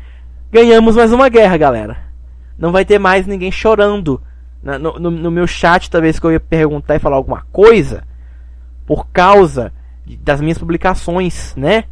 Ganhamos 0.51 0.97
mais 0.97 1.13
uma 1.13 1.29
guerra, 1.29 1.57
galera. 1.57 1.99
Não 2.57 2.73
vai 2.73 2.85
ter 2.85 2.99
mais 2.99 3.27
ninguém 3.27 3.51
chorando 3.51 4.23
no, 4.63 4.99
no, 4.99 5.11
no 5.11 5.31
meu 5.31 5.47
chat, 5.47 5.91
talvez 5.91 6.19
que 6.19 6.27
eu 6.27 6.33
ia 6.33 6.41
perguntar 6.41 6.97
e 6.97 7.01
falar 7.01 7.17
alguma 7.17 7.45
coisa. 7.53 8.05
Por 8.87 9.09
causa 9.09 9.73
das 10.15 10.41
minhas 10.41 10.59
publicações, 10.59 11.55
né? 11.57 11.85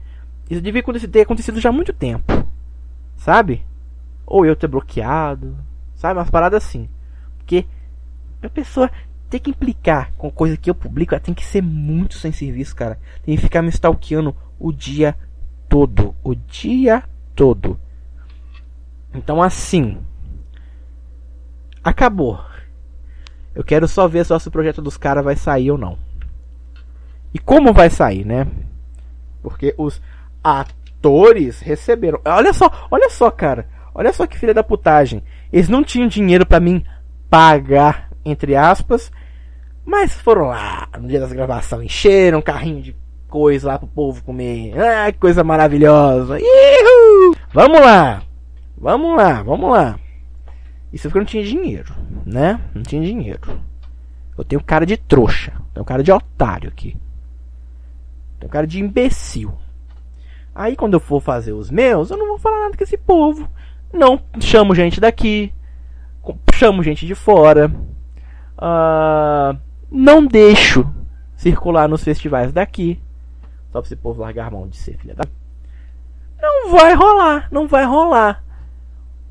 Isso 0.48 0.60
devia 0.60 0.82
ter 1.10 1.22
acontecido 1.22 1.60
já 1.60 1.70
há 1.70 1.72
muito 1.72 1.92
tempo. 1.92 2.46
Sabe? 3.16 3.64
Ou 4.26 4.46
eu 4.46 4.54
ter 4.54 4.68
bloqueado. 4.68 5.56
Sabe? 5.96 6.18
Umas 6.18 6.30
paradas 6.30 6.62
assim. 6.64 6.88
Porque 7.38 7.66
a 8.42 8.48
pessoa 8.48 8.90
tem 9.28 9.40
que 9.40 9.50
implicar 9.50 10.12
com 10.16 10.30
coisa 10.30 10.56
que 10.56 10.70
eu 10.70 10.74
publico, 10.74 11.14
ela 11.14 11.22
tem 11.22 11.34
que 11.34 11.44
ser 11.44 11.62
muito 11.62 12.14
sem 12.18 12.30
serviço, 12.30 12.76
cara. 12.76 12.98
Tem 13.24 13.34
que 13.34 13.42
ficar 13.42 13.62
me 13.62 13.70
stalkeando 13.70 14.36
o 14.58 14.70
dia 14.70 15.16
todo. 15.68 16.14
O 16.22 16.34
dia 16.34 17.02
todo. 17.34 17.78
Então 19.12 19.42
assim. 19.42 19.98
Acabou. 21.82 22.40
Eu 23.54 23.62
quero 23.62 23.86
só 23.86 24.08
ver 24.08 24.24
só 24.24 24.38
se 24.38 24.48
o 24.48 24.50
projeto 24.50 24.82
dos 24.82 24.96
caras 24.96 25.24
vai 25.24 25.36
sair 25.36 25.70
ou 25.70 25.78
não. 25.78 25.98
E 27.35 27.39
como 27.41 27.72
vai 27.72 27.91
sair, 27.91 28.24
né? 28.24 28.47
Porque 29.43 29.74
os 29.76 30.01
atores 30.43 31.61
receberam. 31.61 32.20
Olha 32.24 32.53
só, 32.53 32.70
olha 32.91 33.11
só, 33.11 33.30
cara. 33.30 33.68
Olha 33.93 34.12
só 34.12 34.26
que 34.26 34.39
filha 34.39 34.55
da 34.55 34.62
putagem. 34.62 35.22
Eles 35.53 35.68
não 35.68 35.82
tinham 35.85 36.09
dinheiro 36.09 36.47
para 36.47 36.61
mim 36.61 36.85
pagar, 37.28 38.11
entre 38.24 38.55
aspas, 38.55 39.11
mas 39.85 40.14
foram 40.14 40.47
lá 40.47 40.89
no 40.99 41.09
dia 41.09 41.20
das 41.20 41.32
gravações, 41.32 41.87
encheram 41.87 42.39
um 42.39 42.43
carrinho 42.43 42.80
de 42.80 42.97
coisa 43.28 43.68
lá 43.68 43.78
pro 43.78 43.89
povo 43.89 44.22
comer. 44.22 44.72
Ah, 44.80 45.11
que 45.11 45.18
coisa 45.18 45.43
maravilhosa. 45.43 46.39
Ihu! 46.39 47.37
Vamos 47.53 47.80
lá. 47.80 48.22
Vamos 48.78 49.16
lá, 49.16 49.43
vamos 49.43 49.70
lá. 49.70 49.99
Isso 50.93 51.09
porque 51.09 51.18
eu 51.18 51.22
não 51.22 51.26
tinha 51.26 51.45
dinheiro, 51.45 51.93
né? 52.24 52.61
Não 52.72 52.82
tinha 52.82 53.03
dinheiro. 53.03 53.61
Eu 54.39 54.45
tenho 54.45 54.62
cara 54.62 54.87
de 54.87 54.97
trouxa. 54.97 55.53
Tenho 55.72 55.85
cara 55.85 56.03
de 56.03 56.12
otário 56.12 56.68
aqui. 56.68 56.97
Tenho 58.45 58.53
cara 58.53 58.66
de 58.66 58.78
imbecil. 58.78 59.55
Aí 60.55 60.76
quando 60.76 60.92
eu 60.92 61.01
for 61.01 61.18
fazer 61.18 61.55
os 61.55 61.70
meus, 61.70 62.11
eu 62.11 62.18
não 62.18 62.28
vou 62.28 62.38
falar 62.38 62.61
nada 62.61 62.76
com 62.76 62.84
esse 62.84 62.99
povo. 62.99 63.49
Não 63.90 64.20
chamo 64.38 64.74
gente 64.74 65.01
daqui. 65.01 65.51
Chamo 66.53 66.82
gente 66.82 67.07
de 67.07 67.14
fora. 67.14 67.72
Uh, 68.59 69.59
não 69.90 70.26
deixo 70.26 70.86
circular 71.34 71.88
nos 71.88 72.05
festivais 72.05 72.53
daqui. 72.53 73.01
Só 73.72 73.80
pra 73.80 73.86
esse 73.86 73.97
povo 73.97 74.20
largar 74.20 74.49
a 74.49 74.51
mão 74.51 74.68
de 74.68 74.76
ser 74.76 74.99
filha 74.99 75.14
da. 75.14 75.24
Não 76.38 76.70
vai 76.70 76.92
rolar. 76.92 77.49
Não 77.51 77.66
vai 77.66 77.86
rolar. 77.86 78.45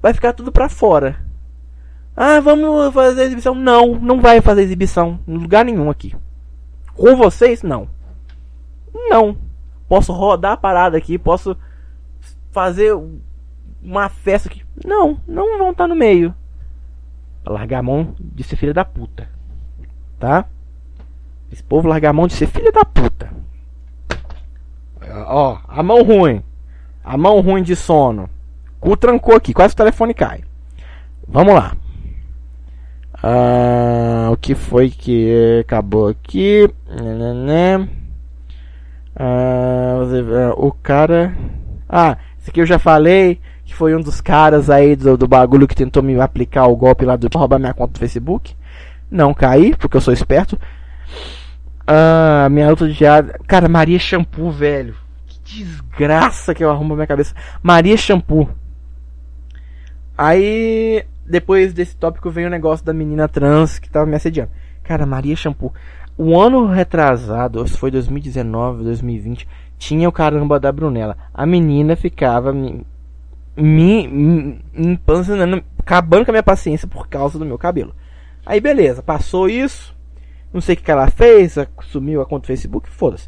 Vai 0.01 0.15
ficar 0.15 0.33
tudo 0.33 0.51
pra 0.51 0.67
fora. 0.67 1.23
Ah, 2.17 2.39
vamos 2.39 2.91
fazer 2.91 3.25
exibição. 3.25 3.53
Não, 3.53 3.93
não 3.93 4.19
vai 4.19 4.41
fazer 4.41 4.63
exibição 4.63 5.19
em 5.27 5.37
lugar 5.37 5.63
nenhum 5.63 5.91
aqui. 5.91 6.15
Com 6.95 7.15
vocês, 7.15 7.61
não. 7.61 7.92
Não. 8.93 9.37
Posso 9.87 10.13
rodar 10.13 10.53
a 10.53 10.57
parada 10.57 10.97
aqui, 10.97 11.17
posso 11.17 11.57
fazer 12.51 12.97
uma 13.81 14.09
festa 14.09 14.47
aqui. 14.47 14.63
Não, 14.85 15.19
não 15.27 15.57
vão 15.57 15.71
estar 15.71 15.87
no 15.87 15.95
meio. 15.95 16.33
Pra 17.43 17.53
largar 17.53 17.79
a 17.79 17.83
mão 17.83 18.15
de 18.19 18.43
ser 18.43 18.55
filha 18.55 18.73
da 18.73 18.85
puta. 18.85 19.29
Tá? 20.19 20.45
Esse 21.51 21.63
povo 21.63 21.87
largar 21.87 22.09
a 22.09 22.13
mão 22.13 22.27
de 22.27 22.33
ser 22.33 22.47
filha 22.47 22.71
da 22.71 22.85
puta. 22.85 23.31
Ó, 25.27 25.59
a 25.67 25.83
mão 25.83 26.01
ruim. 26.03 26.41
A 27.03 27.17
mão 27.17 27.41
ruim 27.41 27.61
de 27.61 27.75
sono. 27.75 28.29
Cu 28.79 28.95
trancou 28.95 29.35
aqui, 29.35 29.53
quase 29.53 29.73
o 29.73 29.77
telefone 29.77 30.13
cai. 30.13 30.43
Vamos 31.27 31.53
lá. 31.53 31.75
Ah, 33.21 34.29
o 34.31 34.37
que 34.37 34.55
foi 34.55 34.89
que 34.89 35.59
acabou 35.61 36.07
aqui? 36.07 36.69
Né, 36.89 37.87
ah, 39.15 40.53
o 40.57 40.71
cara. 40.71 41.35
Ah, 41.87 42.17
esse 42.39 42.49
aqui 42.49 42.61
eu 42.61 42.65
já 42.65 42.79
falei. 42.79 43.39
Que 43.65 43.73
foi 43.73 43.95
um 43.95 44.01
dos 44.01 44.19
caras 44.19 44.69
aí 44.69 44.95
do, 44.95 45.17
do 45.17 45.27
bagulho 45.27 45.67
que 45.67 45.75
tentou 45.75 46.03
me 46.03 46.19
aplicar 46.19 46.67
o 46.67 46.75
golpe 46.75 47.05
lá 47.05 47.15
do 47.15 47.29
roubar 47.37 47.59
minha 47.59 47.73
conta 47.73 47.93
do 47.93 47.99
Facebook. 47.99 48.55
Não 49.09 49.33
caí, 49.33 49.75
porque 49.75 49.95
eu 49.95 50.01
sou 50.01 50.13
esperto. 50.13 50.59
Ah, 51.87 52.47
minha 52.51 52.69
luta 52.69 52.87
de 52.87 52.93
diário. 52.93 53.33
Cara, 53.47 53.69
Maria 53.69 53.99
Shampoo, 53.99 54.51
velho. 54.51 54.95
Que 55.27 55.39
desgraça 55.41 56.53
que 56.53 56.63
eu 56.63 56.69
arrumo 56.69 56.89
na 56.89 56.95
minha 56.95 57.07
cabeça. 57.07 57.33
Maria 57.61 57.95
Shampoo. 57.95 58.49
Aí 60.17 61.05
depois 61.25 61.73
desse 61.73 61.95
tópico 61.95 62.29
vem 62.29 62.45
o 62.45 62.49
negócio 62.49 62.85
da 62.85 62.93
menina 62.93 63.27
trans 63.27 63.79
que 63.79 63.89
tava 63.89 64.05
me 64.05 64.15
assediando. 64.15 64.51
Cara, 64.83 65.05
Maria 65.05 65.35
Shampoo. 65.35 65.73
O 66.17 66.39
ano 66.39 66.67
retrasado, 66.67 67.67
se 67.67 67.77
foi 67.77 67.89
2019, 67.89 68.83
2020, 68.83 69.47
tinha 69.77 70.07
o 70.07 70.11
caramba 70.11 70.59
da 70.59 70.71
Brunella. 70.71 71.17
A 71.33 71.45
menina 71.45 71.95
ficava 71.95 72.53
me, 72.53 72.85
me, 73.57 74.07
me 74.07 74.61
empanzinando, 74.73 75.63
acabando 75.79 76.25
com 76.25 76.31
a 76.31 76.33
minha 76.33 76.43
paciência 76.43 76.87
por 76.87 77.07
causa 77.07 77.39
do 77.39 77.45
meu 77.45 77.57
cabelo. 77.57 77.95
Aí 78.45 78.59
beleza, 78.59 79.01
passou 79.01 79.49
isso. 79.49 79.95
Não 80.53 80.61
sei 80.61 80.75
o 80.75 80.77
que, 80.77 80.83
que 80.83 80.91
ela 80.91 81.09
fez, 81.09 81.55
sumiu 81.81 82.21
a 82.21 82.25
conta 82.25 82.43
do 82.43 82.47
Facebook, 82.47 82.89
foda-se. 82.89 83.27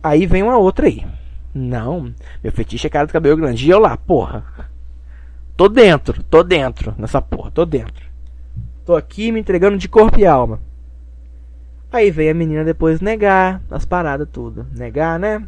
Aí 0.00 0.24
vem 0.24 0.44
uma 0.44 0.56
outra 0.56 0.86
aí. 0.86 1.04
Não, 1.52 2.14
meu 2.42 2.52
fetiche 2.52 2.86
é 2.86 2.90
cara 2.90 3.06
de 3.06 3.12
cabelo 3.12 3.36
grande. 3.36 3.66
E 3.66 3.70
eu 3.70 3.80
lá, 3.80 3.96
porra. 3.96 4.44
Tô 5.56 5.68
dentro, 5.68 6.22
tô 6.22 6.44
dentro 6.44 6.94
nessa 6.96 7.20
porra, 7.20 7.50
tô 7.50 7.64
dentro. 7.64 8.06
Tô 8.86 8.94
aqui 8.94 9.32
me 9.32 9.40
entregando 9.40 9.76
de 9.76 9.88
corpo 9.88 10.20
e 10.20 10.24
alma. 10.24 10.60
Aí 11.90 12.10
vem 12.10 12.28
a 12.28 12.34
menina 12.34 12.64
depois 12.64 13.00
negar 13.00 13.62
as 13.70 13.84
paradas 13.84 14.28
tudo. 14.30 14.66
Negar, 14.76 15.18
né? 15.18 15.42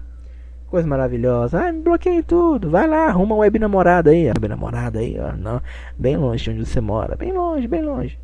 Coisa 0.68 0.86
maravilhosa. 0.88 1.61
Ai, 1.61 1.72
me 1.72 1.82
bloqueei 1.82 2.22
tudo. 2.22 2.70
Vai 2.70 2.86
lá, 2.86 3.09
arruma 3.09 3.34
uma 3.34 3.43
web 3.43 3.59
namorada 3.59 4.11
aí. 4.11 4.28
Web 4.28 4.49
namorada 4.49 5.01
aí, 5.01 5.18
ó. 5.18 5.32
Não, 5.36 5.61
bem 5.99 6.16
longe 6.16 6.45
de 6.45 6.51
onde 6.51 6.66
você 6.66 6.80
mora. 6.80 7.16
Bem 7.16 7.32
longe, 7.32 7.66
bem 7.68 7.82
longe. 7.82 8.18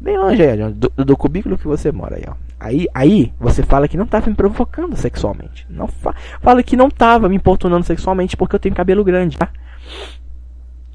Bem 0.00 0.16
longe 0.16 0.40
aí, 0.40 0.72
do, 0.72 0.90
do 0.90 1.16
cubículo 1.16 1.58
que 1.58 1.66
você 1.66 1.90
mora 1.90 2.16
aí, 2.16 2.24
ó. 2.26 2.34
Aí, 2.60 2.86
aí 2.94 3.32
você 3.38 3.64
fala 3.64 3.88
que 3.88 3.96
não 3.96 4.06
tava 4.06 4.30
me 4.30 4.36
provocando 4.36 4.96
sexualmente. 4.96 5.66
Não 5.68 5.88
fa 5.88 6.14
fala 6.40 6.62
que 6.62 6.76
não 6.76 6.88
tava 6.88 7.28
me 7.28 7.36
importunando 7.36 7.84
sexualmente 7.84 8.36
porque 8.36 8.54
eu 8.54 8.60
tenho 8.60 8.74
cabelo 8.74 9.02
grande, 9.02 9.36
tá? 9.36 9.48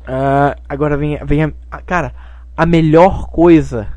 Uh, 0.03 0.59
agora 0.67 0.97
vem, 0.97 1.17
vem 1.25 1.43
a, 1.43 1.81
Cara, 1.81 2.13
a 2.55 2.65
melhor 2.65 3.29
coisa. 3.29 3.87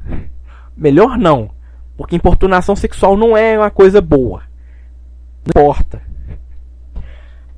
Melhor 0.77 1.16
não. 1.16 1.55
Porque 1.97 2.16
importunação 2.16 2.76
sexual 2.76 3.16
não 3.16 3.36
é 3.36 3.59
uma 3.59 3.70
coisa 3.70 4.01
boa. 4.01 4.42
Não 5.44 5.62
importa. 5.62 6.03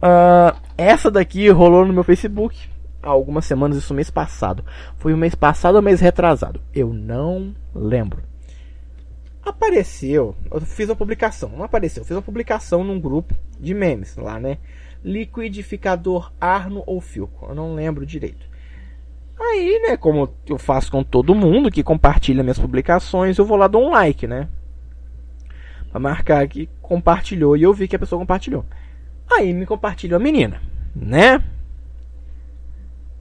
Uh, 0.01 0.57
essa 0.77 1.11
daqui 1.11 1.49
rolou 1.51 1.85
no 1.85 1.93
meu 1.93 2.05
Facebook 2.05 2.69
há 3.03 3.09
algumas 3.09 3.45
semanas, 3.45 3.77
isso 3.77 3.95
mês 3.95 4.11
passado. 4.11 4.65
Foi 4.97 5.13
o 5.13 5.17
mês 5.17 5.35
passado 5.35 5.77
ou 5.77 5.83
mês 5.83 6.01
retrasado? 6.01 6.61
Eu 6.75 6.93
não 6.93 7.55
lembro. 7.75 8.23
Apareceu, 9.45 10.37
eu 10.51 10.61
fiz 10.61 10.89
uma 10.89 10.97
publicação, 10.97 11.49
não 11.49 11.65
apareceu, 11.65 12.03
eu 12.03 12.05
fiz 12.05 12.15
uma 12.15 12.23
publicação 12.23 12.85
num 12.85 13.01
grupo 13.01 13.35
de 13.59 13.73
memes 13.73 14.15
lá, 14.17 14.39
né? 14.39 14.59
liquidificador 15.05 16.33
Arno 16.41 16.83
ou 16.87 17.01
Filco. 17.01 17.47
Eu 17.47 17.55
não 17.55 17.75
lembro 17.75 18.07
direito. 18.07 18.47
Aí, 19.41 19.81
né, 19.87 19.97
como 19.97 20.29
eu 20.47 20.59
faço 20.59 20.91
com 20.91 21.03
todo 21.03 21.35
mundo 21.35 21.71
que 21.71 21.83
compartilha 21.83 22.43
minhas 22.43 22.59
publicações, 22.59 23.39
eu 23.39 23.45
vou 23.45 23.57
lá 23.57 23.69
dar 23.69 23.79
um 23.79 23.91
like, 23.91 24.27
né? 24.27 24.49
Pra 25.91 26.01
marcar 26.01 26.47
que 26.49 26.69
compartilhou 26.83 27.57
e 27.57 27.63
eu 27.63 27.73
vi 27.73 27.87
que 27.87 27.97
a 27.97 27.99
pessoa 27.99 28.19
compartilhou. 28.19 28.65
Aí 29.31 29.53
me 29.53 29.65
compartilhou 29.65 30.17
a 30.17 30.23
menina, 30.23 30.61
né? 30.95 31.43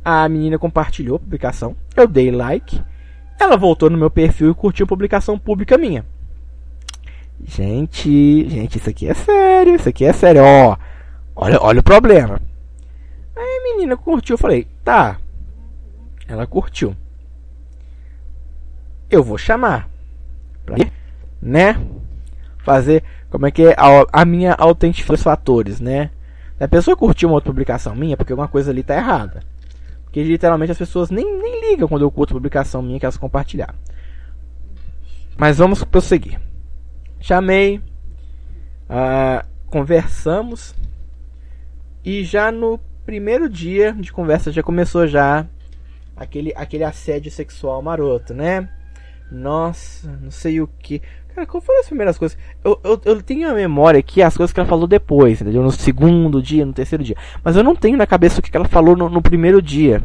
A 0.04 0.28
menina 0.28 0.58
compartilhou 0.58 1.18
a 1.18 1.20
publicação, 1.20 1.76
eu 1.96 2.08
dei 2.08 2.32
like, 2.32 2.82
ela 3.40 3.58
voltou 3.58 3.90
no 3.90 3.98
meu 3.98 4.10
perfil 4.10 4.52
e 4.52 4.56
curtiu 4.56 4.86
a 4.86 4.88
publicação 4.88 5.38
pública 5.38 5.78
minha. 5.78 6.06
Gente, 7.46 8.50
gente, 8.50 8.78
isso 8.78 8.90
aqui 8.90 9.08
é 9.08 9.14
sério, 9.14 9.76
isso 9.76 9.88
aqui 9.88 10.06
é 10.06 10.14
sério, 10.14 10.42
ó. 10.44 10.78
Olha, 11.36 11.62
olha 11.62 11.80
o 11.82 11.84
problema. 11.84 12.42
Aí 13.36 13.60
a 13.60 13.64
menina 13.64 13.96
curtiu, 13.96 14.34
eu 14.34 14.40
falei, 14.40 14.68
tá. 14.84 15.20
Ela 16.28 16.46
curtiu. 16.46 16.96
Eu 19.10 19.24
vou 19.24 19.38
chamar. 19.38 19.90
Pra, 20.66 20.76
né? 21.42 21.80
Fazer, 22.60 23.04
como 23.30 23.46
é 23.46 23.52
que 23.52 23.64
é, 23.64 23.76
a, 23.78 24.22
a 24.22 24.26
minha 24.26 24.54
autentificação 24.54 25.16
dos 25.16 25.24
fatores, 25.24 25.80
né? 25.80 26.10
A 26.60 26.68
pessoa 26.68 26.98
curtiu 26.98 27.30
uma 27.30 27.36
outra 27.36 27.52
publicação 27.52 27.96
minha, 27.96 28.18
porque 28.18 28.34
alguma 28.34 28.48
coisa 28.48 28.72
ali 28.72 28.84
tá 28.84 28.96
errada. 28.96 29.42
Porque 30.04 30.24
literalmente 30.24 30.72
as 30.72 30.78
pessoas 30.78 31.10
nem, 31.10 31.40
nem 31.40 31.70
ligam 31.70 31.88
quando 31.88 32.02
eu 32.02 32.12
curto 32.12 32.34
publicação 32.34 32.82
minha 32.82 33.00
que 33.00 33.06
elas 33.06 33.18
compartilharam. 33.18 33.76
Mas 35.38 35.60
vamos 35.60 35.84
prosseguir. 35.84 36.40
Chamei, 37.20 37.78
uh, 38.90 39.46
conversamos 39.68 40.74
e 42.04 42.24
já 42.24 42.52
no 42.52 42.80
primeiro 43.06 43.48
dia 43.48 43.94
de 43.94 44.12
conversa 44.12 44.52
já 44.52 44.64
começou 44.64 45.08
já 45.08 45.46
aquele, 46.18 46.52
aquele 46.56 46.84
assédio 46.84 47.32
sexual 47.32 47.82
maroto, 47.82 48.34
né? 48.34 48.68
Nossa, 49.32 50.10
não 50.22 50.32
sei 50.32 50.62
o 50.62 50.68
que. 50.68 51.02
Cara, 51.34 51.46
qual 51.46 51.62
foram 51.62 51.80
as 51.80 51.86
primeiras 51.86 52.18
coisas? 52.18 52.38
Eu, 52.64 52.80
eu, 52.84 53.00
eu 53.06 53.22
tenho 53.22 53.50
a 53.50 53.54
memória 53.54 54.00
aqui 54.00 54.22
as 54.22 54.36
coisas 54.36 54.52
que 54.52 54.60
ela 54.60 54.68
falou 54.68 54.88
depois, 54.88 55.42
entendeu? 55.42 55.62
No 55.62 55.72
segundo 55.72 56.42
dia, 56.42 56.66
no 56.66 56.74
terceiro 56.74 57.04
dia. 57.04 57.16
Mas 57.44 57.56
eu 57.56 57.64
não 57.64 57.76
tenho 57.76 57.98
na 57.98 58.08
cabeça 58.08 58.40
o 58.40 58.44
que 58.44 58.56
ela 58.56 58.68
falou 58.68 58.96
no, 58.96 59.10
no 59.10 59.22
primeiro 59.22 59.62
dia. 59.62 60.02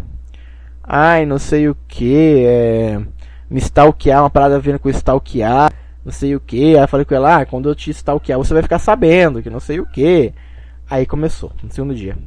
Ai, 0.83 1.25
não 1.25 1.39
sei 1.39 1.69
o 1.69 1.77
que. 1.89 2.45
É, 2.45 3.01
me 3.49 3.61
stalkear, 3.61 4.23
uma 4.23 4.31
parada 4.31 4.59
vendo 4.59 4.79
com 4.79 4.91
stalkear. 4.91 5.73
Não 6.05 6.13
sei 6.13 6.35
o 6.35 6.41
que. 6.41 6.77
Aí 6.77 6.83
eu 6.83 6.89
falei 6.89 7.07
com 7.07 7.15
ela, 7.15 7.39
ah, 7.39 7.47
quando 7.47 7.69
eu 7.69 7.75
te 7.75 7.91
stalkear, 7.91 8.37
você 8.37 8.53
vai 8.53 8.63
ficar 8.63 8.81
sabendo 8.81 9.41
que 9.41 9.49
não 9.49 9.61
sei 9.61 9.79
o 9.79 9.87
que. 9.87 10.35
Aí 10.91 11.07
começou, 11.07 11.53
no 11.63 11.73
segundo 11.73 11.95
dia. 11.95 12.19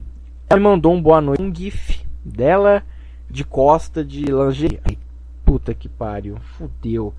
Ela 0.50 0.60
me 0.60 0.64
mandou 0.64 0.94
um 0.94 1.02
boa 1.02 1.20
noite, 1.20 1.42
um 1.42 1.54
gif 1.54 2.06
dela 2.24 2.82
de 3.30 3.44
costa 3.44 4.04
de 4.04 4.26
lingerie. 4.26 5.00
Puta 5.44 5.74
que 5.74 5.88
pariu, 5.88 6.38
fudeu. 6.58 7.14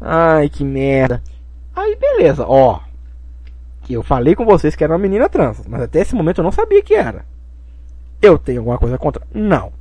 Ai, 0.00 0.48
que 0.48 0.64
merda. 0.64 1.22
Aí, 1.74 1.96
beleza, 1.96 2.44
ó. 2.46 2.80
Eu 3.88 4.02
falei 4.02 4.34
com 4.34 4.44
vocês 4.44 4.74
que 4.74 4.82
era 4.82 4.92
uma 4.92 4.98
menina 4.98 5.28
trans, 5.28 5.64
mas 5.68 5.82
até 5.82 6.00
esse 6.00 6.14
momento 6.14 6.38
eu 6.38 6.44
não 6.44 6.50
sabia 6.50 6.82
que 6.82 6.94
era. 6.94 7.24
Eu 8.20 8.38
tenho 8.38 8.60
alguma 8.60 8.78
coisa 8.78 8.98
contra? 8.98 9.22
Não. 9.32 9.72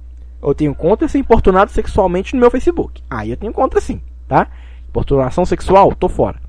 Eu 0.42 0.54
tenho 0.54 0.76
contra 0.76 1.08
ser 1.08 1.18
importunado 1.18 1.72
sexualmente 1.72 2.36
no 2.36 2.40
meu 2.40 2.52
Facebook. 2.52 3.02
Aí 3.10 3.32
eu 3.32 3.38
tenho 3.38 3.52
contra 3.52 3.82
sim, 3.82 4.00
tá? 4.28 4.48
Importunação 4.90 5.46
sexual, 5.46 5.96
tô 5.96 6.08
fora. 6.08 6.40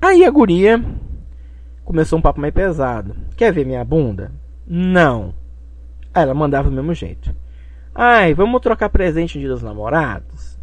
Aí 0.00 0.24
a 0.24 0.30
guria 0.30 0.84
começou 1.84 2.18
um 2.18 2.22
papo 2.22 2.40
mais 2.40 2.52
pesado. 2.52 3.16
Quer 3.36 3.52
ver 3.52 3.64
minha 3.64 3.84
bunda? 3.84 4.32
Não. 4.66 5.34
Aí 6.12 6.24
ela 6.24 6.34
mandava 6.34 6.68
do 6.68 6.74
mesmo 6.74 6.92
jeito. 6.92 7.34
Ai, 7.94 8.32
vamos 8.32 8.60
trocar 8.60 8.88
presente 8.88 9.36
no 9.36 9.40
dia 9.40 9.52
dos 9.52 9.62
namorados? 9.62 10.58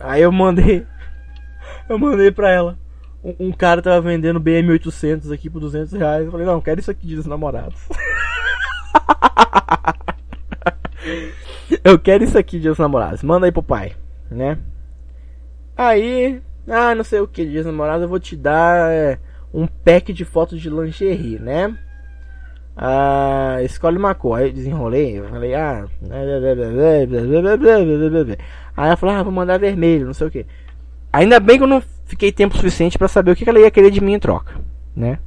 Aí 0.00 0.22
eu 0.22 0.32
mandei. 0.32 0.86
Eu 1.86 1.98
mandei 1.98 2.30
pra 2.30 2.50
ela. 2.50 2.78
Um, 3.22 3.48
um 3.48 3.52
cara 3.52 3.82
tava 3.82 4.00
vendendo 4.00 4.40
BM800 4.40 5.32
aqui 5.32 5.50
por 5.50 5.60
200 5.60 5.92
reais. 5.92 6.24
Eu 6.24 6.30
falei, 6.30 6.46
não, 6.46 6.60
quero 6.60 6.80
isso 6.80 6.90
aqui 6.90 7.06
dia 7.06 7.16
dos 7.16 7.26
namorados. 7.26 7.78
eu 11.84 11.98
quero 11.98 12.24
isso 12.24 12.38
aqui 12.38 12.58
dia 12.58 12.70
dos 12.70 12.78
namorados. 12.78 13.22
Manda 13.22 13.46
aí 13.46 13.52
pro 13.52 13.62
pai, 13.62 13.94
né? 14.30 14.58
Aí, 15.76 16.40
ah, 16.66 16.94
não 16.94 17.04
sei 17.04 17.20
o 17.20 17.28
que, 17.28 17.44
dia 17.44 17.62
dos 17.62 17.70
namorados 17.70 18.02
eu 18.02 18.08
vou 18.08 18.20
te 18.20 18.34
dar 18.34 18.90
é, 18.90 19.18
um 19.52 19.66
pack 19.66 20.10
de 20.10 20.24
fotos 20.24 20.58
de 20.58 20.70
lingerie, 20.70 21.38
né? 21.38 21.76
Ah, 22.76 23.58
escolhe 23.62 23.96
uma 23.96 24.14
cor. 24.14 24.38
Aí 24.38 24.48
eu 24.48 24.52
desenrolei, 24.52 25.18
eu 25.18 25.28
falei, 25.28 25.54
ah. 25.54 25.86
Aí 28.76 28.86
ela 28.88 28.96
falou, 28.96 29.14
ah, 29.14 29.22
vou 29.22 29.32
mandar 29.32 29.58
vermelho, 29.58 30.06
não 30.06 30.14
sei 30.14 30.26
o 30.26 30.30
que. 30.30 30.46
Ainda 31.12 31.38
bem 31.38 31.58
que 31.58 31.62
eu 31.62 31.68
não 31.68 31.82
fiquei 32.06 32.32
tempo 32.32 32.56
suficiente 32.56 32.98
para 32.98 33.08
saber 33.08 33.30
o 33.30 33.36
que 33.36 33.48
ela 33.48 33.60
ia 33.60 33.70
querer 33.70 33.90
de 33.90 34.00
mim 34.00 34.14
em 34.14 34.18
troca, 34.18 34.54
né? 34.96 35.18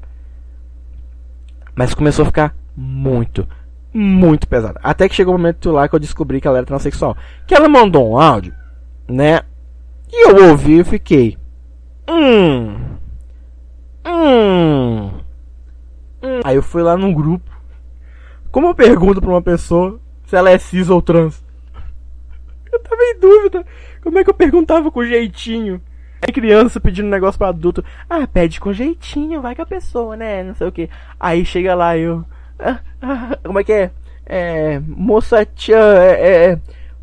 Mas 1.73 1.93
começou 1.93 2.23
a 2.23 2.25
ficar 2.25 2.55
muito, 2.75 3.47
muito 3.93 4.47
pesado. 4.47 4.79
Até 4.83 5.07
que 5.07 5.15
chegou 5.15 5.33
o 5.33 5.37
momento 5.37 5.71
lá 5.71 5.87
que 5.87 5.95
eu 5.95 5.99
descobri 5.99 6.41
que 6.41 6.47
ela 6.47 6.57
era 6.57 6.65
transexual. 6.65 7.15
Que 7.45 7.55
ela 7.55 7.69
mandou 7.69 8.11
um 8.11 8.19
áudio, 8.19 8.53
né? 9.07 9.41
E 10.11 10.27
eu 10.27 10.49
ouvi 10.49 10.79
e 10.79 10.83
fiquei. 10.83 11.37
Hum. 12.09 12.77
Hum. 14.05 15.06
Aí 16.47 16.55
eu 16.55 16.63
fui 16.63 16.81
lá 16.81 16.95
num 16.95 17.13
grupo. 17.13 17.51
Como 18.53 18.67
eu 18.67 18.73
pergunto 18.73 19.19
pra 19.19 19.29
uma 19.29 19.41
pessoa 19.41 19.99
se 20.25 20.33
ela 20.33 20.49
é 20.49 20.57
cis 20.57 20.89
ou 20.89 21.01
trans? 21.01 21.43
Eu 22.71 22.79
tava 22.79 23.01
em 23.01 23.19
dúvida. 23.19 23.65
Como 24.01 24.17
é 24.17 24.23
que 24.23 24.29
eu 24.29 24.33
perguntava 24.33 24.89
com 24.89 25.03
jeitinho? 25.03 25.81
É 26.21 26.31
criança 26.31 26.79
pedindo 26.79 27.09
negócio 27.09 27.37
pra 27.37 27.49
adulto. 27.49 27.83
Ah, 28.09 28.25
pede 28.25 28.61
com 28.61 28.71
jeitinho, 28.71 29.41
vai 29.41 29.57
com 29.57 29.63
a 29.63 29.65
pessoa, 29.65 30.15
né? 30.15 30.41
Não 30.41 30.55
sei 30.55 30.67
o 30.67 30.71
que. 30.71 30.89
Aí 31.19 31.43
chega 31.43 31.75
lá 31.75 31.97
eu. 31.97 32.23
Ah, 32.57 32.79
ah, 33.01 33.37
como 33.43 33.59
é 33.59 33.63
que 33.65 33.73
é? 33.73 33.91
É. 34.25 34.79
Moça 34.79 35.45
tia, 35.45 35.75
é, 35.75 36.51
é, 36.51 36.59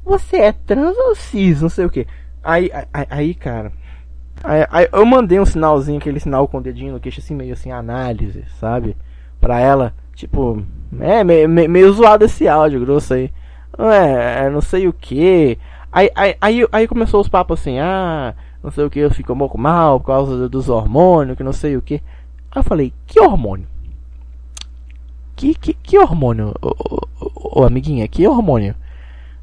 Você 0.07 0.39
é 0.39 0.53
trans 0.53 0.97
ou 0.97 1.15
cis? 1.15 1.61
Não 1.61 1.69
sei 1.69 1.85
o 1.85 1.91
que. 1.91 2.07
Aí, 2.43 2.71
aí, 2.73 3.07
aí 3.11 3.35
cara. 3.35 3.73
Aí, 4.43 4.67
aí, 4.71 4.89
eu 4.91 5.05
mandei 5.05 5.39
um 5.39 5.45
sinalzinho, 5.45 5.99
aquele 5.99 6.19
sinal 6.19 6.49
com 6.49 6.57
o 6.57 6.63
dedinho 6.63 6.95
no 6.95 7.01
queixo, 7.01 7.21
assim, 7.21 7.35
meio 7.35 7.53
assim, 7.53 7.71
análise, 7.71 8.43
sabe? 8.59 8.97
Pra 9.45 9.61
ela, 9.61 9.93
tipo, 10.15 10.65
é 10.99 11.23
meio, 11.23 11.47
meio, 11.47 11.93
zoado 11.93 12.25
esse 12.25 12.49
áudio 12.49 12.81
grosso 12.81 13.13
aí. 13.13 13.31
É, 13.77 14.49
não 14.49 14.63
sei 14.63 14.89
o 14.89 14.93
que. 14.95 15.59
Aí, 15.93 16.11
aí, 16.15 16.35
aí, 16.41 16.67
aí, 16.73 16.89
começou 16.89 17.21
os 17.21 17.29
papos 17.29 17.61
assim, 17.61 17.79
ah, 17.79 18.35
não 18.63 18.71
sei 18.71 18.85
o 18.87 18.89
que, 18.89 19.01
eu 19.01 19.11
fico 19.11 19.35
um 19.35 19.39
pouco 19.39 19.59
mal 19.59 20.01
por 20.01 20.07
causa 20.07 20.49
dos 20.49 20.71
hormônios, 20.71 21.37
que 21.37 21.43
não 21.43 21.53
sei 21.53 21.77
o 21.77 21.83
que. 21.83 21.97
Aí 22.51 22.61
eu 22.61 22.63
falei, 22.63 22.91
que 23.07 23.21
hormônio? 23.21 23.67
Que, 25.37 25.55
que, 25.55 25.75
que 25.75 25.99
hormônio, 25.99 26.55
ô, 26.63 26.75
ô, 27.21 27.61
ô, 27.61 27.65
amiguinha, 27.67 28.09
que 28.09 28.27
hormônio? 28.27 28.75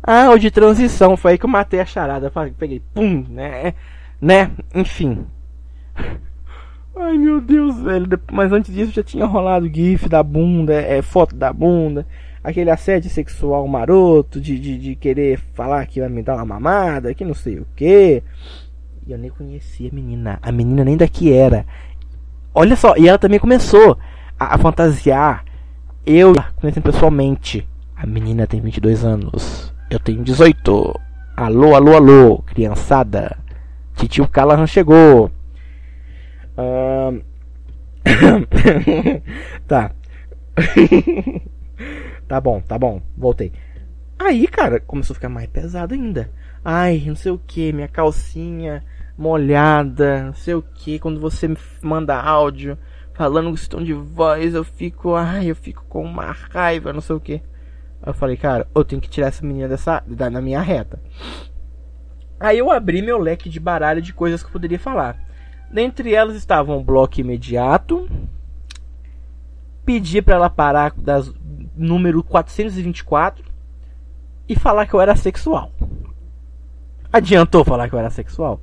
Ah, 0.02 0.32
o 0.32 0.40
de 0.40 0.50
transição, 0.50 1.16
foi 1.16 1.34
aí 1.34 1.38
que 1.38 1.46
eu 1.46 1.50
matei 1.50 1.80
a 1.80 1.86
charada, 1.86 2.34
peguei, 2.58 2.82
pum, 2.92 3.24
né? 3.30 3.76
Né? 4.20 4.50
Enfim. 4.74 5.28
Ai 6.96 7.18
meu 7.18 7.40
Deus, 7.40 7.80
velho. 7.80 8.08
Mas 8.32 8.52
antes 8.52 8.74
disso 8.74 8.92
já 8.92 9.04
tinha 9.04 9.26
rolado 9.26 9.68
GIF 9.68 10.08
da 10.10 10.22
bunda, 10.22 10.74
é, 10.74 11.02
foto 11.02 11.36
da 11.36 11.52
bunda, 11.54 12.06
aquele 12.44 12.70
assédio 12.70 13.10
sexual 13.10 13.68
maroto 13.68 14.40
de, 14.42 14.60
de, 14.60 14.78
de 14.78 14.96
querer 14.96 15.40
falar 15.54 15.86
que 15.86 16.00
vai 16.00 16.10
me 16.10 16.22
dar 16.22 16.36
uma 16.36 16.46
mamada, 16.46 17.14
que 17.14 17.24
não 17.24 17.34
sei 17.34 17.60
o 17.60 17.68
que. 17.76 18.22
E 19.08 19.12
eu 19.12 19.18
nem 19.18 19.30
conhecia 19.30 19.90
a 19.90 19.96
menina. 19.96 20.40
A 20.42 20.52
menina 20.52 20.84
nem 20.84 20.98
daqui 20.98 21.34
era. 21.34 21.66
Olha 22.54 22.76
só, 22.76 22.96
e 22.98 23.08
ela 23.08 23.18
também 23.18 23.40
começou 23.40 23.98
a, 24.40 24.56
a 24.56 24.58
fantasiar. 24.58 25.46
Eu 26.06 26.34
conhecendo 26.56 26.84
pessoalmente. 26.84 27.68
A 27.96 28.06
menina 28.06 28.46
tem 28.46 28.60
22 28.60 29.06
anos. 29.06 29.74
Eu 29.90 30.00
tenho 30.00 30.24
18. 30.24 31.00
Alô, 31.38 31.76
alô, 31.76 31.96
alô, 31.96 32.38
criançada. 32.40 33.38
Titio 33.96 34.28
Callahan 34.28 34.68
chegou. 34.68 35.32
Uh... 36.58 37.22
tá. 39.68 39.92
tá 42.28 42.42
bom, 42.42 42.62
tá 42.62 42.78
bom. 42.78 43.02
Voltei. 43.18 43.52
Aí, 44.20 44.48
cara, 44.48 44.80
começou 44.80 45.14
a 45.14 45.16
ficar 45.16 45.30
mais 45.30 45.48
pesado 45.48 45.94
ainda. 45.94 46.30
Ai, 46.64 47.04
não 47.08 47.16
sei 47.16 47.32
o 47.32 47.40
que, 47.40 47.74
minha 47.74 47.88
calcinha 47.88 48.84
molhada, 49.18 50.24
não 50.26 50.34
sei 50.34 50.54
o 50.54 50.62
que. 50.62 51.00
Quando 51.00 51.20
você 51.20 51.48
me 51.48 51.58
manda 51.82 52.16
áudio 52.16 52.78
falando 53.14 53.50
com 53.50 53.68
tom 53.68 53.84
de 53.84 53.94
voz, 53.94 54.54
eu 54.54 54.64
fico, 54.64 55.16
ai, 55.16 55.50
eu 55.50 55.56
fico 55.56 55.86
com 55.88 56.04
uma 56.04 56.32
raiva, 56.32 56.94
não 56.94 57.02
sei 57.02 57.16
o 57.16 57.20
que. 57.20 57.42
Eu 58.06 58.14
falei, 58.14 58.36
cara, 58.36 58.68
eu 58.74 58.84
tenho 58.84 59.02
que 59.02 59.10
tirar 59.10 59.28
essa 59.28 59.46
menina 59.46 59.68
dessa 59.68 60.04
da, 60.08 60.30
da 60.30 60.42
minha 60.42 60.62
reta. 60.62 61.00
Aí 62.40 62.58
eu 62.58 62.72
abri 62.72 63.02
meu 63.02 63.20
leque 63.20 63.48
de 63.50 63.60
baralho 63.60 64.02
de 64.02 64.14
coisas 64.14 64.42
que 64.42 64.48
eu 64.48 64.54
poderia 64.54 64.80
falar. 64.80 65.31
Dentre 65.72 66.14
elas 66.14 66.36
estavam 66.36 66.84
bloco 66.84 67.20
imediato, 67.20 68.10
pedir 69.86 70.22
para 70.22 70.36
ela 70.36 70.50
parar 70.50 70.94
das 70.98 71.34
número 71.76 72.24
424 72.24 73.46
e 74.50 74.56
falar 74.56 74.86
que 74.86 74.94
eu 74.94 75.02
era 75.02 75.16
sexual. 75.16 75.72
Adiantou 77.12 77.64
falar 77.64 77.90
que 77.90 77.96
eu 77.96 78.00
era 78.00 78.10
sexual? 78.10 78.60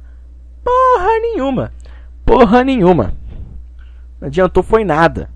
Porra 0.62 1.20
nenhuma. 1.20 1.72
Porra 2.24 2.62
nenhuma. 2.62 3.14
Não 4.20 4.28
adiantou 4.28 4.62
foi 4.62 4.84
nada. 4.84 5.30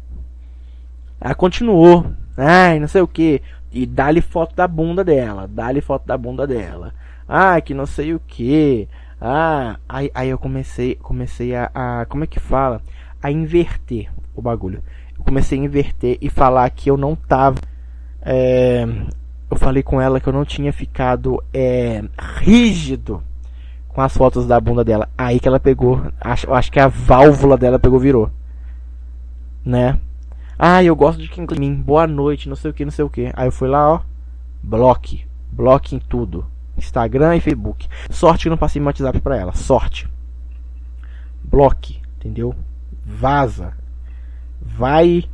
Ela 1.21 1.35
continuou. 1.35 2.07
Ai, 2.37 2.79
não 2.79 2.89
sei 2.89 3.01
o 3.01 3.09
que. 3.09 3.41
E 3.71 3.87
dá-lhe 3.87 4.21
foto 4.21 4.55
da 4.55 4.69
bunda 4.69 5.03
dela. 5.03 5.49
Dá-lhe 5.49 5.81
foto 5.81 6.07
da 6.07 6.19
bunda 6.19 6.47
dela 6.47 6.93
ah, 7.35 7.61
que 7.63 7.73
não 7.73 7.87
sei 7.87 8.13
o 8.13 8.21
que. 8.21 8.87
Ah, 9.25 9.79
aí, 9.89 10.11
aí 10.13 10.31
eu 10.31 10.39
comecei, 10.39 10.97
comecei 10.97 11.55
a, 11.55 11.71
a, 11.73 12.07
como 12.07 12.25
é 12.25 12.27
que 12.27 12.41
fala? 12.41 12.83
A 13.23 13.31
inverter 13.31 14.11
o 14.35 14.43
bagulho. 14.43 14.83
Eu 15.17 15.23
comecei 15.23 15.57
a 15.61 15.63
inverter 15.63 16.19
e 16.21 16.29
falar 16.29 16.69
que 16.71 16.91
eu 16.91 16.97
não 16.97 17.15
tava. 17.15 17.61
É, 18.21 18.85
eu 19.49 19.57
falei 19.57 19.81
com 19.81 20.01
ela 20.01 20.19
que 20.19 20.29
eu 20.29 20.33
não 20.33 20.45
tinha 20.45 20.73
ficado 20.73 21.41
é, 21.55 22.03
rígido 22.41 23.23
com 23.91 24.01
as 24.01 24.17
fotos 24.17 24.45
da 24.45 24.59
bunda 24.59 24.83
dela. 24.83 25.09
Aí 25.17 25.39
que 25.39 25.47
ela 25.47 25.61
pegou. 25.61 26.03
Acho, 26.21 26.53
acho 26.53 26.73
que 26.73 26.81
a 26.81 26.89
válvula 26.89 27.57
dela 27.57 27.79
pegou 27.79 28.01
virou. 28.01 28.29
Né? 29.65 30.01
Ah, 30.59 30.83
eu 30.83 30.97
gosto 30.97 31.23
de 31.23 31.29
quem 31.29 31.47
mim. 31.61 31.77
Boa 31.77 32.09
noite, 32.09 32.49
não 32.49 32.57
sei 32.57 32.73
o 32.73 32.75
que, 32.75 32.85
não 32.85 32.91
sei 32.91 33.05
o 33.05 33.11
que. 33.11 33.31
Aí 33.35 33.47
eu 33.47 33.53
fui 33.53 33.69
lá, 33.69 33.89
ó. 33.89 34.01
Bloque. 34.61 35.25
Bloque 35.53 35.95
em 35.95 36.01
tudo. 36.01 36.45
Instagram 36.77 37.37
e 37.37 37.41
Facebook. 37.41 37.89
Sorte 38.11 38.45
que 38.45 38.51
não 38.51 38.57
passei 38.57 38.81
meu 38.81 38.89
WhatsApp 38.89 39.21
pra 39.21 39.37
ela. 39.37 39.53
Sorte. 39.53 40.09
Bloque, 41.43 42.01
entendeu? 42.17 42.55
Vaza. 43.05 43.75
Vai 44.61 45.25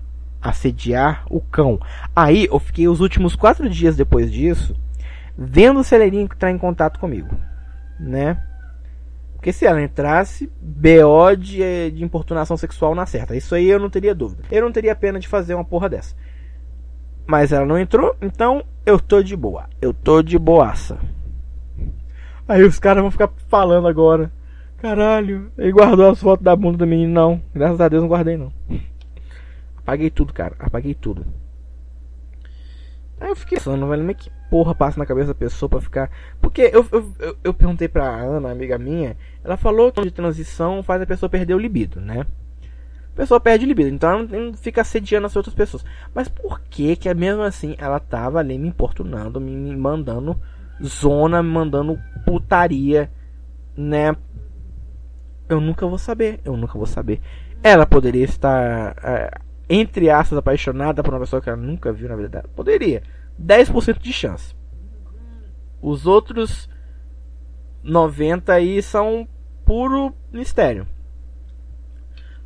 assediar 0.41 1.24
o 1.30 1.41
cão. 1.41 1.80
Aí 2.14 2.47
eu 2.47 2.59
fiquei 2.59 2.89
os 2.89 3.01
últimos 3.01 3.36
quatro 3.36 3.68
dias 3.68 3.97
depois 3.97 4.32
disso 4.32 4.74
vendo 5.39 5.84
se 5.84 5.95
ela 5.95 6.05
iria 6.05 6.20
entrar 6.20 6.51
em 6.51 6.59
contato 6.59 6.99
comigo, 6.99 7.36
né? 8.01 8.43
Porque 9.34 9.53
se 9.53 9.64
ela 9.64 9.80
entrasse, 9.80 10.51
BO 10.61 11.36
de, 11.39 11.93
de 11.93 12.03
importunação 12.03 12.57
sexual 12.57 12.93
na 12.93 13.07
certa. 13.07 13.36
Isso 13.36 13.55
aí 13.55 13.70
eu 13.70 13.78
não 13.78 13.89
teria 13.89 14.12
dúvida. 14.12 14.43
Eu 14.51 14.62
não 14.62 14.72
teria 14.72 14.97
pena 14.97 15.20
de 15.20 15.28
fazer 15.28 15.55
uma 15.55 15.64
porra 15.64 15.89
dessa. 15.89 16.16
Mas 17.24 17.53
ela 17.53 17.64
não 17.64 17.78
entrou, 17.78 18.16
então 18.20 18.64
eu 18.84 18.99
tô 18.99 19.22
de 19.22 19.36
boa. 19.36 19.68
Eu 19.80 19.95
tô 19.95 20.22
de 20.22 20.36
boaça. 20.36 20.99
Aí 22.49 22.62
os 22.64 22.78
caras 22.78 23.03
vão 23.03 23.11
ficar 23.11 23.30
falando 23.49 23.86
agora. 23.86 24.32
Caralho, 24.78 25.53
ele 25.59 25.70
guardou 25.70 26.09
as 26.11 26.18
fotos 26.18 26.42
da 26.42 26.57
bunda 26.57 26.78
do 26.78 26.86
menino. 26.86 27.12
Não, 27.12 27.42
graças 27.55 27.78
a 27.78 27.88
Deus 27.88 28.03
não 28.03 28.09
guardei 28.09 28.38
não. 28.38 28.51
Apaguei 29.76 30.09
tudo, 30.09 30.32
cara. 30.32 30.57
Apaguei 30.59 30.94
tudo. 30.94 31.26
Aí 33.20 33.28
eu 33.28 33.36
fiquei 33.36 33.59
pensando, 33.59 33.86
velho, 33.88 34.05
mas 34.05 34.16
que 34.16 34.30
porra 34.49 34.74
passa 34.74 34.99
na 34.99 35.05
cabeça 35.05 35.28
da 35.28 35.34
pessoa 35.34 35.68
pra 35.68 35.80
ficar. 35.80 36.11
Porque 36.40 36.70
eu, 36.72 36.86
eu, 36.92 37.12
eu, 37.18 37.36
eu 37.44 37.55
perguntei 37.55 37.88
pra 37.88 38.07
Ana, 38.07 38.51
amiga 38.51 38.78
minha, 38.78 39.16
ela 39.44 39.57
falou 39.57 39.90
que 39.92 40.01
de 40.01 40.11
transição 40.11 40.82
faz 40.82 41.03
a 41.03 41.07
pessoa 41.07 41.28
perder 41.28 41.55
o 41.55 41.59
libido, 41.59 42.01
né? 42.01 42.24
A 43.12 43.16
pessoa 43.16 43.40
perde 43.40 43.64
o 43.64 43.68
libido, 43.68 43.90
então 43.90 44.11
ela 44.11 44.22
não 44.22 44.55
fica 44.55 44.80
assediando 44.80 45.26
as 45.26 45.34
outras 45.34 45.55
pessoas. 45.55 45.84
Mas 46.14 46.28
por 46.28 46.61
que 46.61 46.94
que 46.94 47.12
mesmo 47.12 47.42
assim 47.42 47.74
ela 47.76 47.99
tava 47.99 48.38
ali 48.38 48.57
me 48.57 48.68
importunando, 48.68 49.40
me 49.40 49.76
mandando 49.76 50.38
zona, 50.83 51.43
mandando 51.43 51.99
putaria, 52.24 53.11
né? 53.76 54.16
Eu 55.49 55.61
nunca 55.61 55.87
vou 55.87 55.99
saber, 55.99 56.41
eu 56.45 56.57
nunca 56.57 56.74
vou 56.74 56.87
saber. 56.87 57.20
Ela 57.62 57.87
poderia 57.87 58.24
estar, 58.24 58.97
é, 59.03 59.31
entre 59.68 60.11
aspas, 60.11 60.39
apaixonada 60.39 61.03
por 61.03 61.12
uma 61.12 61.20
pessoa 61.20 61.41
que 61.41 61.49
ela 61.49 61.57
nunca 61.57 61.93
viu 61.93 62.09
na 62.09 62.16
vida. 62.16 62.45
Poderia. 62.55 63.03
10% 63.41 63.99
de 63.99 64.12
chance. 64.12 64.55
Os 65.81 66.07
outros 66.07 66.68
90 67.83 68.53
aí 68.53 68.83
são 68.83 69.26
puro 69.64 70.12
mistério. 70.33 70.87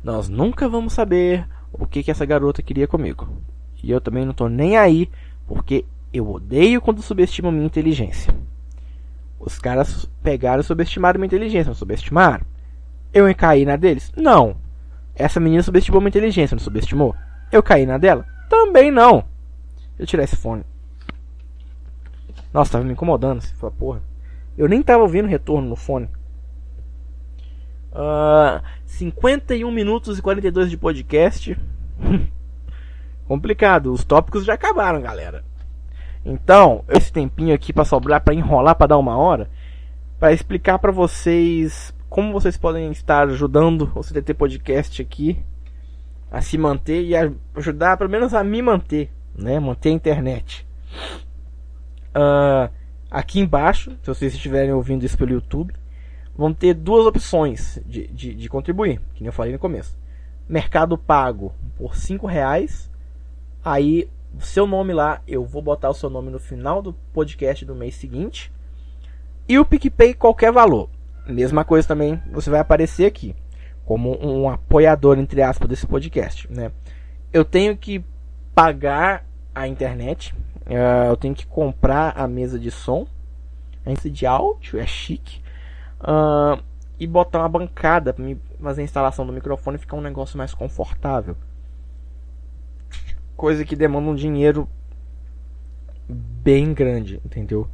Nós 0.03 0.29
nunca 0.29 0.67
vamos 0.67 0.93
saber 0.93 1.47
o 1.71 1.87
que, 1.87 2.03
que 2.03 2.11
essa 2.11 2.25
garota 2.25 2.61
queria 2.61 2.87
comigo. 2.87 3.41
E 3.81 3.91
eu 3.91 3.99
também 3.99 4.25
não 4.25 4.33
tô 4.33 4.47
nem 4.47 4.77
aí, 4.77 5.09
porque 5.47 5.85
eu 6.13 6.29
odeio 6.29 6.79
quando 6.79 7.01
subestimam 7.01 7.51
minha 7.51 7.65
inteligência. 7.65 8.33
Os 9.39 9.57
caras 9.57 10.09
pegaram 10.21 10.61
e 10.61 10.63
subestimaram 10.63 11.19
minha 11.19 11.27
inteligência, 11.27 11.69
não 11.69 11.75
subestimaram? 11.75 12.45
Eu 13.13 13.33
caí 13.35 13.65
na 13.65 13.75
deles? 13.75 14.11
Não. 14.15 14.55
Essa 15.15 15.39
menina 15.39 15.63
subestimou 15.63 15.99
minha 15.99 16.09
inteligência, 16.09 16.55
não 16.55 16.63
subestimou? 16.63 17.15
Eu 17.51 17.61
caí 17.61 17.85
na 17.85 17.97
dela? 17.97 18.25
Também 18.49 18.91
não. 18.91 19.25
Deixa 19.89 20.03
eu 20.03 20.07
tirar 20.07 20.23
esse 20.23 20.35
fone. 20.35 20.63
Nossa, 22.53 22.73
tava 22.73 22.83
me 22.83 22.93
incomodando. 22.93 23.41
Fala, 23.41 23.71
porra. 23.71 24.01
Eu 24.57 24.67
nem 24.67 24.81
tava 24.81 25.03
ouvindo 25.03 25.27
retorno 25.27 25.67
no 25.67 25.75
fone. 25.75 26.05
Uh, 27.91 27.95
ah, 27.95 28.63
51 28.85 29.69
minutos 29.71 30.17
e 30.17 30.21
42 30.21 30.69
de 30.69 30.77
podcast. 30.77 31.57
Complicado. 33.27 33.91
Os 33.91 34.03
tópicos 34.03 34.45
já 34.45 34.53
acabaram, 34.53 35.01
galera. 35.01 35.43
Então, 36.25 36.83
esse 36.87 37.11
tempinho 37.11 37.53
aqui 37.53 37.73
para 37.73 37.85
sobrar, 37.85 38.21
para 38.21 38.33
enrolar, 38.33 38.75
para 38.75 38.87
dar 38.87 38.97
uma 38.97 39.17
hora, 39.17 39.49
para 40.19 40.31
explicar 40.31 40.79
para 40.79 40.91
vocês 40.91 41.93
como 42.09 42.31
vocês 42.31 42.55
podem 42.55 42.91
estar 42.91 43.27
ajudando 43.27 43.91
o 43.95 44.03
CDT 44.03 44.35
Podcast 44.35 45.01
aqui 45.01 45.43
a 46.31 46.41
se 46.41 46.57
manter 46.57 47.03
e 47.03 47.13
ajudar, 47.55 47.97
pelo 47.97 48.09
menos 48.09 48.33
a 48.33 48.43
me 48.43 48.61
manter, 48.61 49.11
né? 49.35 49.59
Manter 49.59 49.89
a 49.89 49.93
internet. 49.93 50.67
Uh, 52.15 52.71
aqui 53.09 53.39
embaixo, 53.39 53.91
se 54.01 54.07
vocês 54.07 54.33
estiverem 54.33 54.71
ouvindo 54.71 55.03
isso 55.03 55.17
pelo 55.17 55.31
YouTube, 55.31 55.73
vão 56.35 56.53
ter 56.53 56.73
duas 56.73 57.05
opções 57.05 57.79
de, 57.85 58.07
de, 58.07 58.33
de 58.33 58.49
contribuir, 58.49 58.99
que 59.13 59.21
nem 59.21 59.27
eu 59.27 59.33
falei 59.33 59.51
no 59.51 59.59
começo. 59.59 59.97
Mercado 60.47 60.97
Pago 60.97 61.53
por 61.77 61.95
5 61.95 62.27
reais. 62.27 62.91
Aí, 63.63 64.09
seu 64.39 64.65
nome 64.65 64.93
lá, 64.93 65.21
eu 65.27 65.45
vou 65.45 65.61
botar 65.61 65.89
o 65.89 65.93
seu 65.93 66.09
nome 66.09 66.29
no 66.29 66.39
final 66.39 66.81
do 66.81 66.93
podcast 67.13 67.63
do 67.65 67.75
mês 67.75 67.95
seguinte. 67.95 68.51
E 69.47 69.59
o 69.59 69.65
PicPay, 69.65 70.13
qualquer 70.13 70.51
valor. 70.51 70.89
Mesma 71.27 71.63
coisa 71.63 71.87
também, 71.87 72.21
você 72.31 72.49
vai 72.49 72.59
aparecer 72.59 73.05
aqui. 73.05 73.35
Como 73.85 74.17
um 74.25 74.49
apoiador, 74.49 75.17
entre 75.19 75.41
aspas, 75.41 75.67
desse 75.67 75.85
podcast. 75.85 76.51
Né? 76.51 76.71
Eu 77.31 77.43
tenho 77.43 77.75
que 77.75 78.03
pagar 78.55 79.25
a 79.53 79.67
internet 79.67 80.33
Uh, 80.65 81.09
eu 81.09 81.17
tenho 81.17 81.35
que 81.35 81.45
comprar 81.45 82.13
a 82.17 82.27
mesa 82.27 82.57
de 82.57 82.71
som, 82.71 83.05
a 83.85 83.89
mesa 83.89 84.09
de 84.09 84.25
áudio, 84.25 84.79
é 84.79 84.85
chique. 84.85 85.41
Uh, 85.99 86.61
e 86.99 87.07
botar 87.07 87.39
uma 87.39 87.49
bancada 87.49 88.13
para 88.13 88.25
fazer 88.61 88.81
a 88.81 88.83
instalação 88.83 89.25
do 89.25 89.33
microfone 89.33 89.75
e 89.75 89.79
ficar 89.79 89.97
um 89.97 90.01
negócio 90.01 90.37
mais 90.37 90.53
confortável. 90.53 91.35
Coisa 93.35 93.65
que 93.65 93.75
demanda 93.75 94.09
um 94.09 94.15
dinheiro 94.15 94.67
bem 96.07 96.73
grande, 96.73 97.19
entendeu? 97.25 97.67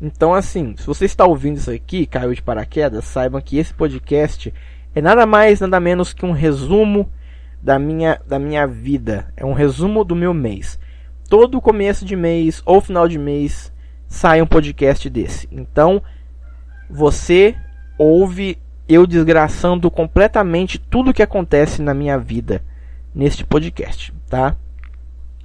Então, 0.00 0.34
assim, 0.34 0.76
se 0.76 0.86
você 0.86 1.04
está 1.04 1.24
ouvindo 1.26 1.56
isso 1.56 1.70
aqui, 1.70 2.06
caiu 2.06 2.32
de 2.32 2.42
paraquedas, 2.42 3.04
saibam 3.04 3.40
que 3.40 3.58
esse 3.58 3.74
podcast 3.74 4.52
é 4.94 5.00
nada 5.00 5.26
mais, 5.26 5.60
nada 5.60 5.80
menos 5.80 6.12
que 6.12 6.24
um 6.24 6.32
resumo 6.32 7.10
da 7.60 7.78
minha, 7.78 8.20
da 8.26 8.38
minha 8.38 8.66
vida. 8.66 9.32
É 9.36 9.44
um 9.44 9.52
resumo 9.52 10.04
do 10.04 10.14
meu 10.14 10.32
mês 10.32 10.78
todo 11.28 11.60
começo 11.60 12.04
de 12.04 12.16
mês 12.16 12.62
ou 12.64 12.80
final 12.80 13.06
de 13.06 13.18
mês 13.18 13.70
sai 14.08 14.40
um 14.40 14.46
podcast 14.46 15.08
desse. 15.10 15.46
Então, 15.52 16.02
você 16.88 17.54
ouve 17.98 18.58
eu 18.88 19.06
desgraçando 19.06 19.90
completamente 19.90 20.78
tudo 20.78 21.12
que 21.12 21.22
acontece 21.22 21.82
na 21.82 21.92
minha 21.92 22.18
vida 22.18 22.64
neste 23.14 23.44
podcast, 23.44 24.14
tá? 24.28 24.56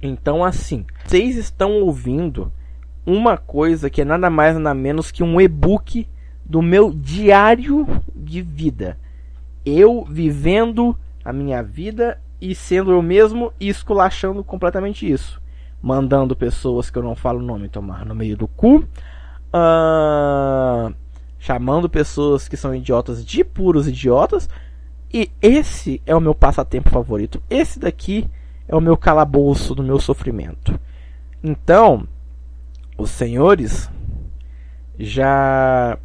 Então, 0.06 0.44
assim, 0.44 0.84
vocês 1.04 1.36
estão 1.36 1.82
ouvindo 1.82 2.52
uma 3.06 3.36
coisa 3.36 3.90
que 3.90 4.02
é 4.02 4.04
nada 4.04 4.30
mais 4.30 4.56
nada 4.56 4.74
menos 4.74 5.10
que 5.10 5.22
um 5.22 5.40
e-book 5.40 6.06
do 6.44 6.62
meu 6.62 6.92
diário 6.92 7.86
de 8.14 8.42
vida. 8.42 8.98
Eu 9.64 10.04
vivendo 10.04 10.96
a 11.24 11.32
minha 11.32 11.62
vida 11.62 12.20
e 12.40 12.54
sendo 12.54 12.92
eu 12.92 13.02
mesmo 13.02 13.52
e 13.58 13.68
esculachando 13.68 14.44
completamente 14.44 15.10
isso 15.10 15.42
mandando 15.84 16.34
pessoas 16.34 16.88
que 16.88 16.98
eu 16.98 17.02
não 17.02 17.14
falo 17.14 17.40
o 17.40 17.42
nome 17.42 17.68
tomar 17.68 18.06
no 18.06 18.14
meio 18.14 18.38
do 18.38 18.48
cu, 18.48 18.76
uh, 19.52 20.94
chamando 21.38 21.90
pessoas 21.90 22.48
que 22.48 22.56
são 22.56 22.74
idiotas 22.74 23.22
de 23.22 23.44
puros 23.44 23.86
idiotas. 23.86 24.48
E 25.12 25.30
esse 25.42 26.00
é 26.06 26.16
o 26.16 26.20
meu 26.20 26.34
passatempo 26.34 26.88
favorito. 26.88 27.42
Esse 27.50 27.78
daqui 27.78 28.26
é 28.66 28.74
o 28.74 28.80
meu 28.80 28.96
calabouço 28.96 29.74
do 29.74 29.82
meu 29.82 29.98
sofrimento. 29.98 30.78
Então, 31.42 32.06
os 32.96 33.10
senhores 33.10 33.90
já 34.98 35.98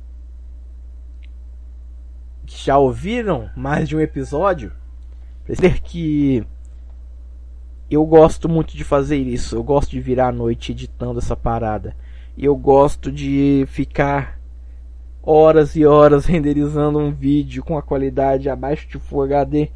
já 2.46 2.78
ouviram 2.78 3.50
mais 3.56 3.88
de 3.88 3.96
um 3.96 4.00
episódio 4.00 4.72
dizer 5.48 5.80
que 5.82 6.46
eu 7.90 8.06
gosto 8.06 8.48
muito 8.48 8.78
de 8.78 8.84
fazer 8.84 9.18
isso. 9.18 9.56
Eu 9.56 9.64
gosto 9.64 9.90
de 9.90 10.00
virar 10.00 10.28
a 10.28 10.32
noite 10.32 10.72
editando 10.72 11.20
essa 11.20 11.36
parada. 11.36 11.96
E 12.38 12.46
eu 12.46 12.56
gosto 12.56 13.12
de 13.12 13.66
ficar 13.68 14.40
horas 15.24 15.76
e 15.76 15.86
horas 15.86 16.26
renderizando 16.28 17.00
um 17.00 17.12
vídeo 17.12 17.64
com 17.64 17.78
a 17.78 17.82
qualidade 17.82 18.50
abaixo 18.50 18.88
de 18.88 19.00
Full 19.00 19.24
HD. 19.24 19.72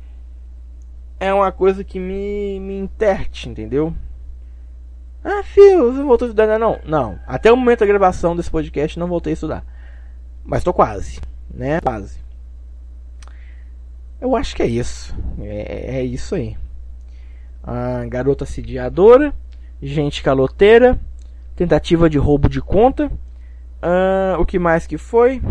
É 1.24 1.34
uma 1.34 1.51
coisa 1.51 1.84
que 1.84 1.99
me, 1.99 2.59
me 2.59 2.78
interte, 2.78 3.49
entendeu? 3.49 3.93
Ah, 5.24 5.41
filho, 5.43 5.93
você 5.93 6.03
voltou 6.03 6.26
a 6.26 6.30
estudar? 6.30 6.59
Não, 6.59 6.80
não. 6.86 7.19
Até 7.26 7.51
o 7.51 7.55
momento 7.55 7.80
da 7.80 7.86
gravação 7.86 8.36
desse 8.36 8.51
podcast 8.51 8.99
não 8.99 9.07
voltei 9.07 9.32
a 9.32 9.36
estudar. 9.36 9.65
Mas 10.43 10.63
tô 10.63 10.74
quase, 10.74 11.21
né? 11.53 11.80
Quase. 11.80 12.19
Eu 14.19 14.36
acho 14.36 14.55
que 14.55 14.63
é 14.63 14.67
isso. 14.67 15.15
É, 15.39 15.99
é 15.99 16.03
isso 16.03 16.36
aí 16.36 16.57
a 17.63 18.05
garota 18.05 18.43
assediadora, 18.43 19.34
gente 19.82 20.21
caloteira, 20.21 20.99
tentativa 21.55 22.09
de 22.09 22.17
roubo 22.17 22.49
de 22.49 22.61
conta. 22.61 23.07
Uh, 23.82 24.39
o 24.39 24.45
que 24.45 24.59
mais 24.59 24.86
que 24.86 24.97
foi? 24.97 25.41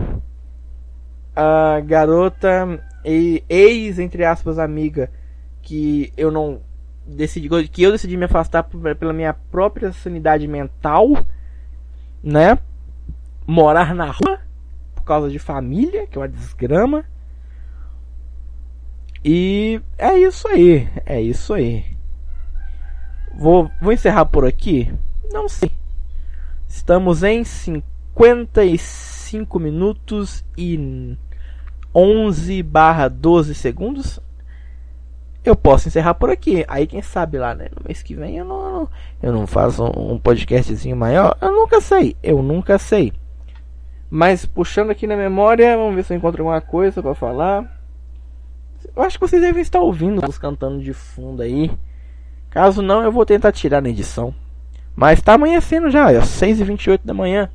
A 1.34 1.80
garota 1.80 2.78
ex 3.04 3.98
entre 3.98 4.24
aspas 4.24 4.58
amiga 4.58 5.10
que 5.62 6.12
eu 6.16 6.30
não 6.30 6.60
decidi 7.06 7.48
que 7.68 7.82
eu 7.82 7.92
decidi 7.92 8.16
me 8.16 8.24
afastar 8.24 8.64
pela 8.98 9.12
minha 9.12 9.32
própria 9.32 9.92
sanidade 9.92 10.46
mental, 10.46 11.24
né? 12.22 12.58
morar 13.46 13.94
na 13.94 14.10
rua 14.10 14.40
por 14.94 15.04
causa 15.04 15.30
de 15.30 15.38
família, 15.38 16.06
que 16.06 16.16
é 16.16 16.20
uma 16.20 16.28
desgrama. 16.28 17.04
E 19.24 19.80
é 19.96 20.18
isso 20.18 20.48
aí, 20.48 20.88
é 21.06 21.20
isso 21.20 21.54
aí. 21.54 21.84
Vou, 23.34 23.70
vou 23.80 23.92
encerrar 23.92 24.26
por 24.26 24.44
aqui? 24.44 24.92
Não 25.32 25.48
sei. 25.48 25.70
Estamos 26.68 27.22
em 27.22 27.44
55 27.44 29.58
minutos 29.58 30.44
e 30.56 31.16
11 31.94 32.62
barra 32.62 33.08
12 33.08 33.54
segundos. 33.54 34.20
Eu 35.44 35.56
posso 35.56 35.88
encerrar 35.88 36.14
por 36.14 36.30
aqui. 36.30 36.64
Aí 36.68 36.86
quem 36.86 37.02
sabe 37.02 37.38
lá, 37.38 37.54
né? 37.54 37.68
No 37.76 37.82
mês 37.86 38.02
que 38.02 38.14
vem 38.14 38.38
eu 38.38 38.44
não, 38.44 38.88
eu 39.22 39.32
não 39.32 39.46
faço 39.46 39.84
um 39.84 40.18
podcastzinho 40.18 40.96
maior. 40.96 41.36
Eu 41.40 41.52
nunca 41.52 41.80
sei. 41.80 42.16
Eu 42.22 42.42
nunca 42.42 42.78
sei. 42.78 43.12
Mas 44.08 44.44
puxando 44.44 44.90
aqui 44.90 45.06
na 45.06 45.16
memória, 45.16 45.76
vamos 45.76 45.94
ver 45.94 46.04
se 46.04 46.12
eu 46.12 46.16
encontro 46.16 46.42
alguma 46.42 46.60
coisa 46.60 47.02
para 47.02 47.14
falar. 47.14 47.64
Eu 48.94 49.02
acho 49.02 49.18
que 49.18 49.26
vocês 49.26 49.40
devem 49.40 49.62
estar 49.62 49.80
ouvindo 49.80 50.24
os 50.28 50.38
cantando 50.38 50.80
de 50.80 50.92
fundo 50.92 51.42
aí. 51.42 51.70
Caso 52.50 52.82
não, 52.82 53.02
eu 53.02 53.10
vou 53.10 53.24
tentar 53.24 53.50
tirar 53.52 53.80
na 53.80 53.88
edição. 53.88 54.34
Mas 54.94 55.22
tá 55.22 55.34
amanhecendo 55.34 55.90
já, 55.90 56.12
é 56.12 56.18
6h28 56.18 57.00
da 57.02 57.14
manhã. 57.14 57.50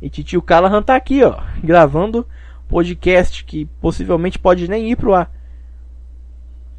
E 0.00 0.08
Titio 0.08 0.40
Callahan 0.40 0.82
tá 0.82 0.96
aqui, 0.96 1.22
ó, 1.22 1.40
gravando 1.62 2.26
podcast 2.68 3.44
que 3.44 3.66
possivelmente 3.80 4.38
pode 4.38 4.68
nem 4.68 4.90
ir 4.90 4.96
pro 4.96 5.14
ar. 5.14 5.30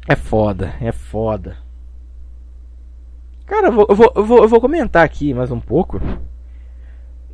É 0.08 0.16
foda, 0.16 0.74
é 0.80 0.92
foda. 0.92 1.56
Cara, 3.46 3.68
eu 3.68 3.72
vou, 3.72 3.86
eu 3.88 3.94
vou, 3.94 4.12
eu 4.14 4.24
vou, 4.24 4.42
eu 4.42 4.48
vou 4.48 4.60
comentar 4.60 5.04
aqui 5.04 5.34
mais 5.34 5.50
um 5.50 5.60
pouco 5.60 6.00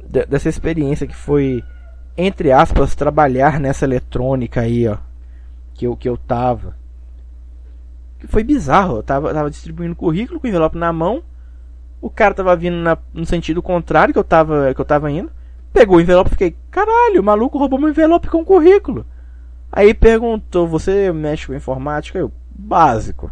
dessa 0.09 0.49
experiência 0.49 1.07
que 1.07 1.14
foi, 1.14 1.62
entre 2.17 2.53
aspas, 2.53 2.95
trabalhar 2.95 3.61
nessa 3.61 3.85
eletrônica 3.85 4.61
aí, 4.61 4.89
ó. 4.89 4.97
Que 5.75 5.87
eu, 5.87 5.97
que 5.97 6.09
eu 6.09 6.17
tava. 6.17 6.75
Que 8.19 8.27
foi 8.27 8.43
bizarro. 8.43 8.97
Eu 8.97 9.03
tava, 9.03 9.35
tava 9.35 9.51
distribuindo 9.51 9.95
currículo 9.95 10.41
com 10.41 10.47
envelope 10.47 10.79
na 10.79 10.93
mão. 10.93 11.23
O 12.01 12.09
cara 12.09 12.35
tava 12.35 12.57
vindo 12.57 12.77
na, 12.77 12.97
no 13.12 13.27
sentido 13.27 13.62
contrário 13.62 14.14
que 14.14 14.19
eu 14.19 14.25
tava, 14.25 14.73
que 14.75 14.81
eu 14.81 14.85
tava 14.85 15.11
indo. 15.11 15.31
Pegou 15.73 15.99
o 15.99 16.01
envelope 16.01 16.31
e 16.31 16.33
fiquei, 16.33 16.57
caralho, 16.71 17.21
o 17.21 17.25
maluco 17.25 17.59
roubou 17.59 17.79
meu 17.79 17.91
envelope 17.91 18.29
com 18.29 18.45
currículo. 18.45 19.05
Aí 19.71 19.93
perguntou, 19.93 20.67
você 20.67 21.12
mexe 21.12 21.47
com 21.47 21.55
informática? 21.55 22.19
Eu, 22.19 22.33
básico. 22.59 23.30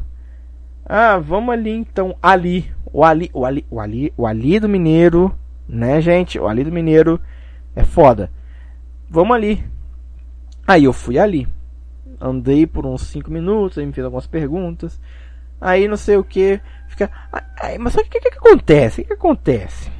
Ah, 0.85 1.19
vamos 1.19 1.53
ali 1.53 1.71
então, 1.71 2.17
ali. 2.23 2.73
O 2.93 3.05
Ali, 3.05 3.31
o 3.33 3.45
Ali, 3.45 3.67
o 3.71 3.81
Ali, 3.81 4.13
o 4.17 4.27
Ali 4.27 4.61
do 4.61 4.69
Mineiro, 4.69 5.35
né, 5.69 6.01
gente? 6.01 6.39
O 6.39 6.47
Ali 6.47 6.63
do 6.63 6.71
Mineiro 6.71 7.21
é 7.75 7.83
foda. 7.83 8.31
Vamos 9.11 9.35
ali. 9.35 9.65
Aí 10.67 10.85
eu 10.85 10.93
fui 10.93 11.19
ali. 11.19 11.49
Andei 12.21 12.67
por 12.67 12.87
uns 12.87 13.03
5 13.03 13.31
minutos, 13.31 13.79
aí 13.79 13.87
me 13.87 13.93
fez 13.93 14.05
algumas 14.05 14.27
perguntas. 14.27 15.01
Aí 15.61 15.89
não 15.89 15.97
sei 15.97 16.17
o 16.17 16.25
que. 16.25 16.61
Fica. 16.89 17.11
Aí, 17.61 17.79
mas 17.79 17.95
só 17.95 18.03
que 18.03 18.09
o 18.09 18.11
que, 18.11 18.21
que, 18.21 18.39
acontece? 18.39 19.01
O 19.01 19.05
que, 19.05 19.09
que 19.09 19.15
acontece? 19.15 19.91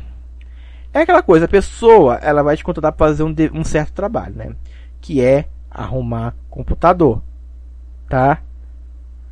É 0.93 1.01
aquela 1.01 1.23
coisa, 1.23 1.47
a 1.47 1.49
pessoa 1.49 2.15
ela 2.23 2.43
vai 2.43 2.57
te 2.57 2.63
contratar 2.63 2.93
para 2.93 3.09
fazer 3.09 3.25
um, 3.25 3.35
um 3.53 3.65
certo 3.65 3.93
trabalho, 3.93 4.37
né? 4.37 4.55
Que 5.01 5.21
é 5.21 5.49
arrumar 5.69 6.37
computador, 6.49 7.21
tá? 8.09 8.41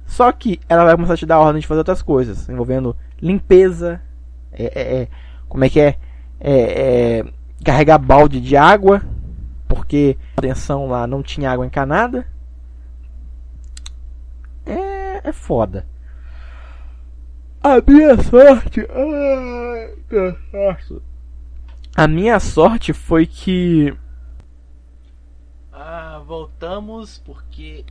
Só 0.07 0.31
que 0.33 0.61
ela 0.69 0.85
vai 0.85 0.95
começar 0.95 1.15
a 1.15 1.17
te 1.17 1.27
dar 1.27 1.39
ordem 1.39 1.61
de 1.61 1.67
fazer 1.67 1.79
outras 1.79 2.03
coisas, 2.03 2.49
envolvendo 2.49 2.97
limpeza, 3.21 4.01
é, 4.53 4.65
é, 4.65 5.03
é, 5.03 5.09
como 5.49 5.65
é 5.65 5.69
que 5.69 5.81
é? 5.81 5.97
é, 6.41 7.21
é 7.21 7.25
carregar 7.65 7.99
balde 7.99 8.41
de 8.41 8.57
água, 8.57 9.03
porque 9.69 10.19
a 10.37 10.41
atenção 10.41 10.89
lá 10.89 11.07
não 11.07 11.23
tinha 11.23 11.51
água 11.51 11.65
encanada. 11.65 12.27
É, 14.67 15.29
é 15.29 15.33
foda. 15.33 15.87
A 17.63 17.81
minha 17.87 18.21
sorte. 18.21 18.81
A 21.95 22.09
minha 22.09 22.41
sorte 22.41 22.93
foi 22.93 23.27
que. 23.27 23.97
Ah, 25.73 26.21
voltamos 26.27 27.19
porque. 27.19 27.85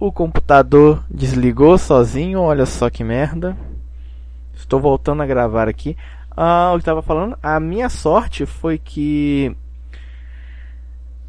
O 0.00 0.10
computador 0.10 1.04
desligou 1.10 1.76
sozinho, 1.76 2.40
olha 2.40 2.64
só 2.64 2.88
que 2.88 3.04
merda. 3.04 3.54
Estou 4.54 4.80
voltando 4.80 5.22
a 5.22 5.26
gravar 5.26 5.68
aqui. 5.68 5.94
Ah, 6.34 6.70
o 6.72 6.76
que 6.76 6.80
estava 6.80 7.02
falando? 7.02 7.36
A 7.42 7.60
minha 7.60 7.90
sorte 7.90 8.46
foi 8.46 8.78
que 8.78 9.54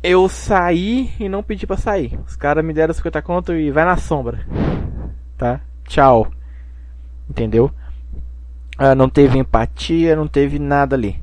eu 0.01 0.29
saí 0.29 1.11
e 1.19 1.27
não 1.27 1.43
pedi 1.43 1.67
para 1.67 1.75
sair. 1.75 2.17
Os 2.25 2.37
caras 2.37 2.63
me 2.63 2.73
deram 2.73 2.93
50 2.93 3.21
conto 3.21 3.53
e 3.53 3.69
vai 3.71 3.83
na 3.83 3.97
sombra. 3.97 4.47
Tá? 5.37 5.59
Tchau. 5.83 6.31
Entendeu? 7.29 7.69
Ah, 8.77 8.95
não 8.95 9.09
teve 9.09 9.37
empatia, 9.37 10.15
não 10.15 10.29
teve 10.29 10.57
nada 10.59 10.95
ali. 10.95 11.21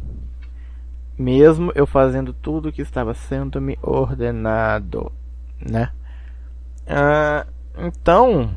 Mesmo 1.18 1.72
eu 1.74 1.86
fazendo 1.86 2.34
tudo 2.34 2.70
que 2.70 2.82
estava 2.82 3.14
sendo 3.14 3.58
me 3.58 3.78
ordenado, 3.80 5.10
né? 5.58 5.88
Ah, 6.88 7.46
então, 7.76 8.50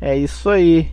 é 0.00 0.16
isso 0.16 0.48
aí. 0.48 0.92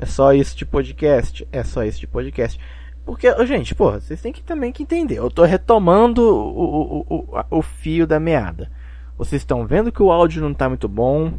É 0.00 0.06
só 0.06 0.32
isso 0.32 0.56
de 0.56 0.64
podcast? 0.64 1.46
É 1.52 1.62
só 1.62 1.84
isso 1.84 2.00
de 2.00 2.06
podcast. 2.06 2.58
Porque, 3.04 3.28
gente, 3.46 3.74
pô, 3.74 3.92
vocês 3.92 4.20
têm 4.20 4.32
que 4.32 4.42
também 4.42 4.72
que 4.72 4.82
entender. 4.82 5.18
Eu 5.18 5.30
tô 5.30 5.44
retomando 5.44 6.22
o, 6.22 7.04
o, 7.06 7.16
o, 7.16 7.58
o 7.58 7.62
fio 7.62 8.06
da 8.06 8.18
meada. 8.18 8.70
Vocês 9.16 9.42
estão 9.42 9.66
vendo 9.66 9.92
que 9.92 10.02
o 10.02 10.10
áudio 10.10 10.42
não 10.42 10.54
tá 10.54 10.68
muito 10.68 10.88
bom. 10.88 11.38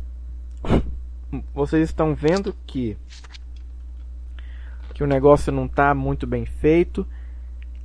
Vocês 1.54 1.90
estão 1.90 2.14
vendo 2.14 2.56
que 2.66 2.98
que 4.94 5.04
o 5.04 5.08
negócio 5.08 5.52
não 5.52 5.68
tá 5.68 5.94
muito 5.94 6.26
bem 6.26 6.46
feito. 6.46 7.06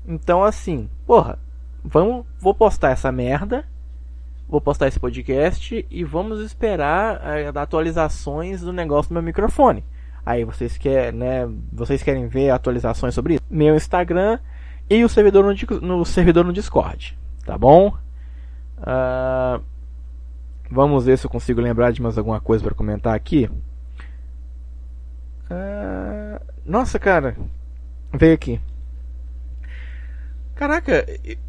Então 0.07 0.45
assim, 0.45 0.89
porra, 1.05 1.41
vamos, 1.83 2.25
vou 2.39 2.55
postar 2.55 2.91
essa 2.91 3.11
merda, 3.11 3.67
vou 4.51 4.61
postar 4.61 4.89
esse 4.89 4.99
podcast 4.99 5.87
e 5.89 6.03
vamos 6.03 6.41
esperar 6.41 7.21
é, 7.25 7.53
atualizações 7.55 8.61
do 8.61 8.73
negócio 8.73 9.11
do 9.11 9.15
meu 9.15 9.23
microfone. 9.23 9.85
Aí 10.27 10.45
vocês 10.45 10.77
querem, 10.77 11.13
né, 11.13 11.49
vocês 11.73 12.03
querem 12.03 12.27
ver 12.27 12.51
atualizações 12.51 13.15
sobre 13.15 13.35
isso? 13.35 13.43
Meu 13.49 13.77
Instagram 13.77 14.41
e 14.89 15.05
o 15.05 15.09
servidor 15.09 15.45
no, 15.45 15.81
no 15.81 16.05
servidor 16.05 16.45
no 16.45 16.53
Discord, 16.53 17.17
tá 17.47 17.57
bom? 17.57 17.97
Uh, 18.79 19.63
vamos 20.69 21.05
ver 21.05 21.17
se 21.17 21.27
eu 21.27 21.31
consigo 21.31 21.61
lembrar 21.61 21.93
de 21.93 22.03
mais 22.03 22.19
alguma 22.19 22.41
coisa 22.41 22.65
para 22.65 22.75
comentar 22.75 23.15
aqui. 23.15 23.49
Uh, 25.49 26.45
nossa, 26.65 26.99
cara, 26.99 27.37
veio 28.13 28.35
aqui. 28.35 28.61
Caraca, 30.61 31.07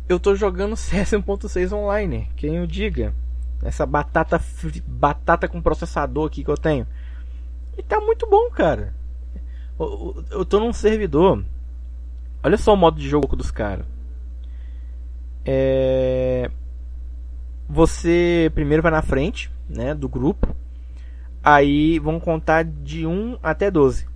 eu 0.07 0.17
tô 0.17 0.35
jogando 0.35 0.73
CS 0.79 1.11
1.6 1.11 1.73
online, 1.73 2.29
quem 2.37 2.61
o 2.61 2.65
diga. 2.65 3.13
Essa 3.61 3.85
batata 3.85 4.41
batata 4.87 5.49
com 5.49 5.61
processador 5.61 6.27
aqui 6.27 6.45
que 6.45 6.49
eu 6.49 6.55
tenho. 6.55 6.87
E 7.77 7.83
tá 7.83 7.99
muito 7.99 8.25
bom, 8.25 8.49
cara. 8.51 8.93
Eu, 9.77 10.23
eu 10.31 10.45
tô 10.45 10.61
num 10.61 10.71
servidor. 10.71 11.43
Olha 12.41 12.55
só 12.55 12.73
o 12.73 12.77
modo 12.77 13.01
de 13.01 13.09
jogo 13.09 13.35
dos 13.35 13.51
caras. 13.51 13.85
É... 15.43 16.49
Você 17.67 18.49
primeiro 18.55 18.81
vai 18.81 18.93
na 18.93 19.01
frente, 19.01 19.51
né, 19.67 19.93
do 19.93 20.07
grupo. 20.07 20.55
Aí 21.43 21.99
vão 21.99 22.17
contar 22.17 22.63
de 22.63 23.05
1 23.05 23.39
até 23.43 23.69
12. 23.69 24.07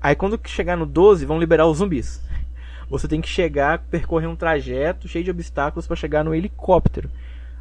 Aí 0.00 0.14
quando 0.14 0.40
chegar 0.44 0.76
no 0.76 0.86
12, 0.86 1.26
vão 1.26 1.40
liberar 1.40 1.66
os 1.66 1.78
zumbis. 1.78 2.22
Você 2.90 3.06
tem 3.06 3.20
que 3.20 3.28
chegar, 3.28 3.78
percorrer 3.90 4.28
um 4.28 4.34
trajeto 4.34 5.06
cheio 5.06 5.24
de 5.24 5.30
obstáculos 5.30 5.86
para 5.86 5.96
chegar 5.96 6.24
no 6.24 6.34
helicóptero. 6.34 7.08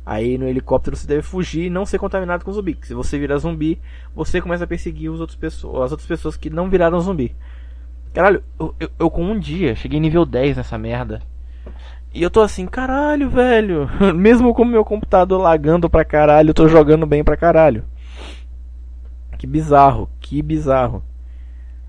Aí 0.04 0.40
no 0.40 0.48
helicóptero 0.48 0.98
você 0.98 1.06
deve 1.06 1.22
fugir 1.22 1.66
e 1.66 1.70
não 1.70 1.86
ser 1.86 2.00
contaminado 2.00 2.44
com 2.44 2.52
zumbi. 2.52 2.76
Se 2.82 2.96
você 2.96 3.20
virar 3.20 3.38
zumbi, 3.38 3.80
você 4.16 4.42
começa 4.42 4.64
a 4.64 4.68
perseguir 4.68 5.12
os 5.12 5.22
outros 5.22 5.38
pessoas, 5.38 5.86
as 5.86 5.92
outras 5.92 6.08
pessoas 6.08 6.36
que 6.36 6.50
não 6.50 6.68
viraram 6.68 7.00
zumbi. 7.00 7.36
Caralho, 8.12 8.44
eu, 8.60 8.76
eu, 8.80 8.90
eu, 8.98 9.12
com 9.12 9.24
um 9.24 9.38
dia 9.38 9.76
cheguei 9.76 10.00
nível 10.00 10.26
10 10.26 10.58
nessa 10.58 10.80
merda. 10.80 11.22
E 12.12 12.24
eu 12.24 12.32
tô 12.32 12.42
assim, 12.42 12.66
caralho, 12.66 13.30
velho. 13.30 13.88
Mesmo 14.16 14.52
com 14.56 14.66
meu 14.66 14.84
computador 14.84 15.40
lagando 15.40 15.88
pra 15.88 16.04
caralho, 16.04 16.50
eu 16.50 16.56
tô 16.56 16.68
jogando 16.68 17.06
bem 17.06 17.24
pra 17.24 17.38
caralho. 17.38 17.86
Que 19.38 19.46
bizarro, 19.46 20.10
que 20.20 20.42
bizarro. 20.42 21.04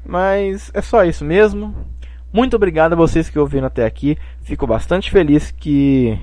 Mas 0.05 0.71
é 0.75 0.83
só 0.83 1.05
isso 1.05 1.25
mesmo. 1.25 1.75
Muito 2.33 2.55
obrigado 2.55 2.93
a 2.93 2.97
vocês 2.97 3.29
que 3.29 3.39
ouviram 3.39 3.67
até 3.67 3.85
aqui. 3.85 4.17
Fico 4.43 4.67
bastante 4.67 5.11
feliz 5.11 5.51
que 5.51 6.19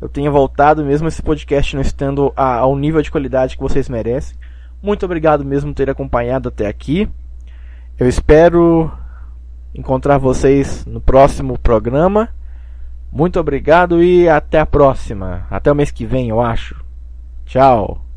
eu 0.00 0.08
tenha 0.08 0.30
voltado, 0.30 0.84
mesmo 0.84 1.08
esse 1.08 1.22
podcast 1.22 1.74
não 1.74 1.82
estando 1.82 2.32
ao 2.34 2.74
nível 2.76 3.02
de 3.02 3.10
qualidade 3.10 3.56
que 3.56 3.62
vocês 3.62 3.88
merecem. 3.88 4.36
Muito 4.82 5.04
obrigado 5.04 5.44
mesmo 5.44 5.70
por 5.70 5.76
ter 5.76 5.90
acompanhado 5.90 6.48
até 6.48 6.66
aqui. 6.66 7.08
Eu 7.98 8.08
espero 8.08 8.90
encontrar 9.74 10.16
vocês 10.16 10.86
no 10.86 11.00
próximo 11.00 11.58
programa. 11.58 12.30
Muito 13.12 13.38
obrigado 13.38 14.02
e 14.02 14.26
até 14.28 14.58
a 14.58 14.66
próxima. 14.66 15.46
Até 15.50 15.70
o 15.70 15.74
mês 15.74 15.90
que 15.90 16.06
vem, 16.06 16.30
eu 16.30 16.40
acho. 16.40 16.82
Tchau. 17.44 18.09